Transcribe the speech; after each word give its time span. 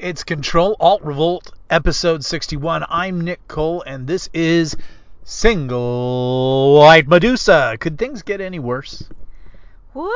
It's 0.00 0.24
Control 0.24 0.76
Alt 0.80 1.02
Revolt, 1.02 1.52
episode 1.68 2.24
61. 2.24 2.84
I'm 2.88 3.20
Nick 3.20 3.46
Cole, 3.48 3.82
and 3.82 4.06
this 4.06 4.30
is 4.32 4.74
Single 5.24 6.78
White 6.78 7.06
Medusa. 7.06 7.76
Could 7.78 7.98
things 7.98 8.22
get 8.22 8.40
any 8.40 8.58
worse? 8.58 9.04
Woo. 9.92 10.10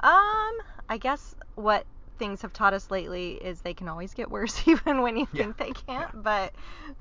Um, 0.00 0.52
I 0.88 0.98
guess 1.00 1.36
what 1.54 1.86
things 2.18 2.42
have 2.42 2.52
taught 2.52 2.74
us 2.74 2.90
lately 2.90 3.34
is 3.34 3.60
they 3.60 3.74
can 3.74 3.88
always 3.88 4.12
get 4.12 4.28
worse, 4.28 4.60
even 4.66 5.02
when 5.02 5.16
you 5.16 5.28
Yeah. 5.32 5.44
think 5.44 5.56
they 5.56 5.70
can't. 5.70 6.22
But 6.24 6.52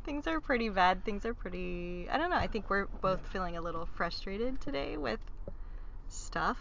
things 0.06 0.28
are 0.28 0.40
pretty 0.40 0.70
bad. 0.70 1.04
Things 1.04 1.26
are 1.26 1.34
pretty. 1.34 2.08
I 2.12 2.18
don't 2.20 2.30
know. 2.30 2.38
I 2.38 2.46
think 2.48 2.70
we're 2.70 2.86
both 3.02 3.26
feeling 3.30 3.58
a 3.58 3.62
little 3.62 3.88
frustrated 3.96 4.62
today 4.62 4.96
with 4.96 5.20
stuff 6.08 6.58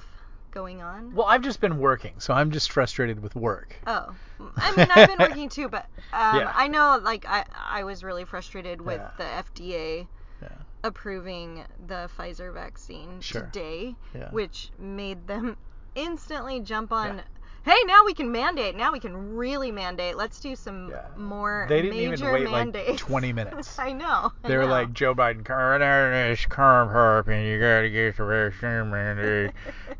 going 0.50 0.82
on. 0.82 1.14
Well, 1.14 1.26
I've 1.26 1.42
just 1.42 1.60
been 1.60 1.78
working, 1.78 2.14
so 2.18 2.34
I'm 2.34 2.50
just 2.50 2.72
frustrated 2.72 3.20
with 3.22 3.34
work. 3.34 3.76
Oh, 3.86 4.14
I 4.56 4.76
mean, 4.76 4.90
I've 4.90 5.08
been 5.08 5.18
working 5.18 5.48
too, 5.48 5.68
but 5.68 5.86
um, 6.12 6.40
Yeah. 6.40 6.52
I 6.54 6.68
know, 6.68 6.98
like, 7.02 7.24
I 7.28 7.44
I 7.54 7.84
was 7.84 8.02
really 8.04 8.24
frustrated 8.24 8.80
with 8.80 9.00
Yeah. 9.00 9.10
the 9.16 9.24
FDA 9.24 10.08
Yeah. 10.42 10.48
approving 10.82 11.64
the 11.86 12.08
Pfizer 12.18 12.52
vaccine 12.52 13.20
Sure. 13.20 13.42
today, 13.42 13.94
which 14.30 14.70
made 14.78 15.26
them 15.26 15.56
instantly 15.94 16.60
jump 16.60 16.92
on. 16.92 17.22
Hey, 17.62 17.76
now 17.86 18.04
we 18.06 18.14
can 18.14 18.32
mandate. 18.32 18.74
Now 18.74 18.90
we 18.92 19.00
can 19.00 19.36
really 19.36 19.70
mandate. 19.70 20.16
Let's 20.16 20.40
do 20.40 20.56
some 20.56 20.88
Yeah. 20.90 21.02
more 21.16 21.66
They 21.68 21.82
didn't 21.82 21.98
major 21.98 22.14
even 22.14 22.32
wait 22.32 22.50
mandates. 22.50 22.88
like 22.90 22.98
20 22.98 23.32
minutes. 23.34 23.78
I 23.78 23.92
know. 23.92 24.32
They 24.42 24.56
were 24.56 24.64
know. 24.64 24.70
like 24.70 24.92
Joe 24.94 25.14
Biden, 25.14 25.44
this 26.30 26.46
curve 26.46 26.88
herp, 26.88 27.28
and 27.28 27.46
you 27.46 27.60
gotta 27.60 27.90
get 27.90 28.16
the 28.16 28.24
vaccine 28.24 28.90
mandate." 28.90 29.52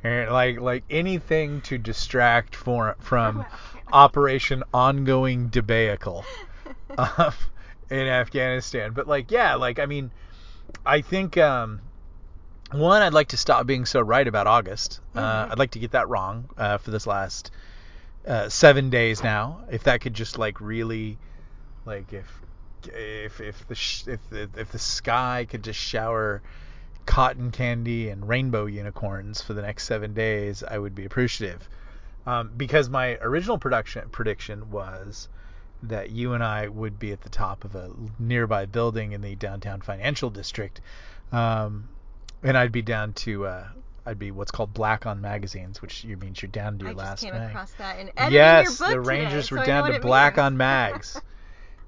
and 0.02 0.30
like 0.30 0.59
like 0.60 0.84
anything 0.88 1.60
to 1.62 1.77
distract 1.77 2.56
for, 2.56 2.96
from 3.00 3.45
Operation 3.92 4.62
Ongoing 4.72 5.48
Debacle 5.48 6.24
um, 6.98 7.33
in 7.91 8.06
Afghanistan. 8.06 8.92
But 8.94 9.06
like, 9.06 9.31
yeah, 9.31 9.55
like 9.56 9.78
I 9.78 9.84
mean, 9.86 10.11
I 10.86 11.03
think 11.03 11.36
um, 11.36 11.81
one, 12.72 13.02
I'd 13.02 13.12
like 13.14 13.28
to 13.28 13.36
stop 13.36 13.66
being 13.66 13.84
so 13.84 14.00
right 14.00 14.26
about 14.26 14.46
August. 14.46 15.00
Uh, 15.14 15.20
Mhm. 15.46 15.52
I'd 15.52 15.58
like 15.58 15.72
to 15.72 15.78
get 15.78 15.92
that 15.92 16.08
wrong 16.08 16.48
uh, 16.56 16.78
for 16.78 16.90
this 16.90 17.06
last 17.06 17.50
uh, 18.26 18.48
seven 18.48 18.90
days 18.90 19.22
now. 19.22 19.60
If 19.70 19.84
that 19.84 20.00
could 20.00 20.14
just 20.14 20.38
like 20.38 20.60
really, 20.60 21.18
like 21.84 22.12
if 22.12 22.26
if 22.84 23.41
if 23.41 23.66
the 23.68 23.74
sh- 23.74 24.06
if 24.06 24.30
the, 24.30 24.48
if 24.56 24.72
the 24.72 24.78
sky 24.78 25.46
could 25.48 25.62
just 25.64 25.78
shower 25.78 26.42
cotton 27.06 27.50
candy 27.50 28.08
and 28.08 28.28
rainbow 28.28 28.66
unicorns 28.66 29.41
for 29.42 29.52
the 29.54 29.62
next 29.62 29.84
seven 29.84 30.14
days, 30.14 30.62
I 30.62 30.78
would 30.78 30.94
be 30.94 31.04
appreciative. 31.04 31.68
Um, 32.26 32.52
because 32.56 32.88
my 32.91 33.16
original 33.22 33.58
production 33.58 34.08
prediction 34.10 34.70
was 34.70 35.28
that 35.82 36.10
you 36.10 36.34
and 36.34 36.44
I 36.44 36.68
would 36.68 36.98
be 36.98 37.10
at 37.12 37.22
the 37.22 37.30
top 37.30 37.64
of 37.64 37.74
a 37.74 37.91
nearby 38.18 38.66
building 38.66 39.12
in 39.12 39.22
the 39.22 39.34
downtown 39.34 39.80
financial 39.80 40.28
district, 40.28 40.82
um, 41.32 41.88
and 42.42 42.56
I'd 42.56 42.72
be 42.72 42.83
down 42.83 43.12
to 43.14 43.46
uh, 43.46 43.69
I'd 44.06 44.19
be 44.19 44.30
what's 44.30 44.50
called 44.50 44.72
black 44.74 45.06
on 45.06 45.20
magazines, 45.20 45.83
which 45.83 46.05
you 46.05 46.16
means 46.16 46.41
you're 46.42 46.50
down 46.50 46.78
to 46.78 46.84
your 46.84 46.94
I 46.94 46.97
last 46.97 47.20
just 47.20 47.24
came 47.24 47.34
mag. 47.34 47.50
across 47.50 47.72
that 47.72 47.98
in 47.98 48.10
editing 48.16 48.32
Yes, 48.34 48.80
your 48.80 48.88
book 48.88 48.94
the 48.94 49.00
Rangers 49.08 49.48
today, 49.48 49.58
were 49.60 49.64
so 49.64 49.66
down 49.66 49.92
to 49.92 50.00
black 50.00 50.36
means. 50.36 50.44
on 50.47 50.56
mags. 50.56 51.20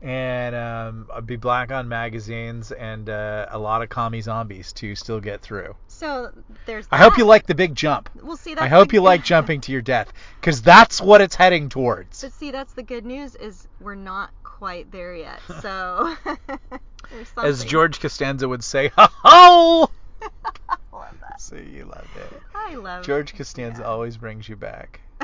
and 0.02 0.54
um, 0.54 1.08
I'd 1.14 1.26
be 1.26 1.36
black 1.36 1.70
on 1.72 1.88
magazines 1.88 2.70
and 2.72 3.08
uh, 3.08 3.46
a 3.50 3.58
lot 3.58 3.82
of 3.82 3.88
commie 3.88 4.20
zombies 4.20 4.72
to 4.74 4.94
still 4.94 5.20
get 5.20 5.40
through. 5.40 5.74
So 5.88 6.32
there's. 6.66 6.86
I 6.90 6.98
hope 6.98 7.16
you 7.18 7.24
like 7.24 7.46
the 7.46 7.54
big 7.54 7.74
jump. 7.74 8.10
We'll 8.20 8.36
see. 8.36 8.54
I 8.56 8.68
hope 8.68 8.92
you 8.92 9.00
like 9.00 9.24
jumping 9.24 9.60
to 9.62 9.72
your 9.72 9.82
death, 9.82 10.12
because 10.40 10.60
that's 10.60 11.00
what 11.00 11.20
it's 11.20 11.34
heading 11.36 11.68
towards. 11.68 12.20
But 12.22 12.32
see, 12.32 12.50
that's 12.50 12.72
the 12.74 12.82
good 12.82 13.06
news 13.06 13.36
is 13.36 13.66
we're 13.80 13.94
not 13.94 14.30
quite 14.42 14.90
there 14.92 15.14
yet. 15.14 15.40
So. 15.62 16.14
As 17.36 17.64
George 17.64 18.00
Costanza 18.00 18.48
would 18.48 18.64
say, 18.64 18.88
ha 18.88 19.12
ho! 19.22 19.90
love 20.92 21.14
that. 21.20 21.40
See, 21.40 21.62
you 21.70 21.84
loved 21.84 22.16
it. 22.16 22.40
I 22.54 22.74
love 22.74 23.02
it. 23.02 23.06
George 23.06 23.34
Costanza 23.34 23.82
yeah. 23.82 23.88
always 23.88 24.16
brings 24.16 24.48
you 24.48 24.56
back. 24.56 25.00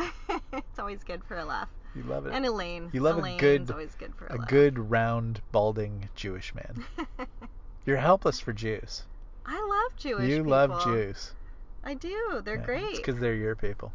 it's 0.52 0.78
always 0.78 1.02
good 1.04 1.22
for 1.24 1.36
a 1.38 1.44
laugh. 1.44 1.68
You 1.94 2.02
love 2.04 2.26
it. 2.26 2.32
And 2.32 2.44
Elaine. 2.46 2.90
You 2.92 3.00
love 3.00 3.16
a 3.16 3.20
Elaine's 3.20 3.40
good- 3.40 3.70
always 3.70 3.94
good 3.94 4.14
for 4.14 4.26
a, 4.26 4.36
a 4.36 4.38
laugh. 4.38 4.48
good, 4.48 4.78
round, 4.90 5.40
balding 5.52 6.08
Jewish 6.14 6.54
man. 6.54 6.84
You're 7.86 7.96
helpless 7.96 8.38
for 8.40 8.52
Jews. 8.52 9.04
I 9.46 9.54
love 9.54 9.96
Jewish 9.98 10.20
people. 10.20 10.24
you 10.26 10.36
people. 10.38 10.50
love 10.50 10.84
Jews. 10.84 11.32
I 11.84 11.94
do. 11.94 12.42
They're 12.44 12.56
Yeah, 12.56 12.60
It's 12.60 12.66
great. 12.66 12.96
because 12.96 13.18
they're 13.18 13.34
your 13.34 13.56
people. 13.56 13.92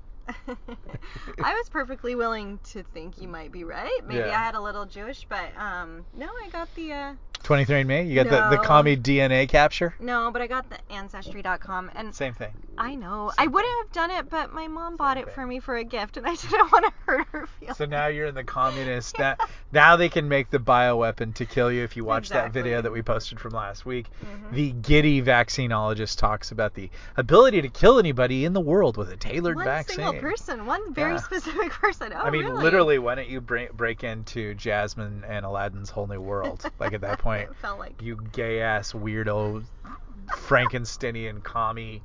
I 0.47 1.53
was 1.53 1.69
perfectly 1.69 2.15
willing 2.15 2.59
to 2.71 2.81
think 2.81 3.21
you 3.21 3.27
might 3.27 3.51
be 3.51 3.63
right. 3.63 3.99
Maybe 4.07 4.19
Yeah. 4.19 4.29
I 4.39 4.43
had 4.43 4.55
a 4.55 4.61
little 4.61 4.85
Jewish, 4.85 5.25
but 5.29 5.55
um, 5.57 6.05
no, 6.15 6.27
I 6.27 6.49
got 6.49 6.73
the 6.75 6.93
uh, 6.93 7.13
23andMe, 7.43 8.07
you 8.07 8.15
got 8.15 8.29
the, 8.29 8.49
the 8.49 8.55
No. 8.55 8.61
commie 8.61 8.95
DNA 8.97 9.47
capture? 9.49 9.93
no, 9.99 10.31
but 10.31 10.41
I 10.41 10.47
got 10.47 10.69
the 10.69 10.77
ancestry.com, 10.91 11.91
and 11.95 12.15
Same 12.15 12.33
thing. 12.33 12.53
I 12.77 12.95
know 12.95 13.31
I 13.37 13.45
wouldn't 13.47 13.71
have 13.83 13.91
done 13.91 14.11
it, 14.11 14.29
but 14.29 14.51
my 14.51 14.67
mom 14.67 14.97
bought 14.97 15.17
it 15.17 15.31
for 15.31 15.45
me 15.45 15.59
for 15.59 15.75
a 15.75 15.83
gift, 15.83 16.17
and 16.17 16.25
I 16.25 16.33
didn't 16.35 16.71
want 16.71 16.85
to 16.85 16.91
hurt 17.05 17.27
her 17.31 17.45
feelings. 17.45 17.77
So 17.77 17.85
now 17.85 18.07
you're 18.07 18.25
in 18.27 18.35
the 18.35 18.43
communist. 18.43 19.15
Now, 19.23 19.35
now 19.71 19.95
they 19.95 20.09
can 20.09 20.27
make 20.27 20.49
the 20.49 20.57
bioweapon 20.57 21.35
to 21.35 21.45
kill 21.45 21.71
you 21.71 21.83
if 21.83 21.95
you 21.95 22.03
watch 22.03 22.29
that 22.29 22.51
video 22.51 22.79
Exactly. 22.79 22.81
that 22.89 22.91
we 22.93 23.01
posted 23.03 23.39
from 23.39 23.53
last 23.53 23.85
week. 23.85 24.07
Mhm. 24.25 24.51
The 24.53 24.71
giddy 24.71 25.21
vaccinologist 25.21 26.17
talks 26.17 26.51
about 26.51 26.73
the 26.73 26.89
ability 27.15 27.61
to 27.61 27.69
kill 27.69 27.99
anybody 27.99 28.43
in 28.43 28.53
the 28.53 28.59
world 28.61 28.97
with 28.97 29.09
a 29.11 29.15
tailored 29.17 29.55
one 29.57 29.65
vaccine. 29.65 29.97
single 29.97 30.13
person, 30.19 30.65
one 30.65 30.93
very 30.93 31.13
Yeah. 31.13 31.17
specific 31.17 31.71
person. 31.71 32.11
Oh, 32.13 32.17
I 32.17 32.31
mean, 32.31 32.45
really? 32.45 32.63
literally, 32.63 32.99
why 32.99 33.15
don't 33.15 33.29
you 33.29 33.39
break, 33.39 33.71
break 33.73 34.03
into 34.03 34.55
Jasmine 34.55 35.23
and 35.27 35.45
Aladdin's 35.45 35.89
whole 35.91 36.07
new 36.07 36.19
world? 36.21 36.63
like 36.79 36.93
at 36.93 37.01
that 37.01 37.19
point, 37.37 37.49
it 37.51 37.55
felt 37.57 37.79
like 37.79 38.01
you 38.01 38.17
gay 38.31 38.61
ass 38.61 38.93
weirdo 38.93 39.63
Frankensteinian 40.35 41.43
commie. 41.43 42.01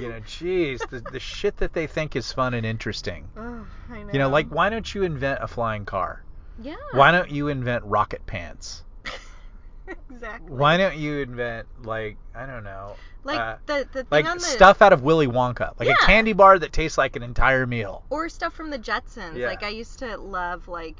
You 0.00 0.08
know, 0.08 0.20
jeez, 0.20 0.86
the, 0.90 1.00
the 1.12 1.20
shit 1.20 1.56
that 1.58 1.72
they 1.72 1.86
think 1.86 2.16
is 2.16 2.32
fun 2.32 2.54
and 2.54 2.66
interesting. 2.66 3.28
Oh, 3.36 3.64
I 3.90 4.02
know. 4.02 4.12
You 4.12 4.18
know, 4.18 4.28
like 4.28 4.48
why 4.48 4.68
don't 4.70 4.92
you 4.94 5.02
invent 5.04 5.40
a 5.42 5.46
flying 5.48 5.84
car? 5.84 6.24
yeah. 6.60 6.74
Why 6.92 7.12
don't 7.12 7.30
you 7.30 7.48
invent 7.48 7.84
rocket 7.84 8.26
pants? 8.26 8.82
exactly. 10.10 10.50
Why 10.50 10.76
don't 10.76 10.96
you 10.96 11.18
invent 11.20 11.68
like 11.84 12.16
I 12.34 12.46
don't 12.46 12.64
know, 12.64 12.96
Like 13.24 13.38
uh, 13.38 13.56
the 13.66 13.86
the 13.92 13.98
thing 14.04 14.06
like 14.10 14.24
on 14.26 14.38
the 14.38 14.42
stuff 14.44 14.82
out 14.82 14.92
of 14.92 15.02
Willy 15.02 15.28
Wonka, 15.28 15.72
like 15.78 15.88
a 15.88 15.92
Yeah. 15.92 16.06
candy 16.06 16.32
bar 16.32 16.58
that 16.58 16.72
tastes 16.72 16.98
like 16.98 17.14
an 17.16 17.22
entire 17.22 17.66
meal. 17.66 18.04
or 18.10 18.28
stuff 18.28 18.52
from 18.52 18.70
the 18.70 18.78
Jetsons. 18.78 19.36
Yeah. 19.36 19.46
Like 19.46 19.62
I 19.62 19.68
used 19.68 19.98
to 20.00 20.16
love 20.16 20.66
like 20.68 20.96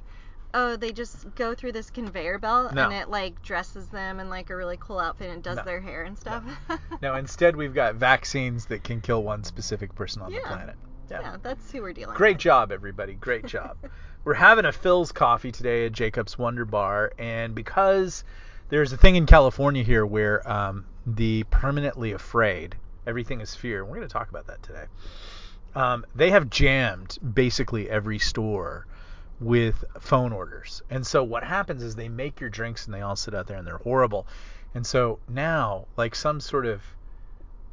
oh 0.54 0.76
they 0.76 0.92
just 0.92 1.34
go 1.34 1.54
through 1.54 1.72
this 1.72 1.90
conveyor 1.90 2.38
belt 2.38 2.72
No. 2.72 2.84
and 2.84 2.92
it 2.94 3.08
like 3.10 3.42
dresses 3.42 3.88
them 3.88 4.18
in 4.20 4.30
like 4.30 4.50
a 4.50 4.56
really 4.56 4.78
cool 4.80 4.98
outfit 4.98 5.30
and 5.30 5.42
does 5.42 5.56
No. 5.58 5.62
their 5.64 5.80
hair 5.80 6.04
and 6.04 6.18
stuff. 6.18 6.42
No, 7.02 7.14
instead 7.14 7.54
we've 7.56 7.74
got 7.74 7.94
vaccines 7.96 8.66
that 8.66 8.82
can 8.82 9.00
kill 9.00 9.22
one 9.22 9.44
specific 9.44 9.94
person 9.94 10.22
on 10.22 10.32
the 10.32 10.40
planet. 10.40 10.76
Yeah. 11.10 11.20
yeah, 11.20 11.36
that's 11.42 11.70
who 11.70 11.80
we're 11.82 11.92
dealing 11.92 12.14
Great 12.16 12.36
with. 12.36 12.42
job, 12.42 12.70
everybody. 12.72 13.14
Great 13.14 13.46
job. 13.46 13.76
We're 14.24 14.34
having 14.34 14.66
a 14.66 14.72
Phil's 14.72 15.10
coffee 15.10 15.52
today 15.52 15.86
at 15.86 15.92
Jacob's 15.92 16.36
Wonder 16.36 16.66
Bar, 16.66 17.12
and 17.18 17.54
because 17.54 18.24
there's 18.68 18.92
a 18.92 18.96
thing 18.98 19.16
in 19.16 19.24
California 19.24 19.82
here 19.82 20.04
where 20.04 20.46
um, 20.50 20.84
the 21.06 21.44
permanently 21.44 22.12
afraid, 22.12 22.76
everything 23.06 23.40
is 23.40 23.54
fear. 23.54 23.82
We're 23.84 23.96
going 23.96 24.08
to 24.08 24.12
talk 24.12 24.28
about 24.28 24.48
that 24.48 24.62
today. 24.62 24.84
Um, 25.74 26.04
they 26.14 26.30
have 26.30 26.50
jammed 26.50 27.16
basically 27.32 27.88
every 27.88 28.18
store 28.18 28.86
with 29.40 29.84
phone 30.00 30.32
orders. 30.32 30.82
And 30.90 31.06
so 31.06 31.22
what 31.22 31.44
happens 31.44 31.82
is 31.82 31.94
they 31.94 32.08
make 32.08 32.40
your 32.40 32.50
drinks 32.50 32.86
and 32.86 32.94
they 32.94 33.00
all 33.00 33.16
sit 33.16 33.34
out 33.34 33.46
there 33.46 33.56
and 33.56 33.66
they're 33.66 33.78
horrible. 33.78 34.26
And 34.74 34.86
so 34.86 35.18
now, 35.28 35.86
like 35.96 36.14
some 36.14 36.40
sort 36.40 36.66
of 36.66 36.82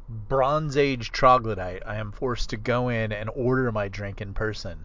Bronze 0.08 0.76
Age 0.76 1.10
troglodyte, 1.10 1.82
I 1.86 1.96
am 1.96 2.12
forced 2.12 2.50
to 2.50 2.56
go 2.56 2.88
in 2.88 3.12
and 3.12 3.30
order 3.34 3.70
my 3.72 3.88
drink 3.88 4.20
in 4.20 4.34
person 4.34 4.84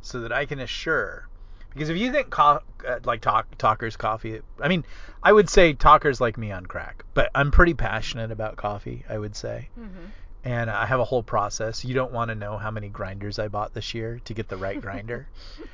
so 0.00 0.20
that 0.20 0.32
I 0.32 0.46
can 0.46 0.60
assure. 0.60 1.28
Because 1.70 1.88
if 1.88 1.96
you 1.96 2.12
think 2.12 2.30
co- 2.30 2.60
uh, 2.86 2.98
like 3.04 3.20
talk, 3.20 3.46
talkers 3.58 3.96
coffee, 3.96 4.40
I 4.60 4.68
mean, 4.68 4.84
I 5.22 5.32
would 5.32 5.48
say 5.48 5.72
talkers 5.74 6.20
like 6.20 6.36
me 6.36 6.50
on 6.52 6.66
crack, 6.66 7.04
but 7.14 7.30
I'm 7.34 7.50
pretty 7.50 7.74
passionate 7.74 8.30
about 8.30 8.56
coffee, 8.56 9.04
I 9.08 9.18
would 9.18 9.36
say. 9.36 9.68
Mhm. 9.78 10.10
And 10.44 10.68
I 10.70 10.86
have 10.86 10.98
a 10.98 11.04
whole 11.04 11.22
process. 11.22 11.84
You 11.84 11.94
don't 11.94 12.12
want 12.12 12.30
to 12.30 12.34
know 12.34 12.58
how 12.58 12.70
many 12.70 12.88
grinders 12.88 13.38
I 13.38 13.46
bought 13.46 13.74
this 13.74 13.94
year 13.94 14.20
to 14.24 14.34
get 14.34 14.48
the 14.48 14.56
right 14.56 14.80
grinder. 14.80 15.28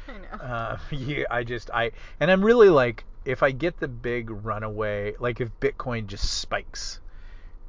I 0.07 0.13
know. 0.13 0.45
Uh, 0.45 0.79
yeah, 0.91 1.25
I 1.31 1.45
just 1.45 1.71
I 1.73 1.93
and 2.21 2.31
I'm 2.31 2.45
really 2.45 2.69
like 2.69 3.05
if 3.25 3.43
I 3.43 3.51
get 3.51 3.79
the 3.79 3.89
big 3.89 4.31
runaway, 4.31 5.15
like 5.19 5.41
if 5.41 5.49
Bitcoin 5.61 6.07
just 6.07 6.39
spikes, 6.41 7.01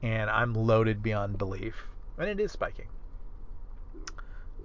and 0.01 0.29
I'm 0.29 0.53
loaded 0.53 1.01
beyond 1.01 1.37
belief, 1.37 1.75
and 2.17 2.29
it 2.29 2.39
is 2.39 2.51
spiking, 2.51 2.87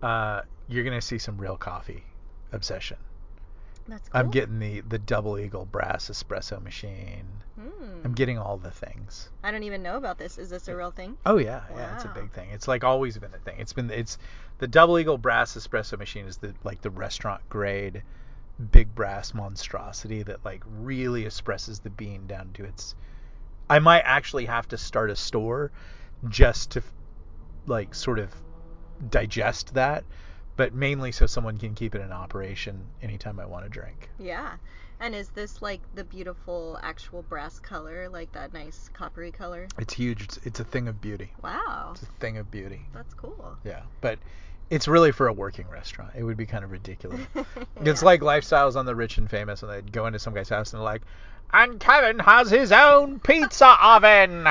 uh, 0.03 0.43
you're 0.69 0.85
gonna 0.85 1.01
see 1.01 1.19
some 1.19 1.39
real 1.39 1.57
coffee 1.57 2.05
obsession. 2.53 2.97
That's 3.87 4.09
cool. 4.09 4.21
I'm 4.21 4.31
getting 4.31 4.59
the 4.59 4.81
the 4.81 4.99
double 4.99 5.39
eagle 5.39 5.67
brass 5.67 6.09
espresso 6.09 6.63
machine. 6.63 7.27
Hmm. 7.59 8.01
I'm 8.05 8.13
getting 8.15 8.39
all 8.39 8.57
the 8.57 8.71
things. 8.71 9.29
I 9.43 9.51
don't 9.51 9.63
even 9.63 9.83
know 9.83 9.97
about 9.97 10.19
this. 10.19 10.39
Is 10.39 10.51
this 10.51 10.69
a 10.69 10.77
real 10.77 10.91
thing? 10.91 11.17
Oh 11.27 11.39
yeah, 11.39 11.63
yeah, 11.75 11.95
it's 11.95 12.05
a 12.05 12.09
big 12.09 12.33
thing. 12.33 12.51
It's 12.51 12.67
like 12.67 12.83
always 12.83 13.19
been 13.19 13.35
a 13.35 13.39
thing. 13.39 13.57
It's 13.59 13.73
been 13.73 13.91
it's 13.91 14.19
the 14.59 14.67
double 14.67 14.99
eagle 14.99 15.19
brass 15.19 15.57
espresso 15.57 15.99
machine 15.99 16.27
is 16.27 16.39
the 16.39 16.55
like 16.65 16.81
the 16.81 16.91
restaurant 16.91 17.43
grade 17.49 18.03
big 18.71 18.95
brass 18.95 19.35
monstrosity 19.35 20.23
that 20.23 20.45
like 20.45 20.63
really 20.67 21.27
expresses 21.27 21.81
the 21.81 21.91
bean 21.91 22.27
down 22.27 22.51
to 22.55 22.65
its. 22.65 22.95
I 23.69 23.79
might 23.79 24.03
actually 24.03 24.47
have 24.47 24.69
to 24.69 24.79
start 24.79 25.11
a 25.11 25.17
store 25.17 25.71
just 26.29 26.71
to 26.73 26.83
like 27.67 27.95
sort 27.95 28.19
of 28.19 28.31
digest 29.11 29.75
that, 29.75 30.05
but 30.57 30.75
mainly 30.75 31.13
so 31.13 31.27
someone 31.27 31.59
can 31.59 31.75
keep 31.75 31.95
it 31.95 32.01
in 32.01 32.13
operation 32.13 32.81
anytime 33.03 33.41
I 33.41 33.47
want 33.47 33.65
to 33.65 33.71
drink. 33.71 34.09
Yeah. 34.19 34.53
And 35.01 35.15
is 35.15 35.29
this 35.31 35.61
like 35.61 35.81
the 35.95 36.05
beautiful 36.05 36.79
actual 36.83 37.23
brass 37.23 37.59
color, 37.59 38.09
like 38.09 38.33
that 38.33 38.53
nice 38.55 38.89
coppery 38.93 39.33
color? 39.33 39.67
It's 39.79 39.93
huge. 39.93 40.23
It's, 40.23 40.39
it's 40.45 40.61
a 40.61 40.65
thing 40.65 40.89
of 40.89 41.01
beauty. 41.01 41.33
Wow. 41.43 41.91
It's 41.93 42.03
a 42.03 42.07
thing 42.21 42.39
of 42.39 42.51
beauty. 42.51 42.83
That's 42.95 43.13
cool. 43.15 43.57
Yeah, 43.65 43.83
but 44.01 44.19
it's 44.71 44.87
really 44.89 45.13
for 45.13 45.27
a 45.27 45.33
working 45.33 45.69
restaurant. 45.69 46.13
It 46.17 46.23
would 46.23 46.37
be 46.37 46.47
kind 46.47 46.65
of 46.65 46.71
ridiculous. 46.71 47.21
It's 47.85 48.03
like 48.03 48.23
lifestyles 48.23 48.77
on 48.77 48.87
the 48.87 48.95
rich 48.95 49.19
and 49.19 49.29
famous, 49.29 49.63
and 49.63 49.71
they'd 49.71 49.93
go 49.93 50.07
into 50.07 50.19
some 50.19 50.33
guy's 50.33 50.49
house 50.49 50.73
and 50.73 50.81
they're 50.81 50.85
like, 50.85 51.03
"And 51.53 51.79
Kevin 51.79 52.19
has 52.21 52.51
his 52.51 52.73
own 52.73 53.21
pizza 53.21 53.77
oven." 53.81 54.47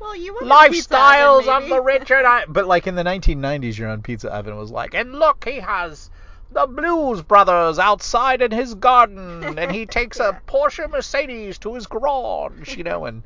Well, 0.00 0.16
you 0.16 0.34
want 0.34 0.46
Lifestyles 0.72 1.48
oven, 1.48 1.64
of 1.64 1.68
the 1.68 1.80
rich 1.80 2.10
and 2.10 2.26
I. 2.26 2.44
But 2.46 2.66
like 2.66 2.86
in 2.86 2.94
the 2.94 3.02
1990s, 3.04 3.78
your 3.78 3.88
own 3.88 4.02
pizza 4.02 4.32
oven 4.32 4.56
was 4.56 4.70
like, 4.70 4.94
and 4.94 5.14
look, 5.18 5.44
he 5.44 5.56
has 5.60 6.10
the 6.52 6.66
Blues 6.66 7.22
Brothers 7.22 7.78
outside 7.78 8.42
in 8.42 8.50
his 8.52 8.74
garden, 8.74 9.58
and 9.58 9.72
he 9.72 9.86
takes 9.86 10.18
Yeah. 10.18 10.30
a 10.30 10.50
Porsche 10.50 10.88
Mercedes 10.90 11.58
to 11.58 11.74
his 11.74 11.86
garage, 11.86 12.76
you 12.76 12.84
know, 12.84 13.04
and 13.06 13.22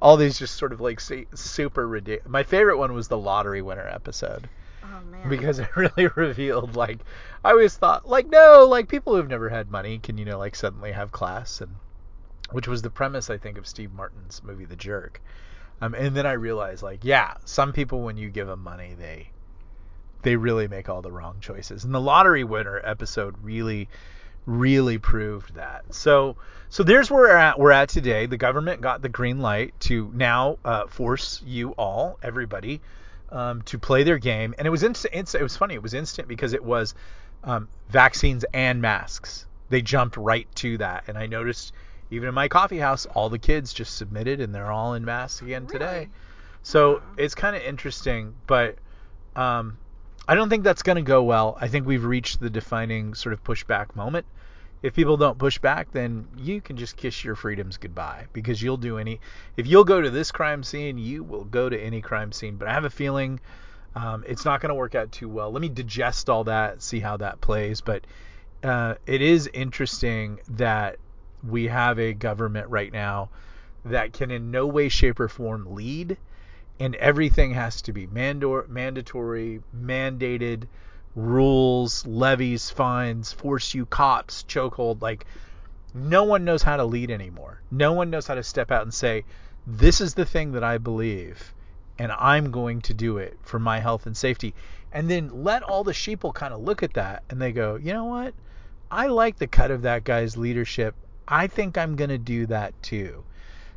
all 0.00 0.16
these 0.16 0.38
just 0.38 0.56
sort 0.56 0.72
of 0.72 0.80
like 0.80 1.00
super 1.00 1.88
ridiculous. 1.88 2.28
My 2.30 2.42
favorite 2.42 2.78
one 2.78 2.92
was 2.94 3.08
the 3.08 3.18
lottery 3.18 3.62
winner 3.62 3.88
episode 3.88 4.48
Oh 4.84 5.00
man. 5.10 5.28
because 5.28 5.58
it 5.58 5.68
really 5.76 6.08
revealed 6.16 6.76
like 6.76 6.98
I 7.44 7.50
always 7.50 7.76
thought 7.76 8.08
like 8.08 8.28
no 8.28 8.66
like 8.68 8.88
people 8.88 9.14
who've 9.14 9.28
never 9.28 9.48
had 9.48 9.70
money 9.70 9.98
can 9.98 10.18
you 10.18 10.24
know 10.24 10.38
like 10.38 10.54
suddenly 10.56 10.92
have 10.92 11.10
class 11.12 11.60
and 11.60 11.76
which 12.50 12.66
was 12.68 12.82
the 12.82 12.90
premise 12.90 13.30
I 13.30 13.38
think 13.38 13.58
of 13.58 13.66
Steve 13.66 13.92
Martin's 13.92 14.42
movie 14.44 14.64
The 14.64 14.76
Jerk. 14.76 15.20
Um, 15.82 15.94
and 15.94 16.16
then 16.16 16.26
I 16.26 16.32
realized 16.32 16.82
like 16.82 17.04
yeah 17.04 17.34
some 17.44 17.72
people 17.72 18.02
when 18.02 18.16
you 18.16 18.30
give 18.30 18.46
them 18.46 18.62
money 18.62 18.94
they 18.98 19.30
they 20.22 20.36
really 20.36 20.68
make 20.68 20.88
all 20.88 21.02
the 21.02 21.10
wrong 21.10 21.38
choices. 21.40 21.84
And 21.84 21.92
the 21.92 22.00
lottery 22.00 22.44
winner 22.44 22.80
episode 22.84 23.34
really 23.42 23.88
really 24.46 24.98
proved 24.98 25.54
that. 25.54 25.92
So 25.94 26.36
so 26.68 26.82
there's 26.82 27.10
where 27.10 27.22
we're 27.22 27.36
at 27.36 27.58
we're 27.58 27.72
at 27.72 27.88
today. 27.88 28.26
The 28.26 28.36
government 28.36 28.80
got 28.80 29.02
the 29.02 29.08
green 29.08 29.40
light 29.40 29.74
to 29.80 30.10
now 30.14 30.58
uh, 30.64 30.86
force 30.86 31.42
you 31.44 31.70
all 31.72 32.18
everybody 32.22 32.80
um, 33.30 33.62
to 33.62 33.78
play 33.78 34.04
their 34.04 34.18
game. 34.18 34.54
And 34.58 34.66
it 34.66 34.70
was 34.70 34.82
instant, 34.82 35.14
instant 35.14 35.40
it 35.40 35.44
was 35.44 35.56
funny 35.56 35.74
it 35.74 35.82
was 35.82 35.94
instant 35.94 36.28
because 36.28 36.52
it 36.52 36.64
was 36.64 36.94
um, 37.44 37.68
vaccines 37.88 38.44
and 38.54 38.80
masks. 38.80 39.46
They 39.68 39.82
jumped 39.82 40.16
right 40.16 40.46
to 40.56 40.78
that. 40.78 41.04
And 41.08 41.18
i 41.18 41.26
noticed 41.26 41.72
even 42.12 42.28
in 42.28 42.34
my 42.34 42.46
coffee 42.48 42.78
house 42.78 43.06
all 43.06 43.28
the 43.28 43.38
kids 43.38 43.72
just 43.72 43.96
submitted 43.96 44.40
and 44.40 44.54
they're 44.54 44.70
all 44.70 44.94
in 44.94 45.04
masks 45.04 45.42
again 45.42 45.66
today 45.66 46.08
so 46.62 46.92
Wow. 46.94 47.02
it's 47.16 47.34
kind 47.34 47.56
of 47.56 47.62
interesting 47.62 48.34
but 48.46 48.76
um, 49.34 49.78
I 50.28 50.34
don't 50.36 50.48
think 50.48 50.62
that's 50.62 50.82
going 50.82 50.96
to 50.96 51.02
go 51.02 51.24
well. 51.24 51.56
I 51.60 51.66
think 51.68 51.86
we've 51.86 52.04
reached 52.04 52.38
the 52.38 52.50
defining 52.50 53.14
sort 53.14 53.32
of 53.32 53.42
pushback 53.42 53.96
moment. 53.96 54.26
If 54.82 54.94
people 54.94 55.16
don't 55.16 55.38
push 55.38 55.58
back, 55.58 55.90
then 55.90 56.28
you 56.36 56.60
can 56.60 56.76
just 56.76 56.96
kiss 56.96 57.24
your 57.24 57.34
freedoms 57.34 57.76
goodbye 57.76 58.26
because 58.32 58.62
you'll 58.62 58.76
do 58.76 58.98
any. 58.98 59.20
If 59.56 59.66
you'll 59.66 59.84
go 59.84 60.00
to 60.00 60.10
this 60.10 60.30
crime 60.30 60.62
scene, 60.62 60.98
you 60.98 61.24
will 61.24 61.44
go 61.44 61.68
to 61.68 61.76
any 61.80 62.00
crime 62.00 62.30
scene. 62.30 62.56
But 62.56 62.68
I 62.68 62.72
have 62.74 62.84
a 62.84 62.90
feeling 62.90 63.40
um, 63.96 64.24
it's 64.26 64.44
not 64.44 64.60
going 64.60 64.68
to 64.68 64.74
work 64.74 64.94
out 64.94 65.10
too 65.12 65.28
well. 65.28 65.50
Let 65.50 65.60
me 65.60 65.68
digest 65.68 66.28
all 66.30 66.44
that, 66.44 66.82
see 66.82 67.00
how 67.00 67.16
that 67.16 67.40
plays. 67.40 67.80
But 67.80 68.04
uh, 68.62 68.94
it 69.06 69.22
is 69.22 69.48
interesting 69.52 70.38
that 70.50 70.98
we 71.46 71.68
have 71.68 71.98
a 71.98 72.12
government 72.12 72.68
right 72.68 72.92
now 72.92 73.30
that 73.84 74.12
can 74.12 74.30
in 74.30 74.50
no 74.50 74.66
way, 74.66 74.88
shape, 74.88 75.18
or 75.18 75.28
form 75.28 75.74
lead 75.74 76.16
and 76.82 76.96
everything 76.96 77.54
has 77.54 77.82
to 77.82 77.92
be 77.92 78.08
mandor- 78.08 78.68
mandatory, 78.68 79.60
mandated, 79.76 80.64
rules, 81.14 82.04
levies, 82.06 82.70
fines, 82.70 83.32
force 83.32 83.74
you, 83.74 83.86
cops, 83.86 84.44
chokehold. 84.48 85.00
Like, 85.00 85.26
no 85.94 86.24
one 86.24 86.44
knows 86.44 86.62
how 86.62 86.76
to 86.76 86.84
lead 86.84 87.10
anymore. 87.10 87.60
No 87.70 87.92
one 87.92 88.10
knows 88.10 88.26
how 88.26 88.34
to 88.34 88.42
step 88.42 88.72
out 88.72 88.82
and 88.82 88.92
say, 88.92 89.24
this 89.64 90.00
is 90.00 90.14
the 90.14 90.24
thing 90.24 90.52
that 90.52 90.64
I 90.64 90.78
believe, 90.78 91.54
and 91.98 92.10
I'm 92.10 92.50
going 92.50 92.80
to 92.82 92.94
do 92.94 93.18
it 93.18 93.38
for 93.42 93.60
my 93.60 93.78
health 93.78 94.06
and 94.06 94.16
safety. 94.16 94.54
And 94.90 95.08
then 95.08 95.44
let 95.44 95.62
all 95.62 95.84
the 95.84 95.92
sheeple 95.92 96.34
kind 96.34 96.52
of 96.52 96.62
look 96.62 96.82
at 96.82 96.94
that 96.94 97.22
and 97.30 97.40
they 97.40 97.52
go, 97.52 97.76
you 97.76 97.92
know 97.92 98.06
what? 98.06 98.34
I 98.90 99.06
like 99.06 99.38
the 99.38 99.46
cut 99.46 99.70
of 99.70 99.82
that 99.82 100.04
guy's 100.04 100.36
leadership. 100.36 100.94
I 101.32 101.46
think 101.46 101.78
I'm 101.78 101.96
going 101.96 102.10
to 102.10 102.18
do 102.18 102.44
that 102.46 102.80
too. 102.82 103.24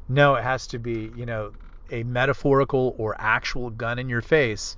No, 0.10 0.36
it 0.36 0.44
has 0.44 0.68
to 0.68 0.78
be, 0.78 1.10
you 1.16 1.25
know, 1.25 1.54
a 1.90 2.04
metaphorical 2.04 2.94
or 2.98 3.16
actual 3.18 3.69
gun 3.69 3.98
in 3.98 4.10
your 4.10 4.22
face 4.22 4.75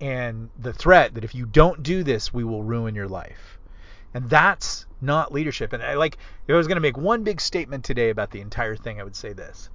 and 0.00 0.50
the 0.58 0.72
threat 0.72 1.14
that 1.14 1.22
if 1.22 1.36
you 1.36 1.46
don't 1.46 1.82
do 1.84 2.02
this, 2.02 2.34
we 2.34 2.42
will 2.42 2.64
ruin 2.64 2.96
your 2.96 3.06
life. 3.06 3.60
And 4.12 4.28
that's 4.28 4.86
not 5.00 5.32
leadership. 5.32 5.72
And 5.72 5.80
I 5.80 5.94
like 5.94 6.18
if 6.48 6.52
I 6.52 6.56
was 6.56 6.66
going 6.66 6.76
to 6.76 6.80
make 6.80 6.96
one 6.96 7.22
big 7.22 7.40
statement 7.40 7.84
today 7.84 8.10
about 8.10 8.32
the 8.32 8.40
entire 8.40 8.74
thing, 8.74 9.00
I 9.00 9.04
would 9.04 9.14
say 9.14 9.32
this. 9.32 9.70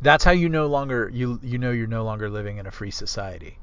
That's 0.00 0.24
how 0.24 0.30
you 0.30 0.48
no 0.48 0.68
longer 0.68 1.10
you 1.12 1.38
you 1.42 1.58
know 1.58 1.70
you're 1.70 1.86
no 1.86 2.02
longer 2.02 2.30
living 2.30 2.56
in 2.56 2.66
a 2.66 2.70
free 2.70 2.90
society. 2.90 3.58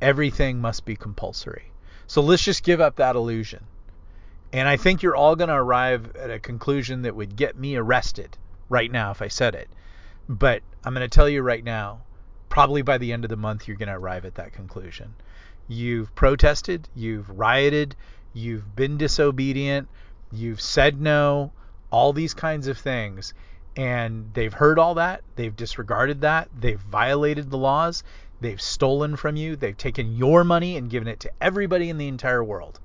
Everything 0.00 0.60
must 0.60 0.84
be 0.84 0.94
compulsory. 0.94 1.72
So 2.06 2.20
let's 2.22 2.44
just 2.44 2.62
give 2.62 2.80
up 2.80 2.96
that 2.96 3.16
illusion. 3.16 3.64
And 4.52 4.68
I 4.68 4.76
think 4.76 5.02
you're 5.02 5.16
all 5.16 5.36
going 5.36 5.48
to 5.48 5.54
arrive 5.54 6.14
at 6.16 6.30
a 6.30 6.38
conclusion 6.38 7.02
that 7.02 7.16
would 7.16 7.36
get 7.36 7.56
me 7.56 7.76
arrested 7.76 8.38
right 8.68 8.90
now 8.90 9.10
if 9.10 9.20
I 9.20 9.28
said 9.28 9.54
it. 9.54 9.68
But 10.28 10.62
I'm 10.84 10.94
going 10.94 11.08
to 11.08 11.14
tell 11.14 11.28
you 11.28 11.42
right 11.42 11.64
now, 11.64 12.02
probably 12.48 12.82
by 12.82 12.98
the 12.98 13.12
end 13.12 13.24
of 13.24 13.30
the 13.30 13.36
month, 13.36 13.66
you're 13.66 13.76
going 13.76 13.88
to 13.88 13.96
arrive 13.96 14.24
at 14.24 14.36
that 14.36 14.52
conclusion. 14.52 15.14
You've 15.68 16.14
protested, 16.14 16.88
you've 16.94 17.28
rioted, 17.28 17.96
you've 18.32 18.76
been 18.76 18.96
disobedient, 18.98 19.88
you've 20.30 20.60
said 20.60 21.00
no, 21.00 21.52
all 21.90 22.12
these 22.12 22.34
kinds 22.34 22.68
of 22.68 22.78
things. 22.78 23.34
And 23.76 24.30
they've 24.32 24.52
heard 24.52 24.78
all 24.78 24.94
that, 24.94 25.22
they've 25.34 25.54
disregarded 25.54 26.20
that, 26.22 26.48
they've 26.58 26.80
violated 26.80 27.50
the 27.50 27.58
laws, 27.58 28.04
they've 28.40 28.60
stolen 28.60 29.16
from 29.16 29.36
you, 29.36 29.56
they've 29.56 29.76
taken 29.76 30.16
your 30.16 30.44
money 30.44 30.76
and 30.76 30.88
given 30.88 31.08
it 31.08 31.20
to 31.20 31.32
everybody 31.40 31.90
in 31.90 31.98
the 31.98 32.08
entire 32.08 32.42
world 32.42 32.80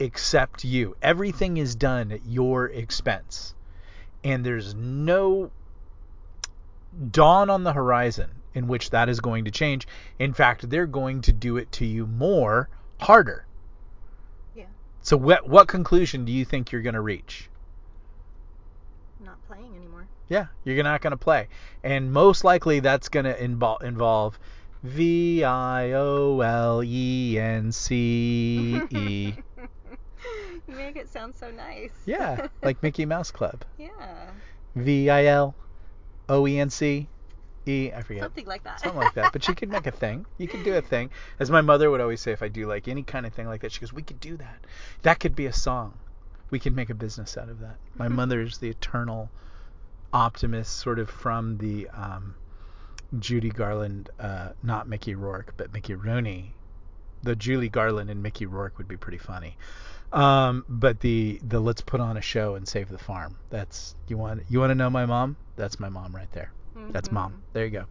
except 0.00 0.64
you. 0.64 0.96
Everything 1.02 1.58
is 1.58 1.74
done 1.74 2.10
at 2.10 2.24
your 2.26 2.66
expense. 2.66 3.54
And 4.24 4.44
there's 4.44 4.74
no 4.74 5.50
dawn 7.10 7.50
on 7.50 7.62
the 7.62 7.72
horizon 7.72 8.30
in 8.54 8.66
which 8.66 8.90
that 8.90 9.08
is 9.08 9.20
going 9.20 9.44
to 9.44 9.50
change. 9.50 9.86
In 10.18 10.32
fact, 10.32 10.68
they're 10.68 10.86
going 10.86 11.20
to 11.22 11.32
do 11.32 11.56
it 11.56 11.70
to 11.72 11.86
you 11.86 12.06
more 12.06 12.68
harder. 12.98 13.46
Yeah. 14.54 14.64
So 15.02 15.16
what 15.16 15.48
what 15.48 15.68
conclusion 15.68 16.24
do 16.24 16.32
you 16.32 16.44
think 16.44 16.72
you're 16.72 16.82
going 16.82 16.94
to 16.94 17.00
reach? 17.00 17.48
Not 19.24 19.36
playing 19.46 19.76
anymore. 19.76 20.08
Yeah, 20.28 20.46
you're 20.64 20.82
not 20.82 21.00
going 21.00 21.12
to 21.12 21.16
play. 21.16 21.48
And 21.84 22.12
most 22.12 22.42
likely 22.42 22.80
that's 22.80 23.08
going 23.08 23.26
to 23.26 23.42
involve 23.42 23.82
involve 23.82 24.38
V 24.82 25.44
I 25.44 25.92
O 25.92 26.40
L 26.40 26.82
E 26.82 27.38
N 27.38 27.70
C 27.70 28.82
E. 28.90 29.34
you 30.70 30.76
make 30.76 30.96
it 30.96 31.08
sound 31.08 31.34
so 31.36 31.50
nice. 31.50 31.90
Yeah, 32.06 32.48
like 32.62 32.82
Mickey 32.82 33.04
Mouse 33.04 33.30
Club. 33.30 33.64
Yeah. 33.78 34.30
V 34.76 35.10
I 35.10 35.24
L 35.26 35.54
O 36.28 36.46
E 36.46 36.58
N 36.58 36.70
C 36.70 37.08
E. 37.66 37.90
I 37.94 38.02
forget. 38.02 38.22
Something 38.22 38.46
like 38.46 38.62
that. 38.64 38.80
Something 38.80 39.00
like 39.00 39.14
that. 39.14 39.32
But 39.32 39.46
you 39.48 39.54
could 39.54 39.70
make 39.70 39.86
a 39.86 39.90
thing. 39.90 40.26
You 40.38 40.48
could 40.48 40.64
do 40.64 40.76
a 40.76 40.82
thing. 40.82 41.10
As 41.38 41.50
my 41.50 41.60
mother 41.60 41.90
would 41.90 42.00
always 42.00 42.20
say, 42.20 42.32
if 42.32 42.42
I 42.42 42.48
do 42.48 42.66
like 42.66 42.88
any 42.88 43.02
kind 43.02 43.26
of 43.26 43.34
thing 43.34 43.46
like 43.46 43.62
that, 43.62 43.72
she 43.72 43.80
goes, 43.80 43.92
"We 43.92 44.02
could 44.02 44.20
do 44.20 44.36
that. 44.36 44.64
That 45.02 45.20
could 45.20 45.34
be 45.34 45.46
a 45.46 45.52
song. 45.52 45.98
We 46.50 46.58
could 46.58 46.74
make 46.74 46.90
a 46.90 46.94
business 46.94 47.36
out 47.36 47.48
of 47.48 47.60
that." 47.60 47.76
My 47.96 48.08
mother 48.20 48.40
is 48.40 48.58
the 48.58 48.68
eternal 48.68 49.30
optimist, 50.12 50.78
sort 50.78 50.98
of 50.98 51.10
from 51.10 51.58
the 51.58 51.88
um, 51.88 52.34
Judy 53.18 53.50
Garland, 53.50 54.10
uh, 54.18 54.50
not 54.62 54.88
Mickey 54.88 55.14
Rourke, 55.14 55.54
but 55.56 55.72
Mickey 55.72 55.94
Rooney. 55.94 56.54
The 57.22 57.36
Julie 57.36 57.68
Garland 57.68 58.08
and 58.08 58.22
Mickey 58.22 58.46
Rourke 58.46 58.78
would 58.78 58.88
be 58.88 58.96
pretty 58.96 59.18
funny. 59.18 59.56
Um, 60.12 60.64
but 60.68 61.00
the 61.00 61.40
the 61.42 61.60
let's 61.60 61.82
put 61.82 62.00
on 62.00 62.16
a 62.16 62.20
show 62.20 62.56
and 62.56 62.66
save 62.66 62.88
the 62.88 62.98
farm. 62.98 63.38
That's 63.50 63.94
you 64.08 64.16
want 64.16 64.42
you 64.48 64.58
want 64.58 64.70
to 64.70 64.74
know 64.74 64.90
my 64.90 65.06
mom? 65.06 65.36
That's 65.56 65.78
my 65.78 65.88
mom 65.88 66.14
right 66.14 66.30
there. 66.32 66.52
That's 66.90 67.12
mom. 67.12 67.42
There 67.52 67.64
you 67.64 67.70
go. 67.70 67.84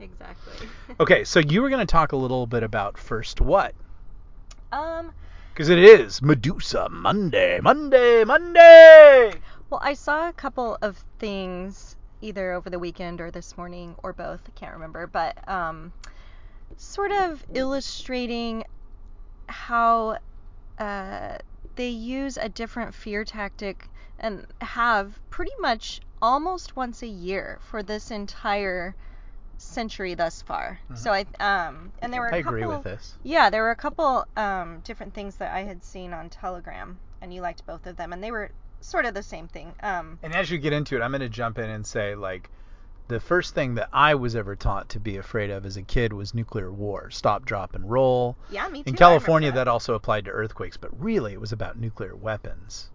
Exactly. 0.00 0.68
Okay, 1.00 1.24
so 1.24 1.40
you 1.40 1.62
were 1.62 1.70
going 1.70 1.84
to 1.84 1.90
talk 1.90 2.12
a 2.12 2.16
little 2.16 2.46
bit 2.46 2.62
about 2.62 2.98
first 2.98 3.40
what? 3.40 3.74
Um. 4.72 5.12
Because 5.52 5.68
it 5.68 5.78
is 5.78 6.20
Medusa 6.20 6.88
Monday, 6.90 7.60
Monday, 7.60 8.24
Monday. 8.24 9.32
Well, 9.70 9.80
I 9.82 9.94
saw 9.94 10.28
a 10.28 10.32
couple 10.32 10.76
of 10.82 11.02
things 11.20 11.96
either 12.20 12.52
over 12.52 12.70
the 12.70 12.78
weekend 12.78 13.20
or 13.20 13.30
this 13.30 13.56
morning 13.56 13.94
or 14.02 14.12
both. 14.12 14.40
I 14.46 14.58
can't 14.58 14.72
remember, 14.72 15.06
but 15.06 15.48
um, 15.48 15.92
sort 16.76 17.12
of 17.12 17.44
illustrating 17.54 18.64
how 19.48 20.18
uh, 20.78 21.38
they 21.76 21.88
use 21.90 22.36
a 22.36 22.48
different 22.48 22.94
fear 22.94 23.24
tactic 23.24 23.88
and 24.18 24.46
have 24.60 25.20
pretty 25.30 25.52
much 25.60 26.00
almost 26.22 26.76
once 26.76 27.02
a 27.02 27.06
year 27.06 27.58
for 27.62 27.82
this 27.82 28.10
entire 28.10 28.94
century 29.58 30.14
thus 30.14 30.42
far. 30.42 30.80
So 30.94 31.12
I 31.12 31.26
um 31.40 31.92
and 32.00 32.12
there 32.12 32.20
were 32.20 32.28
a 32.28 32.30
Mm-hmm. 32.30 32.34
I 32.34 32.36
couple 32.38 32.58
agree 32.58 32.66
with 32.66 32.84
this. 32.84 33.18
yeah, 33.22 33.50
there 33.50 33.62
were 33.62 33.70
a 33.70 33.76
couple 33.76 34.26
um, 34.36 34.80
different 34.80 35.14
things 35.14 35.36
that 35.36 35.52
I 35.54 35.62
had 35.64 35.82
seen 35.84 36.12
on 36.12 36.30
Telegram, 36.30 36.98
and 37.22 37.32
you 37.32 37.40
liked 37.40 37.64
both 37.66 37.86
of 37.86 37.96
them, 37.96 38.12
and 38.12 38.22
they 38.22 38.30
were 38.30 38.50
sort 38.80 39.04
of 39.06 39.14
the 39.14 39.22
same 39.22 39.48
thing. 39.48 39.74
Um, 39.82 40.18
And 40.22 40.34
as 40.34 40.50
you 40.50 40.58
get 40.58 40.72
into 40.72 40.96
it, 40.96 41.02
I'm 41.02 41.10
going 41.12 41.20
to 41.20 41.28
jump 41.28 41.58
in 41.58 41.70
and 41.70 41.86
say, 41.86 42.14
like, 42.14 42.50
the 43.08 43.20
first 43.20 43.54
thing 43.54 43.74
that 43.74 43.88
I 43.92 44.14
was 44.14 44.34
ever 44.34 44.56
taught 44.56 44.88
to 44.90 45.00
be 45.00 45.16
afraid 45.18 45.50
of 45.50 45.66
as 45.66 45.76
a 45.76 45.82
kid 45.82 46.12
was 46.12 46.32
nuclear 46.34 46.72
war. 46.72 47.10
Stop, 47.10 47.44
drop, 47.44 47.74
and 47.74 47.90
roll. 47.90 48.36
yeah, 48.50 48.66
me 48.68 48.82
too. 48.82 48.90
In 48.90 48.96
California, 48.96 49.48
remember 49.48 49.64
that 49.64 49.68
also 49.70 49.94
applied 49.94 50.24
to 50.24 50.30
earthquakes, 50.30 50.76
but 50.76 50.90
really 51.02 51.32
it 51.34 51.40
was 51.40 51.52
about 51.52 51.78
nuclear 51.78 52.16
weapons. 52.16 52.90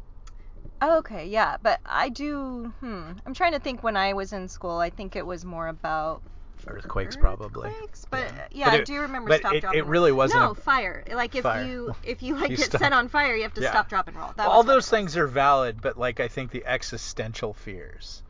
Oh, 0.81 0.97
okay, 0.99 1.27
yeah, 1.27 1.57
but 1.61 1.79
I 1.85 2.09
do. 2.09 2.73
Hmm, 2.79 3.11
I'm 3.25 3.33
trying 3.33 3.51
to 3.53 3.59
think. 3.59 3.83
When 3.83 3.97
I 3.97 4.13
was 4.13 4.33
in 4.33 4.47
school, 4.47 4.77
I 4.77 4.89
think 4.89 5.15
it 5.15 5.25
was 5.25 5.43
more 5.45 5.67
about 5.67 6.21
Earthquakes, 6.67 7.15
probably. 7.15 7.69
earthquakes, 7.69 8.05
but 8.09 8.19
Yeah. 8.19 8.47
yeah, 8.51 8.65
But 8.65 8.73
I 8.73 8.77
it- 8.79 8.85
do 8.85 8.99
remember 9.01 9.29
but 9.29 9.39
stop, 9.41 9.53
it- 9.53 9.61
drop, 9.61 9.73
it 9.75 9.77
and 9.79 9.85
roll. 9.87 9.91
really 9.91 10.11
wasn't 10.11 10.41
No, 10.43 10.51
a- 10.51 10.55
fire. 10.55 11.03
Like 11.11 11.35
if 11.35 11.43
Fire. 11.43 11.65
you 11.65 11.95
if 12.03 12.21
you 12.23 12.35
like 12.35 12.49
You 12.51 12.57
get 12.57 12.65
stop. 12.67 12.81
set 12.81 12.93
on 12.93 13.07
fire, 13.09 13.35
you 13.35 13.43
have 13.43 13.53
to 13.55 13.61
Yeah. 13.61 13.71
stop, 13.71 13.89
drop, 13.89 14.07
and 14.07 14.17
roll. 14.17 14.31
That 14.35 14.47
all 14.47 14.63
those 14.63 14.89
things 14.89 15.15
are 15.17 15.27
valid, 15.27 15.81
but 15.81 15.97
like 15.97 16.19
I 16.19 16.27
think 16.27 16.51
the 16.51 16.65
existential 16.65 17.53
fears 17.53 18.23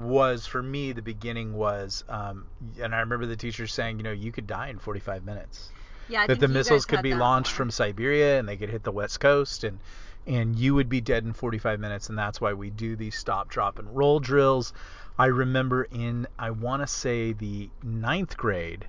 was 0.00 0.46
for 0.46 0.62
me 0.62 0.92
the 0.92 1.02
beginning 1.02 1.54
was, 1.54 2.04
um, 2.08 2.46
and 2.80 2.94
I 2.94 3.00
remember 3.00 3.26
the 3.26 3.36
teacher 3.36 3.66
saying, 3.66 3.98
you 3.98 4.02
know, 4.02 4.12
you 4.12 4.32
could 4.32 4.46
die 4.46 4.68
in 4.68 4.78
45 4.78 5.24
minutes. 5.24 5.70
Yeah, 6.08 6.22
I 6.22 6.26
that 6.26 6.40
the 6.40 6.48
missiles 6.48 6.86
could 6.86 7.02
be 7.02 7.14
launched 7.14 7.52
from 7.52 7.70
Siberia 7.70 8.38
and 8.38 8.48
they 8.48 8.56
could 8.56 8.70
hit 8.70 8.82
the 8.82 8.92
west 8.92 9.20
coast 9.20 9.64
and 9.64 9.78
and 10.26 10.58
you 10.58 10.74
would 10.74 10.88
be 10.88 11.00
dead 11.00 11.24
in 11.24 11.32
45 11.32 11.80
minutes 11.80 12.08
and 12.08 12.18
that's 12.18 12.40
why 12.40 12.52
we 12.52 12.68
do 12.68 12.94
these 12.94 13.14
stop 13.14 13.48
drop 13.48 13.78
and 13.78 13.96
roll 13.96 14.20
drills. 14.20 14.72
I 15.18 15.26
remember 15.26 15.84
in 15.84 16.26
i 16.38 16.50
want 16.50 16.82
to 16.82 16.86
say 16.86 17.32
the 17.32 17.68
ninth 17.82 18.36
grade 18.38 18.86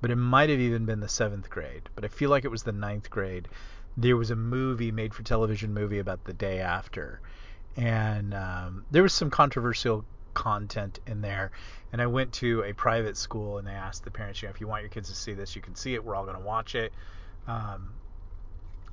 but 0.00 0.10
it 0.12 0.16
might 0.16 0.50
have 0.50 0.60
even 0.60 0.84
been 0.84 1.00
the 1.00 1.08
seventh 1.08 1.50
grade 1.50 1.82
but 1.96 2.04
i 2.04 2.08
feel 2.08 2.30
like 2.30 2.44
it 2.44 2.50
was 2.50 2.62
the 2.62 2.70
ninth 2.70 3.10
grade 3.10 3.48
there 3.98 4.16
was 4.16 4.30
a 4.30 4.36
movie 4.36 4.92
made 4.92 5.12
for 5.12 5.24
television 5.24 5.74
movie 5.74 5.98
about 5.98 6.24
the 6.24 6.32
day 6.32 6.60
after. 6.60 7.20
And 7.76 8.32
um, 8.32 8.84
there 8.90 9.02
was 9.02 9.12
some 9.12 9.28
controversial 9.28 10.04
content 10.38 11.00
in 11.06 11.20
there. 11.20 11.50
And 11.92 12.00
i 12.00 12.06
went 12.06 12.32
to 12.34 12.62
a 12.62 12.72
private 12.72 13.16
school 13.16 13.58
and 13.58 13.66
they 13.66 13.72
asked 13.72 14.04
the 14.04 14.10
parents 14.10 14.40
you 14.40 14.46
know 14.48 14.54
if 14.54 14.60
you 14.60 14.68
want 14.68 14.82
your 14.82 14.90
kids 14.90 15.08
to 15.08 15.14
see 15.14 15.34
this 15.34 15.56
you 15.56 15.62
can 15.62 15.74
see 15.74 15.94
it. 15.94 16.04
We're 16.04 16.14
all 16.14 16.24
going 16.24 16.36
to 16.36 16.42
watch 16.54 16.74
it. 16.74 16.92
Um, 17.46 17.90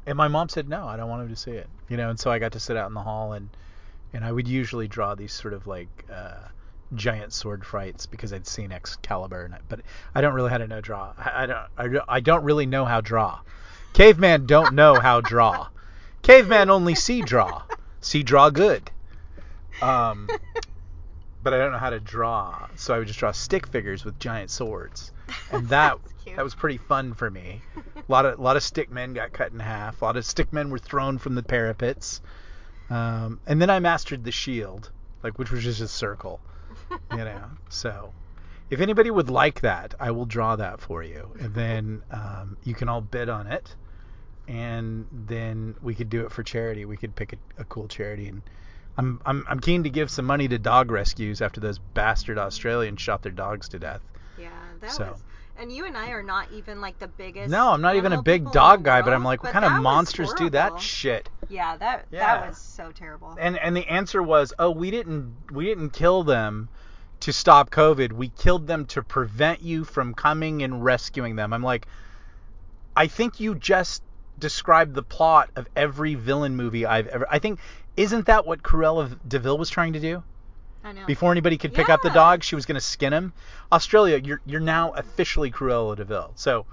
and 0.08 0.18
my 0.18 0.28
mom 0.28 0.50
said 0.50 0.68
no 0.70 0.88
i 0.88 0.96
don't 0.98 1.10
want 1.10 1.22
them 1.24 1.30
to 1.30 1.36
see 1.36 1.52
it 1.52 1.68
you 1.90 1.98
know? 1.98 2.10
And 2.10 2.20
so 2.20 2.32
i 2.32 2.40
got 2.40 2.52
to 2.54 2.60
sit 2.60 2.78
out 2.78 2.88
in 2.88 2.94
the 2.94 3.02
hall 3.02 3.34
and 3.34 3.50
and 4.14 4.24
i 4.24 4.32
would 4.32 4.48
usually 4.48 4.88
draw 4.88 5.14
these 5.16 5.34
sort 5.34 5.54
of 5.54 5.68
like 5.68 5.90
uh, 6.12 6.48
giant 6.94 7.34
sword 7.34 7.66
fights 7.66 8.06
because 8.06 8.32
i'd 8.34 8.48
seen 8.48 8.72
excalibur 8.72 9.44
and 9.44 9.56
I, 9.56 9.60
but 9.68 9.82
i 10.14 10.22
don't 10.22 10.34
really 10.34 10.50
how 10.52 10.60
to 10.60 10.68
know 10.68 10.82
draw. 10.82 11.14
I, 11.18 11.44
I 11.44 11.46
don't 11.48 11.68
I, 11.78 11.88
don't- 11.88 12.10
I 12.18 12.20
don't 12.22 12.44
really 12.44 12.66
know 12.66 12.86
how 12.86 13.02
draw. 13.02 13.40
Caveman 13.94 14.46
don't 14.46 14.74
know 14.74 15.00
how 15.00 15.22
draw. 15.22 15.68
Caveman 16.22 16.70
only 16.70 16.96
see 16.96 17.22
draw. 17.22 17.64
See 18.02 18.24
draw 18.24 18.50
good. 18.50 18.90
Um 19.82 20.30
but 21.46 21.54
I 21.54 21.60
don't 21.60 21.72
know 21.72 21.78
how 21.78 21.92
to 21.92 22.00
draw, 22.00 22.68
so 22.76 22.96
I 22.96 22.98
would 22.98 23.06
just 23.06 23.20
draw 23.20 23.32
stick 23.32 23.68
figures 23.68 24.04
with 24.04 24.18
giant 24.18 24.50
swords, 24.50 25.12
and 25.52 25.70
that 25.70 26.00
that 26.36 26.44
was 26.44 26.56
pretty 26.56 26.80
fun 26.80 27.14
for 27.14 27.30
me. 27.30 27.62
A 27.96 28.12
lot 28.12 28.26
of 28.26 28.40
a 28.40 28.42
lot 28.42 28.58
of 28.58 28.64
stick 28.64 28.90
men 28.90 29.14
got 29.14 29.32
cut 29.32 29.52
in 29.52 29.60
half. 29.60 30.02
A 30.02 30.06
lot 30.06 30.18
of 30.18 30.26
stick 30.26 30.52
men 30.52 30.72
were 30.72 30.80
thrown 30.80 31.20
from 31.20 31.36
the 31.36 31.44
parapets, 31.44 32.20
um, 32.90 33.40
and 33.46 33.62
then 33.62 33.70
I 33.70 33.78
mastered 33.78 34.24
the 34.24 34.32
shield, 34.32 34.90
like 35.22 35.38
which 35.38 35.52
was 35.52 35.64
just 35.64 35.82
a 35.82 35.88
circle, 35.88 36.42
you 37.12 37.18
know. 37.18 37.44
So, 37.70 38.12
if 38.72 38.80
anybody 38.82 39.12
would 39.12 39.30
like 39.30 39.62
that, 39.62 39.94
I 40.00 40.10
will 40.10 40.26
draw 40.26 40.56
that 40.56 40.82
for 40.82 41.04
you, 41.04 41.30
and 41.40 41.54
then 41.54 42.02
um, 42.10 42.58
you 42.64 42.74
can 42.74 42.90
all 42.90 43.02
bid 43.02 43.30
on 43.30 43.46
it, 43.46 43.76
and 44.48 45.06
then 45.12 45.76
we 45.84 45.94
could 45.94 46.10
do 46.10 46.26
it 46.26 46.32
for 46.32 46.42
charity. 46.42 46.86
We 46.86 46.98
could 46.98 47.16
pick 47.16 47.34
a, 47.34 47.62
a 47.62 47.66
cool 47.66 47.88
charity 47.88 48.30
and. 48.30 48.42
I'm, 48.98 49.22
I'm 49.26 49.46
I'm 49.48 49.60
keen 49.60 49.84
to 49.84 49.90
give 49.90 50.10
some 50.10 50.26
money 50.26 50.48
to 50.48 50.58
dog 50.58 50.92
rescues 50.92 51.42
after 51.42 51.60
those 51.60 51.80
bastard 51.94 52.38
Australians 52.38 53.02
shot 53.02 53.24
their 53.24 53.32
dogs 53.32 53.68
to 53.70 53.80
death. 53.80 54.02
Yeah, 54.40 54.50
that 54.82 54.92
So. 54.92 55.12
was. 55.12 55.24
And 55.58 55.72
you 55.72 55.86
and 55.86 55.98
I 55.98 56.10
are 56.10 56.24
not 56.24 56.52
even 56.52 56.82
like 56.82 57.00
the 57.00 57.08
biggest. 57.08 57.50
No, 57.50 57.72
I'm 57.72 57.82
not 57.82 57.96
even 57.96 58.12
a 58.12 58.22
big 58.22 58.52
dog 58.52 58.84
guy, 58.84 59.02
but 59.02 59.14
I'm 59.14 59.24
like, 59.24 59.42
what 59.42 59.54
kind 59.54 59.64
of 59.64 59.82
monsters 59.82 60.34
do 60.34 60.50
that 60.50 60.82
shit? 60.82 61.30
Yeah, 61.50 61.78
that 61.78 62.08
Yeah. 62.12 62.20
that 62.20 62.48
was 62.50 62.58
so 62.58 62.92
terrible. 62.92 63.34
And 63.40 63.58
and 63.58 63.76
the 63.76 63.88
answer 63.88 64.22
was, 64.22 64.52
oh, 64.60 64.72
we 64.72 64.92
didn't 64.92 65.34
we 65.52 65.64
didn't 65.66 65.92
kill 65.92 66.24
them 66.24 66.68
to 67.22 67.32
stop 67.32 67.70
COVID. 67.70 68.12
We 68.12 68.30
killed 68.30 68.68
them 68.68 68.86
to 68.88 69.02
prevent 69.02 69.62
you 69.62 69.86
from 69.86 70.14
coming 70.14 70.62
and 70.62 70.84
rescuing 70.84 71.38
them. 71.38 71.54
I'm 71.54 71.64
like, 71.64 71.88
I 72.96 73.08
think 73.08 73.40
you 73.40 73.56
just 73.56 74.04
described 74.38 74.94
the 74.94 75.04
plot 75.04 75.50
of 75.56 75.68
every 75.76 76.16
villain 76.16 76.58
movie 76.58 76.86
I've 76.86 77.08
ever. 77.08 77.26
I 77.32 77.40
think 77.40 77.60
isn't 77.98 78.26
that 78.26 78.46
what 78.46 78.64
Cruella 78.64 79.18
de 79.28 79.40
Vil 79.40 79.58
was 79.58 79.70
trying 79.70 79.94
to 79.94 80.00
do? 80.00 80.24
I 80.84 80.92
know. 80.92 81.06
Before 81.06 81.32
anybody 81.32 81.58
could 81.58 81.74
pick 81.74 81.90
up 81.90 82.02
the 82.04 82.12
dog, 82.12 82.44
she 82.44 82.56
was 82.56 82.66
going 82.66 82.76
to 82.76 82.82
skin 82.82 83.12
him. 83.12 83.34
Australia, 83.72 84.22
you're 84.24 84.42
you're 84.46 84.60
now 84.60 84.92
officially 84.92 85.50
Cruella 85.50 85.96
de 85.96 86.06
Vil. 86.06 86.32
So, 86.36 86.66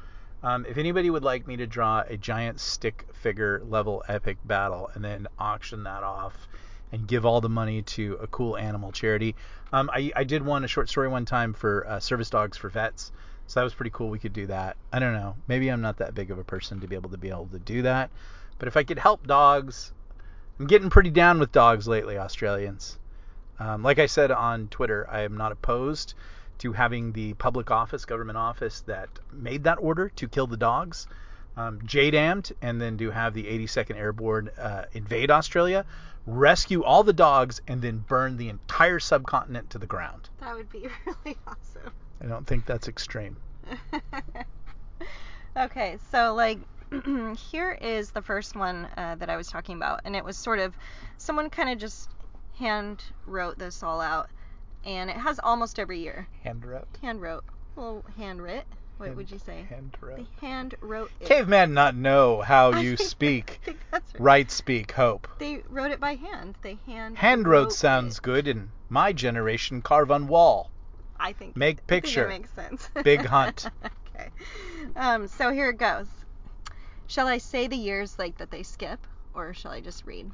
um, 0.43 0.67
if 0.69 0.77
anybody 0.77 1.09
would 1.09 1.23
like 1.23 1.47
me 1.47 1.57
to 1.57 1.67
draw 1.67 2.03
a 2.07 2.17
giant 2.19 2.61
stick 2.61 3.07
figure 3.15 3.63
level 3.67 4.05
epic 4.09 4.37
battle 4.45 4.91
and 4.95 5.03
then 5.03 5.29
auction 5.39 5.85
that 5.85 6.03
off 6.03 6.49
and 6.91 7.07
give 7.09 7.25
all 7.25 7.41
the 7.41 7.49
money 7.49 7.81
to 7.83 8.19
a 8.21 8.27
cool 8.27 8.59
animal 8.59 8.93
charity, 8.93 9.35
um, 9.73 9.89
I 9.91 10.13
I 10.15 10.25
did 10.25 10.45
one 10.45 10.63
a 10.63 10.69
short 10.69 10.91
story 10.91 11.09
one 11.09 11.25
time 11.25 11.55
for 11.55 11.87
uh, 11.89 12.01
service 12.01 12.29
dogs 12.29 12.59
for 12.59 12.69
vets. 12.69 13.13
So 13.47 13.61
that 13.61 13.65
was 13.65 13.75
pretty 13.75 13.91
cool. 13.91 14.11
We 14.11 14.19
could 14.19 14.33
do 14.35 14.47
that. 14.49 14.77
I 14.93 14.99
don't 14.99 15.15
know. 15.15 15.37
Maybe 15.49 15.69
I'm 15.71 15.81
not 15.81 15.99
that 15.99 16.15
big 16.15 16.31
of 16.31 16.39
a 16.39 16.45
person 16.45 16.81
to 16.81 16.87
be 16.87 16.97
able 16.97 17.11
to 17.11 17.17
be 17.17 17.29
able 17.29 17.49
to 17.53 17.59
do 17.59 17.83
that. 17.83 18.11
But 18.59 18.69
if 18.69 18.77
I 18.77 18.85
could 18.85 18.99
help 18.99 19.27
dogs, 19.27 19.93
I'm 20.63 20.69
getting 20.69 20.91
pretty 20.91 21.11
down 21.11 21.41
with 21.41 21.51
dogs 21.51 21.89
lately, 21.89 22.19
Australians. 22.19 22.97
Um, 23.59 23.83
like 23.83 23.99
I 23.99 24.07
said 24.07 24.31
on 24.31 24.69
Twitter, 24.69 25.09
I 25.11 25.23
am 25.23 25.37
not 25.37 25.51
opposed 25.51 26.15
to 26.59 26.71
having 26.71 27.11
the 27.11 27.35
public 27.35 27.73
office, 27.73 28.05
government 28.05 28.39
office 28.39 28.83
that 28.83 29.09
made 29.33 29.65
that 29.65 29.79
order 29.81 30.11
to 30.11 30.29
kill 30.29 30.47
the 30.47 30.57
dogs, 30.57 31.09
um, 31.57 31.81
J-damned, 31.85 32.53
and 32.63 32.81
then 32.81 32.97
to 32.99 33.11
have 33.11 33.35
the 33.35 33.43
82nd 33.43 33.97
Airborne 33.97 34.51
uh, 34.57 34.85
invade 34.93 35.33
Australia, 35.33 35.85
rescue 36.29 36.85
all 36.85 37.03
the 37.03 37.13
dogs, 37.13 37.61
and 37.67 37.83
then 37.83 37.99
burn 37.99 38.37
the 38.37 38.49
entire 38.49 39.01
subcontinent 39.01 39.69
to 39.71 39.79
the 39.79 39.87
ground. 39.87 40.29
That 40.39 40.55
would 40.55 40.71
be 40.71 40.87
really 41.07 41.37
awesome. 41.45 41.93
I 42.21 42.27
don't 42.27 42.47
think 42.47 42.67
that's 42.67 42.87
extreme. 42.87 43.37
okay, 45.57 45.99
so 46.13 46.35
like 46.35 46.61
here 47.51 47.73
is 47.81 48.11
the 48.11 48.23
first 48.23 48.57
one 48.57 48.89
uh, 48.97 49.17
that 49.17 49.31
I 49.31 49.37
was 49.37 49.49
talking 49.49 49.77
about, 49.77 50.01
and 50.05 50.15
it 50.15 50.25
was 50.25 50.37
sort 50.37 50.59
of 50.59 50.75
someone 51.19 51.51
kind 51.51 51.71
of 51.71 51.79
just 51.79 52.11
hand 52.59 53.03
wrote 53.27 53.59
this 53.59 53.83
all 53.83 54.01
out, 54.01 54.29
and 54.85 55.11
it 55.11 55.17
has 55.17 55.41
almost 55.43 55.79
every 55.79 56.01
year. 56.01 56.27
Hand 56.43 56.65
wrote. 56.65 56.89
Hand 57.01 57.21
wrote, 57.21 57.45
well, 57.77 58.05
hand 58.17 58.43
writ. 58.43 58.65
What 58.99 59.17
would 59.17 59.31
you 59.33 59.39
say? 59.39 59.67
Hand 59.69 59.97
wrote. 60.01 60.17
They 60.19 60.47
hand 60.47 60.77
wrote 60.81 61.11
it. 61.21 61.27
Caveman 61.27 61.75
not 61.75 61.97
know 61.97 62.41
how 62.41 62.71
you 62.81 62.97
speak. 62.97 63.59
I 63.63 63.65
think 63.65 63.79
that's 63.91 64.15
right. 64.15 64.21
Right 64.21 64.51
speak 64.51 64.93
hope. 64.93 65.27
They 65.39 65.63
wrote 65.69 65.91
it 65.91 65.99
by 65.99 66.15
hand. 66.15 66.57
They 66.63 66.79
hand. 66.87 67.19
Hand 67.19 67.49
wrote 67.49 67.73
sounds 67.73 68.19
it. 68.19 68.23
good 68.23 68.47
in 68.47 68.71
my 68.89 69.13
generation. 69.13 69.83
Carve 69.83 70.13
on 70.13 70.29
wall. 70.29 70.71
I 71.19 71.33
think. 71.33 71.57
Make 71.57 71.79
I 71.79 71.79
think 71.79 72.05
picture. 72.05 72.29
makes 72.29 72.51
sense. 72.51 72.89
Big 73.03 73.25
hunt. 73.25 73.69
okay. 74.15 74.29
Um. 74.95 75.27
So 75.27 75.51
here 75.51 75.71
it 75.71 75.79
goes. 75.79 76.07
Shall 77.13 77.29
I 77.29 77.37
say 77.37 77.67
the 77.67 77.77
years 77.77 78.19
like 78.19 78.39
that 78.39 78.51
they 78.51 78.63
skip, 78.63 79.07
or 79.35 79.53
shall 79.53 79.73
I 79.73 79.83
just 79.83 80.07
read? 80.07 80.31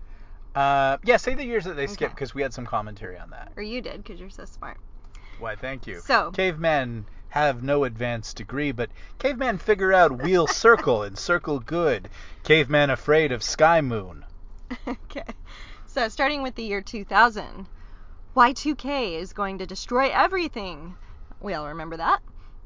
Uh, 0.55 0.99
yeah, 1.03 1.17
say 1.17 1.35
the 1.35 1.45
years 1.45 1.65
that 1.65 1.75
they 1.75 1.89
skip 1.89 2.11
because 2.13 2.37
we 2.37 2.43
had 2.43 2.55
some 2.55 2.67
commentary 2.67 3.19
on 3.19 3.31
that. 3.31 3.51
Or 3.57 3.65
you 3.65 3.83
did, 3.83 4.05
because 4.05 4.21
you're 4.21 4.31
so 4.31 4.45
smart. 4.45 4.77
Why, 5.41 5.57
thank 5.57 5.89
you. 5.89 5.99
So- 5.99 6.31
cavemen 6.31 7.07
have 7.31 7.65
no 7.65 7.83
advanced 7.83 8.37
degree, 8.37 8.71
but 8.71 8.91
cavemen 9.19 9.59
figure 9.59 9.93
out 9.93 10.23
wheel 10.23 10.47
circle 10.65 11.03
and 11.03 11.19
circle 11.19 11.59
good. 11.59 12.11
Caveman 12.45 12.91
afraid 12.91 13.33
of 13.33 13.43
sky 13.43 13.81
moon. 13.81 14.25
okay. 14.87 15.25
So 15.87 16.09
starting 16.09 16.45
with 16.45 16.55
the 16.55 16.63
year 16.63 16.81
2000, 16.81 17.67
Y2K 18.37 19.15
is 19.15 19.33
going 19.33 19.59
to 19.59 19.67
destroy 19.67 20.11
everything. 20.11 20.95
We 21.41 21.55
all 21.55 21.67
remember 21.67 21.97
that, 21.97 22.21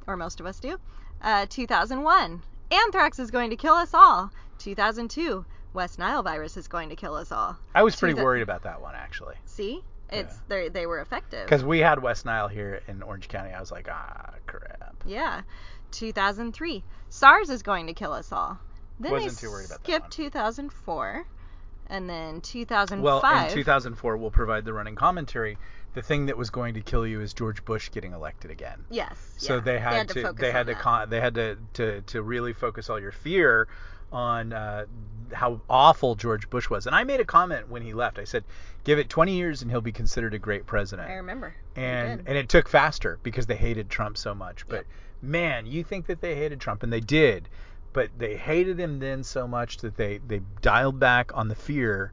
or 0.06 0.18
most 0.18 0.38
of 0.38 0.44
us 0.44 0.60
do. 0.60 0.78
Uh, 1.22 1.46
2001, 1.48 2.42
anthrax 2.72 3.18
is 3.18 3.30
going 3.30 3.50
to 3.50 3.56
kill 3.56 3.74
us 3.74 3.94
all. 3.94 4.30
2002, 4.58 5.44
West 5.74 5.98
Nile 5.98 6.22
virus 6.22 6.56
is 6.56 6.68
going 6.68 6.88
to 6.88 6.96
kill 6.96 7.14
us 7.14 7.30
all. 7.32 7.56
I 7.74 7.82
was 7.82 7.96
pretty 7.96 8.14
worried 8.20 8.42
about 8.42 8.62
that 8.64 8.80
one 8.80 8.94
actually, 8.94 9.36
See, 9.44 9.82
it's 10.10 10.34
Yeah. 10.34 10.40
they 10.48 10.68
they 10.68 10.86
were 10.86 11.00
effective. 11.00 11.44
because 11.46 11.64
we 11.64 11.78
had 11.80 12.02
West 12.02 12.24
Nile 12.24 12.48
here 12.48 12.80
in 12.88 13.02
Orange 13.02 13.28
County. 13.28 13.52
I 13.52 13.60
was 13.60 13.70
like, 13.72 13.88
ah, 13.90 14.34
crap. 14.46 14.96
Yeah. 15.06 15.42
2003, 15.90 16.82
SARS 17.08 17.50
is 17.50 17.62
going 17.62 17.86
to 17.86 17.94
kill 17.94 18.12
us 18.12 18.32
all. 18.32 18.58
Then 19.00 19.12
Wasn't 19.12 19.32
they 19.36 19.40
too 19.46 19.50
worried 19.50 19.66
about 19.66 19.86
one. 19.88 20.10
2004. 20.10 21.26
And 21.88 22.08
then 22.08 22.40
2005. 22.40 23.02
Well, 23.02 23.46
in 23.46 23.52
2004, 23.52 24.16
we'll 24.16 24.30
provide 24.30 24.64
the 24.64 24.72
running 24.72 24.94
commentary. 24.94 25.58
The 25.94 26.02
thing 26.02 26.26
that 26.26 26.38
was 26.38 26.48
going 26.48 26.74
to 26.74 26.80
kill 26.80 27.06
you 27.06 27.20
is 27.20 27.34
George 27.34 27.64
Bush 27.64 27.90
getting 27.90 28.12
elected 28.12 28.50
again. 28.50 28.84
Yes. 28.90 29.34
So 29.36 29.56
yeah. 29.56 29.60
they 29.60 29.78
had, 29.78 30.08
to, 30.08 30.14
to, 30.14 30.22
focus 30.22 30.40
they 30.40 30.50
had 30.50 30.66
to 30.66 30.74
con- 30.74 31.10
they 31.10 31.20
had 31.20 31.34
to, 31.34 31.58
to 31.74 32.00
to 32.00 32.22
really 32.22 32.54
focus 32.54 32.88
all 32.88 32.98
your 32.98 33.12
fear 33.12 33.68
on 34.10 34.52
uh, 34.52 34.86
how 35.32 35.60
awful 35.68 36.14
George 36.14 36.48
Bush 36.50 36.70
was. 36.70 36.86
And 36.86 36.94
I 36.94 37.04
made 37.04 37.20
a 37.20 37.24
comment 37.24 37.68
when 37.68 37.82
he 37.82 37.92
left. 37.92 38.18
I 38.18 38.24
said, 38.24 38.44
"Give 38.84 38.98
it 38.98 39.08
20 39.08 39.34
years 39.34 39.62
and 39.62 39.70
he'll 39.70 39.80
be 39.80 39.92
considered 39.92 40.34
a 40.34 40.38
great 40.38 40.66
president." 40.66 41.10
I 41.10 41.14
remember. 41.14 41.54
And 41.76 42.22
and 42.26 42.38
it 42.38 42.48
took 42.48 42.68
faster 42.68 43.18
because 43.22 43.46
they 43.46 43.56
hated 43.56 43.90
Trump 43.90 44.16
so 44.16 44.34
much. 44.34 44.66
But 44.68 44.76
Yep. 44.76 44.86
man, 45.22 45.66
you 45.66 45.84
think 45.84 46.06
that 46.06 46.20
they 46.20 46.34
hated 46.34 46.60
Trump 46.60 46.82
and 46.82 46.92
they 46.92 47.00
did, 47.00 47.48
but 47.92 48.10
they 48.18 48.36
hated 48.36 48.78
him 48.78 48.98
then 48.98 49.22
so 49.22 49.46
much 49.46 49.78
that 49.78 49.96
they 49.96 50.18
they 50.26 50.40
dialed 50.60 50.98
back 50.98 51.36
on 51.36 51.48
the 51.48 51.54
fear 51.54 52.12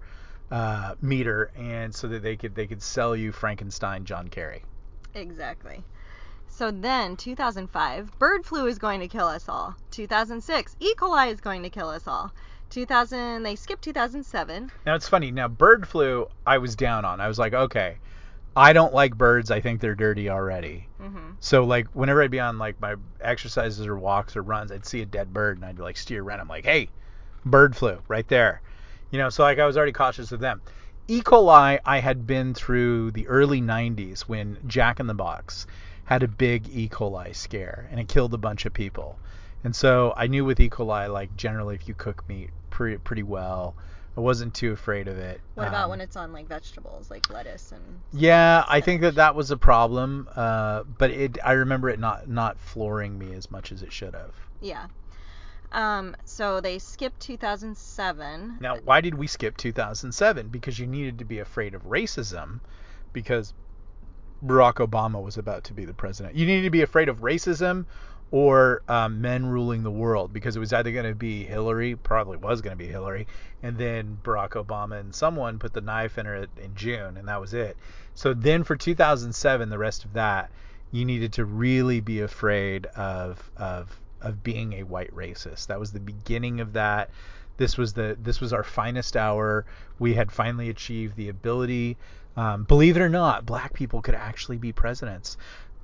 uh, 0.51 0.95
meter 1.01 1.51
and 1.55 1.93
so 1.93 2.07
that 2.07 2.23
they 2.23 2.35
could 2.35 2.55
they 2.55 2.67
could 2.67 2.81
sell 2.81 3.15
you 3.15 3.31
Frankenstein 3.31 4.05
John 4.05 4.27
Kerry. 4.27 4.63
Exactly. 5.13 5.83
So 6.47 6.71
then, 6.71 7.15
2005, 7.15 8.19
bird 8.19 8.45
flu 8.45 8.65
is 8.65 8.79
going 8.79 8.99
to 8.99 9.07
kill 9.07 9.27
us 9.27 9.47
all. 9.47 9.75
2006, 9.91 10.75
E. 10.79 10.93
coli 10.95 11.31
is 11.31 11.39
going 11.39 11.63
to 11.63 11.69
kill 11.69 11.89
us 11.89 12.07
all. 12.07 12.33
2000, 12.71 13.43
they 13.43 13.55
skipped 13.55 13.83
2007. 13.83 14.71
Now 14.85 14.95
it's 14.95 15.07
funny. 15.07 15.31
Now 15.31 15.47
bird 15.47 15.87
flu, 15.87 16.27
I 16.45 16.57
was 16.57 16.75
down 16.75 17.05
on. 17.05 17.21
I 17.21 17.27
was 17.27 17.39
like, 17.39 17.53
okay, 17.53 17.97
I 18.55 18.73
don't 18.73 18.93
like 18.93 19.15
birds. 19.17 19.51
I 19.51 19.61
think 19.61 19.79
they're 19.79 19.95
dirty 19.95 20.29
already. 20.29 20.87
hmm 20.99 21.31
So 21.39 21.63
like 21.63 21.87
whenever 21.93 22.21
I'd 22.23 22.31
be 22.31 22.39
on 22.39 22.57
like 22.57 22.79
my 22.79 22.95
exercises 23.21 23.85
or 23.85 23.97
walks 23.97 24.35
or 24.35 24.41
runs, 24.41 24.71
I'd 24.71 24.85
see 24.85 25.01
a 25.01 25.05
dead 25.05 25.33
bird 25.33 25.57
and 25.57 25.65
I'd 25.65 25.77
be 25.77 25.83
like 25.83 25.97
steer 25.97 26.23
around. 26.23 26.41
I'm 26.41 26.47
like, 26.47 26.65
hey, 26.65 26.89
bird 27.45 27.75
flu 27.75 28.01
right 28.07 28.27
there. 28.27 28.61
You 29.11 29.19
know, 29.19 29.29
so 29.29 29.43
like 29.43 29.59
I 29.59 29.65
was 29.65 29.77
already 29.77 29.91
cautious 29.93 30.31
of 30.31 30.39
them. 30.39 30.61
E. 31.07 31.21
coli, 31.21 31.79
I 31.85 31.99
had 31.99 32.27
been 32.27 32.53
through 32.53 33.11
the 33.11 33.27
early 33.27 33.61
90s 33.61 34.21
when 34.21 34.59
Jack 34.67 34.99
in 34.99 35.07
the 35.07 35.15
Box 35.15 35.65
had 36.03 36.21
a 36.21 36.27
big 36.27 36.67
E. 36.69 36.87
coli 36.89 37.35
scare 37.35 37.87
and 37.89 37.99
it 37.99 38.07
killed 38.07 38.33
a 38.33 38.37
bunch 38.37 38.65
of 38.65 38.73
people. 38.73 39.19
And 39.63 39.75
so 39.75 40.13
I 40.15 40.27
knew 40.27 40.45
with 40.45 40.59
E. 40.59 40.69
coli, 40.69 41.11
like 41.11 41.35
generally 41.35 41.75
if 41.75 41.87
you 41.87 41.93
cook 41.95 42.27
meat 42.29 42.51
pretty 42.69 42.97
pretty 42.97 43.23
well, 43.23 43.75
I 44.19 44.21
wasn't 44.21 44.53
too 44.53 44.73
afraid 44.73 45.07
of 45.07 45.17
it. 45.17 45.39
What 45.55 45.69
about 45.69 45.85
Um, 45.85 45.91
when 45.91 46.01
it's 46.01 46.17
on 46.17 46.33
like 46.33 46.45
vegetables, 46.45 47.09
like 47.09 47.29
lettuce 47.29 47.71
and. 47.71 48.01
yeah, 48.11 48.65
I 48.67 48.81
think 48.81 48.99
that 48.99 49.15
that 49.15 49.33
was 49.33 49.49
a 49.49 49.55
problem, 49.55 50.27
uh, 50.35 50.83
but 50.83 51.11
it 51.11 51.37
I 51.41 51.53
remember 51.53 51.87
it 51.87 52.01
not 52.01 52.27
not 52.27 52.59
flooring 52.59 53.17
me 53.17 53.31
as 53.33 53.49
much 53.49 53.71
as 53.71 53.81
it 53.81 53.93
should 53.93 54.13
have. 54.13 54.35
Yeah. 54.59 54.87
Um, 55.71 56.17
so 56.25 56.59
they 56.59 56.79
skipped 56.79 57.21
2007. 57.21 58.57
Now, 58.59 58.75
why 58.83 58.99
did 58.99 59.15
we 59.15 59.25
skip 59.25 59.55
2007? 59.55 60.49
Because 60.49 60.77
you 60.79 60.85
needed 60.85 61.17
to 61.19 61.25
be 61.25 61.39
afraid 61.39 61.73
of 61.73 61.83
racism, 61.83 62.59
because 63.13 63.53
Barack 64.43 64.85
Obama 64.85 65.23
was 65.23 65.37
about 65.37 65.63
to 65.65 65.73
be 65.73 65.85
the 65.85 65.93
president. 65.93 66.35
You 66.35 66.45
needed 66.45 66.63
to 66.63 66.69
be 66.71 66.81
afraid 66.81 67.07
of 67.07 67.21
racism 67.21 67.85
or 68.31 68.83
um, 68.87 69.21
men 69.21 69.45
ruling 69.45 69.83
the 69.83 69.91
world, 69.91 70.31
because 70.31 70.55
it 70.55 70.59
was 70.59 70.71
either 70.71 70.91
going 70.91 71.05
to 71.05 71.15
be 71.15 71.43
Hillary, 71.45 71.95
probably 71.95 72.37
was 72.37 72.61
going 72.61 72.77
to 72.77 72.83
be 72.83 72.89
Hillary, 72.89 73.27
and 73.63 73.77
then 73.77 74.19
Barack 74.23 74.51
Obama 74.51 74.99
and 74.99 75.13
someone 75.13 75.57
put 75.59 75.73
the 75.73 75.81
knife 75.81 76.17
in 76.17 76.25
her 76.25 76.47
in 76.57 76.75
June, 76.75 77.17
and 77.17 77.27
that 77.27 77.41
was 77.41 77.53
it. 77.53 77.75
So 78.13 78.33
then 78.33 78.63
for 78.63 78.75
2007, 78.75 79.69
the 79.69 79.77
rest 79.77 80.05
of 80.05 80.13
that, 80.13 80.51
you 80.91 81.05
needed 81.05 81.33
to 81.33 81.45
really 81.45 81.99
be 81.99 82.21
afraid 82.21 82.85
of 82.87 83.49
of 83.57 83.99
of 84.21 84.43
being 84.43 84.73
a 84.73 84.83
white 84.83 85.15
racist. 85.15 85.67
That 85.67 85.79
was 85.79 85.91
the 85.91 85.99
beginning 85.99 86.59
of 86.59 86.73
that. 86.73 87.09
This 87.57 87.77
was 87.77 87.93
the 87.93 88.17
this 88.21 88.41
was 88.41 88.53
our 88.53 88.63
finest 88.63 89.15
hour. 89.17 89.65
We 89.97 90.13
had 90.13 90.31
finally 90.31 90.69
achieved 90.69 91.15
the 91.15 91.29
ability. 91.29 91.97
Um, 92.37 92.63
believe 92.63 92.95
it 92.95 93.01
or 93.01 93.09
not, 93.09 93.45
black 93.45 93.73
people 93.73 94.01
could 94.01 94.15
actually 94.15 94.57
be 94.57 94.71
presidents. 94.71 95.35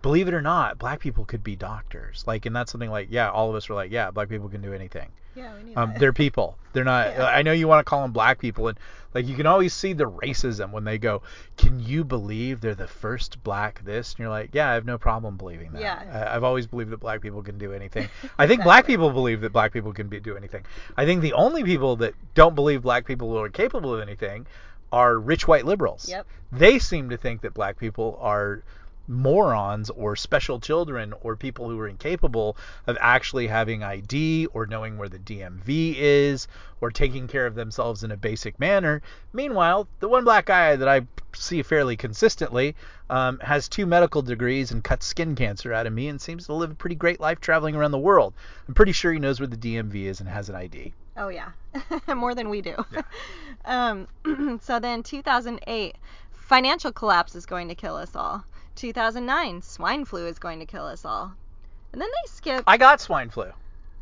Believe 0.02 0.28
it 0.28 0.34
or 0.34 0.42
not, 0.42 0.78
black 0.78 1.00
people 1.00 1.26
could 1.26 1.44
be 1.44 1.56
doctors. 1.56 2.24
Like, 2.28 2.46
and 2.46 2.56
that's 2.56 2.72
something 2.72 2.92
like, 2.92 3.08
yeah, 3.10 3.30
all 3.30 3.50
of 3.50 3.56
us 3.56 3.68
were 3.70 3.76
like, 3.76 3.92
yeah, 3.92 4.12
black 4.12 4.30
people 4.30 4.50
can 4.50 4.62
do 4.62 4.74
anything. 4.74 5.10
Yeah, 5.36 5.52
we 5.58 5.64
knew 5.64 5.74
Um, 5.76 5.90
that. 5.90 6.00
they're 6.00 6.14
people. 6.14 6.58
They're 6.74 6.84
not. 6.86 7.08
Yeah. 7.08 7.26
I 7.26 7.42
know 7.42 7.52
you 7.52 7.68
want 7.68 7.86
to 7.86 7.90
call 7.90 8.02
them 8.04 8.14
black 8.14 8.40
people, 8.40 8.70
and 8.70 8.78
like 9.14 9.28
you 9.28 9.36
can 9.36 9.46
always 9.46 9.74
see 9.74 9.92
the 9.92 10.06
racism 10.10 10.72
when 10.72 10.86
they 10.86 10.98
go, 10.98 11.24
"Can 11.58 11.82
you 11.82 12.06
believe 12.06 12.62
they're 12.62 12.74
the 12.74 12.88
first 12.88 13.44
black 13.44 13.84
this?" 13.84 14.14
And 14.14 14.20
you're 14.20 14.30
like, 14.30 14.52
"Yeah, 14.54 14.70
I 14.70 14.76
have 14.76 14.86
no 14.86 14.98
problem 14.98 15.36
believing 15.36 15.74
that. 15.74 15.82
Yeah. 15.82 16.26
I, 16.32 16.36
I've 16.38 16.46
always 16.46 16.68
believed 16.68 16.90
that 16.92 17.02
black 17.02 17.20
people 17.22 17.44
can 17.44 17.58
do 17.58 17.74
anything. 17.74 18.08
I 18.38 18.48
think 18.48 18.64
black 18.64 18.88
people 18.88 19.10
believe 19.12 19.42
that 19.42 19.52
black 19.52 19.74
people 19.74 19.92
can 19.92 20.08
be, 20.08 20.22
do 20.22 20.38
anything. 20.38 20.64
I 20.96 21.06
think 21.06 21.22
the 21.22 21.34
only 21.34 21.66
people 21.66 21.98
that 21.98 22.14
don't 22.34 22.56
believe 22.56 22.82
black 22.84 23.06
people 23.06 23.38
are 23.38 23.50
capable 23.50 23.94
of 23.94 24.00
anything 24.00 24.48
are 24.94 25.20
rich 25.20 25.50
white 25.50 25.66
liberals. 25.66 26.08
Yep. 26.08 26.28
They 26.54 26.80
seem 26.80 27.10
to 27.10 27.18
think 27.18 27.42
that 27.42 27.54
black 27.54 27.78
people 27.78 28.18
are 28.22 28.64
morons 29.08 29.90
or 29.90 30.16
special 30.16 30.60
children 30.60 31.14
or 31.22 31.36
people 31.36 31.70
who 31.70 31.80
are 31.80 31.88
incapable 31.88 32.58
of 32.88 32.98
actually 33.00 33.48
having 33.48 33.84
ID 33.84 34.48
or 34.48 34.66
knowing 34.66 34.98
where 34.98 35.10
the 35.10 35.20
DMV 35.20 35.96
is 35.98 36.48
or 36.82 36.92
taking 36.92 37.28
care 37.28 37.46
of 37.46 37.56
themselves 37.56 38.04
in 38.04 38.12
a 38.12 38.18
basic 38.18 38.60
manner. 38.60 39.02
Meanwhile, 39.34 39.88
the 40.00 40.10
one 40.10 40.24
black 40.24 40.46
guy 40.46 40.76
that 40.76 40.88
I 40.88 41.02
see 41.34 41.62
fairly 41.64 41.96
consistently 41.96 42.76
um, 43.10 43.40
has 43.40 43.68
two 43.68 43.86
medical 43.86 44.22
degrees 44.22 44.72
and 44.72 44.84
cuts 44.84 45.06
skin 45.06 45.36
cancer 45.36 45.74
out 45.74 45.88
of 45.88 45.94
me 45.94 46.08
and 46.08 46.22
seems 46.22 46.46
to 46.46 46.54
live 46.54 46.72
a 46.72 46.76
pretty 46.76 46.96
great 46.96 47.20
life 47.20 47.40
traveling 47.40 47.76
around 47.76 47.92
the 47.92 48.00
world. 48.00 48.34
I'm 48.68 48.74
pretty 48.74 48.92
sure 48.92 49.14
he 49.14 49.20
knows 49.20 49.40
where 49.40 49.48
the 49.48 49.58
DMV 49.58 50.06
is 50.06 50.20
and 50.20 50.30
has 50.30 50.50
an 50.50 50.56
ID. 50.56 50.94
Oh 51.18 51.30
yeah, 51.30 51.52
more 52.16 52.36
than 52.36 52.50
we 52.50 52.62
do. 52.62 52.76
Yeah. 52.92 53.02
um, 53.66 54.60
so 54.62 54.80
then 54.80 55.02
2008, 55.04 55.96
financial 56.32 56.92
collapse 56.92 57.36
is 57.36 57.46
going 57.46 57.70
to 57.70 57.76
kill 57.76 57.96
us 57.96 58.16
all. 58.16 58.44
2009, 58.76 59.62
swine 59.62 60.06
flu 60.06 60.28
is 60.28 60.40
going 60.40 60.60
to 60.60 60.66
kill 60.66 60.86
us 60.86 61.06
all. 61.06 61.34
And 61.94 62.02
then 62.02 62.10
they 62.10 62.30
skip. 62.32 62.64
I 62.68 62.78
got 62.78 63.00
swine 63.02 63.30
flu, 63.30 63.52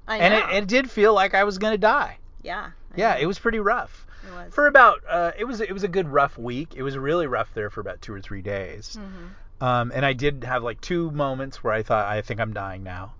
I 0.08 0.18
and 0.18 0.34
know. 0.34 0.50
it, 0.50 0.64
it 0.64 0.68
did 0.68 0.90
feel 0.90 1.14
like 1.14 1.34
I 1.36 1.44
was 1.44 1.58
going 1.58 1.74
to 1.74 1.78
die. 1.78 2.18
yeah. 2.42 2.72
I 2.94 2.98
Yeah, 3.00 3.14
know. 3.14 3.20
it 3.22 3.26
was 3.26 3.40
pretty 3.40 3.60
rough. 3.60 4.06
It 4.28 4.34
was. 4.34 4.54
For 4.54 4.68
about, 4.68 5.02
uh, 5.08 5.32
it 5.38 5.46
was 5.46 5.62
it 5.62 5.72
was 5.74 5.84
a 5.84 5.88
good 5.88 6.08
rough 6.08 6.38
week. 6.38 6.74
It 6.76 6.84
was 6.84 6.98
really 6.98 7.28
rough 7.28 7.54
there 7.54 7.70
for 7.70 7.82
about 7.82 8.02
two 8.02 8.14
or 8.14 8.22
three 8.22 8.42
days. 8.42 8.98
Mm-hmm. 9.00 9.64
Um, 9.64 9.92
and 9.94 10.06
I 10.06 10.14
did 10.14 10.44
have 10.44 10.64
like 10.64 10.82
two 10.82 11.12
moments 11.12 11.64
where 11.64 11.74
I 11.74 11.84
thought 11.84 12.06
I 12.06 12.22
think 12.22 12.40
I'm 12.40 12.54
dying 12.54 12.84
now. 12.84 13.14